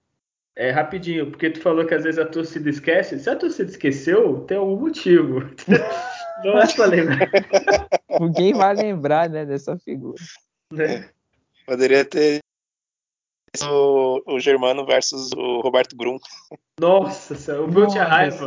[0.57, 3.19] É rapidinho, porque tu falou que às vezes a torcida esquece.
[3.19, 5.41] Se a torcida esqueceu, tem algum motivo.
[6.43, 7.31] Não é pra lembrar.
[8.19, 10.17] Ninguém vai lembrar, né, dessa figura.
[10.79, 11.05] É.
[11.67, 12.41] Poderia ter
[13.63, 16.19] o, o Germano versus o Roberto Brum.
[16.81, 18.47] Nossa, o Brum tinha raiva.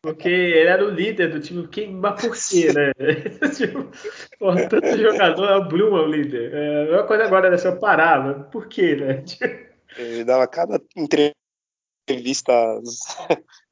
[0.00, 1.66] Porque ele era o líder do time.
[1.68, 2.92] Quem, mas por quê, né?
[3.56, 3.90] tipo,
[4.38, 6.54] porra, tanto jogador, é o Brum é o líder.
[6.54, 9.24] É, a mesma coisa agora era se eu parar, mas por quê, né?
[9.96, 12.80] Ele dava cada entrevista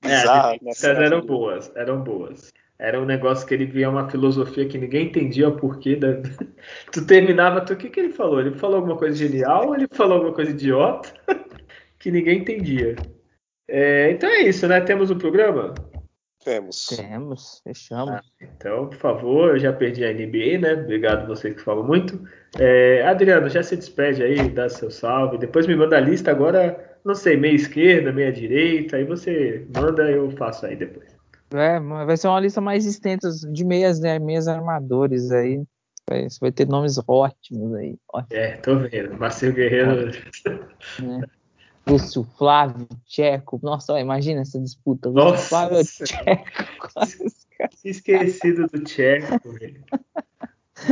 [0.03, 0.55] bizarra.
[0.82, 2.53] É, eram boas, eram boas.
[2.81, 5.97] Era um negócio que ele via uma filosofia que ninguém entendia o porquê.
[5.97, 6.15] Da...
[6.90, 8.40] tu terminava, tu, o que, que ele falou?
[8.40, 11.12] Ele falou alguma coisa genial ou ele falou alguma coisa idiota
[12.01, 12.97] que ninguém entendia?
[13.69, 14.81] É, então é isso, né?
[14.81, 15.74] Temos o um programa?
[16.43, 16.86] Temos.
[16.86, 18.15] Temos, fechamos.
[18.15, 20.73] Ah, então, por favor, eu já perdi a NBA, né?
[20.82, 22.27] Obrigado você que falou muito.
[22.59, 25.36] É, Adriano, já se despede aí, dá seu salve.
[25.36, 28.97] Depois me manda a lista agora, não sei, meia esquerda, meia direita.
[28.97, 31.10] Aí você manda, eu faço aí depois.
[31.52, 34.18] É, vai ser uma lista mais extensa de meias, né?
[34.18, 35.62] Meias armadores aí.
[36.09, 37.97] Você vai ter nomes ótimos aí.
[38.12, 38.32] Ótimos.
[38.32, 39.16] É, tô vendo.
[39.18, 40.10] Marcelo Guerreiro.
[41.01, 41.20] Né?
[41.86, 43.60] Lúcio Flávio, Tcheco.
[43.62, 45.09] Nossa, imagina essa disputa.
[45.09, 46.44] Lúcio Nossa, Flávio, Tcheco.
[47.85, 49.85] Esquecido do Tcheco, velho.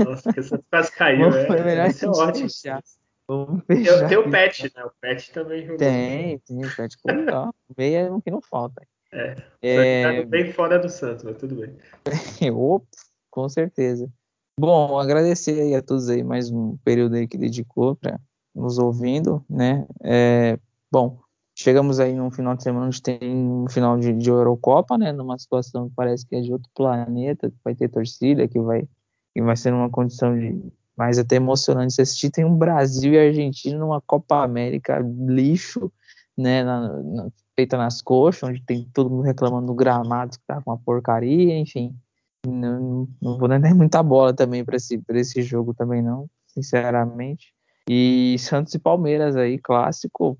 [0.04, 1.28] Nossa, que essa quase caiu.
[1.28, 2.48] É, foi melhor é ótimo.
[2.48, 2.82] Fechar.
[3.26, 4.08] Vamos fechar.
[4.08, 4.84] Tem, o Pet, né?
[4.84, 5.78] O Pet também jogou.
[5.78, 6.64] Tem, tem.
[6.64, 7.54] O Pet legal.
[7.76, 8.82] Meia é o que não falta.
[9.12, 10.22] É, é...
[10.22, 11.76] Tá bem fora do Santos, mas tudo bem.
[12.52, 12.86] Opa,
[13.30, 14.10] com certeza.
[14.58, 18.18] Bom, agradecer aí a todos aí mais um período aí que dedicou para
[18.54, 19.86] nos ouvindo, né?
[20.02, 20.58] É,
[20.90, 21.20] bom,
[21.54, 25.12] chegamos aí num final de semana onde tem um final de, de Eurocopa, né?
[25.12, 28.88] Numa situação que parece que é de outro planeta, que vai ter torcida, que vai,
[29.32, 30.60] que vai ser numa condição de
[30.96, 32.30] mais até emocionante de assistir.
[32.30, 35.92] Tem um Brasil e Argentina numa Copa América lixo,
[36.36, 36.64] né?
[36.64, 37.28] Na, na,
[37.58, 41.58] feita nas coxas, onde tem todo mundo reclamando do gramado que tá com uma porcaria,
[41.58, 41.92] enfim.
[42.46, 47.52] Não, não vou nem dar muita bola também para esse, esse jogo também não, sinceramente.
[47.90, 50.38] E Santos e Palmeiras aí, clássico.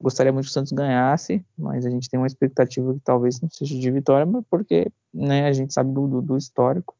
[0.00, 3.50] Gostaria muito que o Santos ganhasse, mas a gente tem uma expectativa que talvez não
[3.50, 6.94] seja de vitória, porque né, a gente sabe do, do, do histórico.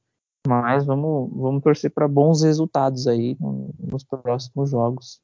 [0.49, 3.37] Mas vamos, vamos torcer para bons resultados aí
[3.79, 5.21] nos próximos jogos.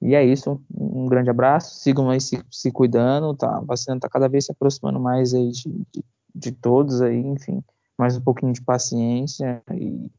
[0.00, 3.58] E é isso, um grande abraço, sigam aí se, se cuidando, tá?
[3.58, 6.04] A vacina está cada vez se aproximando mais aí de, de,
[6.34, 7.62] de, todos aí, enfim,
[7.98, 10.10] mais um pouquinho de paciência e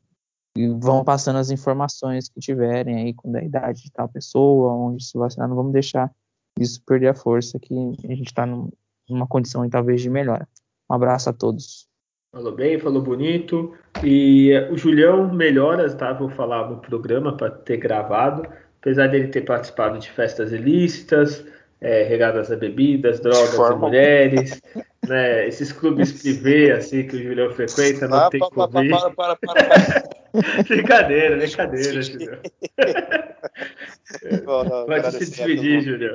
[0.55, 5.03] e vão passando as informações que tiverem aí com a idade de tal pessoa, onde
[5.03, 6.11] se vacinar, não vamos deixar
[6.59, 10.47] isso perder a força que a gente está numa condição talvez de melhora.
[10.89, 11.87] Um abraço a todos.
[12.33, 13.73] Falou bem, falou bonito.
[14.03, 16.11] E o Julião melhoras, tá?
[16.11, 18.43] Vou falar no programa para ter gravado.
[18.81, 21.45] Apesar dele ter participado de festas ilícitas,
[21.79, 24.61] é, regadas a bebidas, drogas e mulheres,
[25.07, 29.35] né, esses clubes privê assim que o Julião frequenta, não ah, tem para, Para, para,
[29.35, 30.11] para, para.
[30.67, 32.39] brincadeira, brincadeira, Julião.
[34.45, 36.13] Bom, não, Pode se despedir, Julião.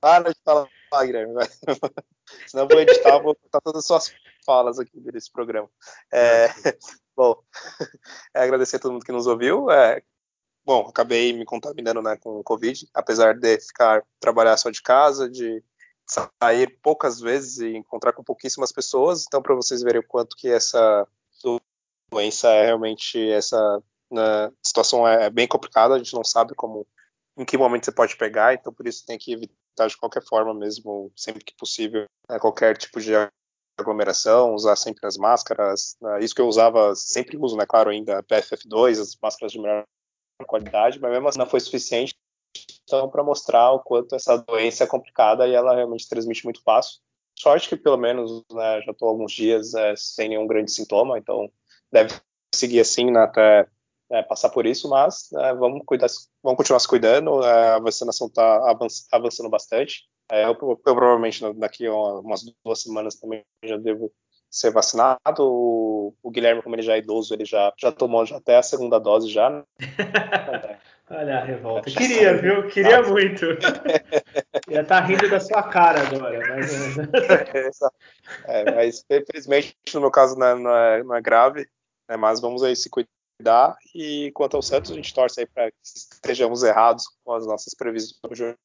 [0.00, 0.68] Para de falar,
[1.04, 1.34] Guilherme.
[2.46, 5.68] Senão eu vou editar, vou botar todas as suas falas aqui nesse programa.
[6.12, 6.48] É,
[7.16, 7.36] bom,
[8.34, 9.70] é agradecer a todo mundo que nos ouviu.
[9.70, 10.02] É,
[10.70, 15.28] bom, acabei me contaminando né, com o Covid, apesar de ficar trabalhar só de casa,
[15.28, 15.64] de
[16.06, 19.24] sair poucas vezes e encontrar com pouquíssimas pessoas.
[19.26, 21.04] Então, para vocês verem o quanto que essa
[22.12, 23.82] doença é realmente essa
[24.12, 26.86] né, situação é, é bem complicada, a gente não sabe como
[27.36, 30.54] em que momento você pode pegar, então por isso tem que evitar de qualquer forma
[30.54, 33.12] mesmo, sempre que possível, né, qualquer tipo de
[33.76, 38.22] aglomeração, usar sempre as máscaras, né, isso que eu usava, sempre uso, né, claro, ainda
[38.22, 39.84] PFF2, as máscaras de melhor
[40.46, 42.14] qualidade, mas mesmo assim não foi suficiente
[42.84, 46.98] então para mostrar o quanto essa doença é complicada e ela realmente transmite muito fácil.
[47.38, 51.50] Sorte que pelo menos né, já estou alguns dias é, sem nenhum grande sintoma, então
[51.92, 52.14] deve
[52.52, 53.66] seguir assim né, até
[54.10, 56.08] é, passar por isso, mas é, vamos, cuidar,
[56.42, 57.42] vamos continuar se cuidando.
[57.44, 58.76] É, a vacinação está
[59.12, 60.08] avançando bastante.
[60.30, 64.12] É, eu, eu, provavelmente daqui a umas duas semanas também já devo
[64.50, 65.20] ser vacinado.
[65.38, 68.62] O, o, Guilherme, como ele já é idoso, ele já, já tomou já até a
[68.62, 69.48] segunda dose já.
[69.48, 69.62] Né?
[71.08, 71.90] Olha a revolta.
[71.90, 72.68] Queria, viu?
[72.68, 73.46] Queria muito.
[74.68, 76.38] Estar tá rindo da sua cara agora.
[76.54, 76.98] Mas,
[78.46, 81.68] é, mas infelizmente, no meu caso, não é, não é, não é grave.
[82.08, 83.76] Né, mas vamos aí se cuidar.
[83.94, 87.74] E quanto ao Santos, a gente torce aí para que estejamos errados com as nossas
[87.74, 88.56] previsões do jogo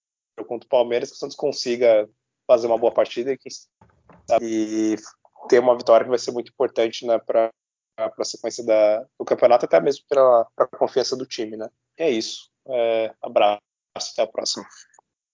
[0.47, 2.07] contra o Palmeiras, que o Santos consiga
[2.45, 3.37] fazer uma boa partida e,
[4.41, 4.95] e
[5.47, 7.51] ter uma vitória que vai ser muito importante né, para
[7.97, 11.57] a sequência da, do campeonato, até mesmo para a confiança do time.
[11.57, 11.69] Né?
[11.97, 12.49] é isso.
[12.67, 13.61] É, abraço,
[14.13, 14.65] até a próxima.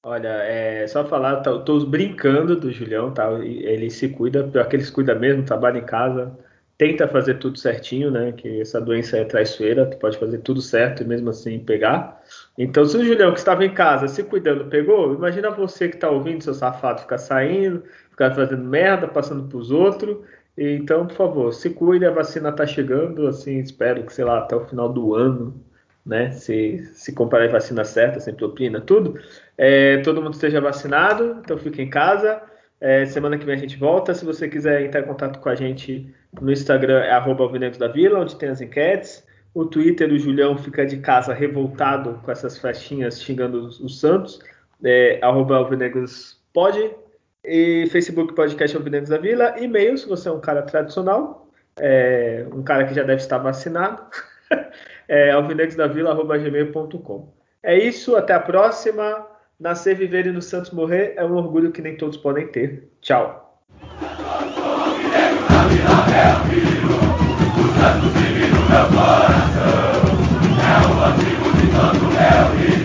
[0.04, 3.32] Olha, é, só falar, tô, tô, brincando do Julião, tá?
[3.34, 6.36] Ele se cuida, pior que ele se cuida mesmo, trabalha em casa,
[6.78, 8.32] tenta fazer tudo certinho, né?
[8.32, 12.22] Que essa doença é traiçoeira, tu pode fazer tudo certo e mesmo assim pegar.
[12.58, 16.10] Então, se o Julião que estava em casa se cuidando pegou, imagina você que está
[16.10, 20.18] ouvindo seu safado ficar saindo, ficar fazendo merda, passando para os outros.
[20.58, 24.56] Então, por favor, se cuide, a vacina está chegando, assim, espero que, sei lá, até
[24.56, 25.64] o final do ano
[26.06, 26.32] né?
[26.32, 29.20] Se, se comparar a vacina certa, sempre opina, tudo.
[29.58, 32.42] É, todo mundo esteja vacinado, então fique em casa.
[32.80, 34.14] É, semana que vem a gente volta.
[34.14, 37.48] Se você quiser entrar em contato com a gente no Instagram, é arroba
[37.78, 39.24] da Vila, onde tem as enquetes.
[39.54, 44.40] O Twitter do Julião fica de casa revoltado com essas festinhas xingando os Santos.
[44.84, 46.90] É, arroba Alvinegros pode.
[47.44, 49.56] E Facebook Podcast Alvinegros da Vila.
[49.60, 51.50] E-mail, se você é um cara tradicional,
[51.80, 54.02] é, um cara que já deve estar vacinado.
[55.08, 57.34] é alvinegosdavila.gmail.com.
[57.64, 59.28] É isso, até a próxima.
[59.60, 62.90] Nascer, viver e no Santos morrer é um orgulho que nem todos podem ter.
[63.02, 63.60] Tchau.
[71.82, 72.81] unto Calvary.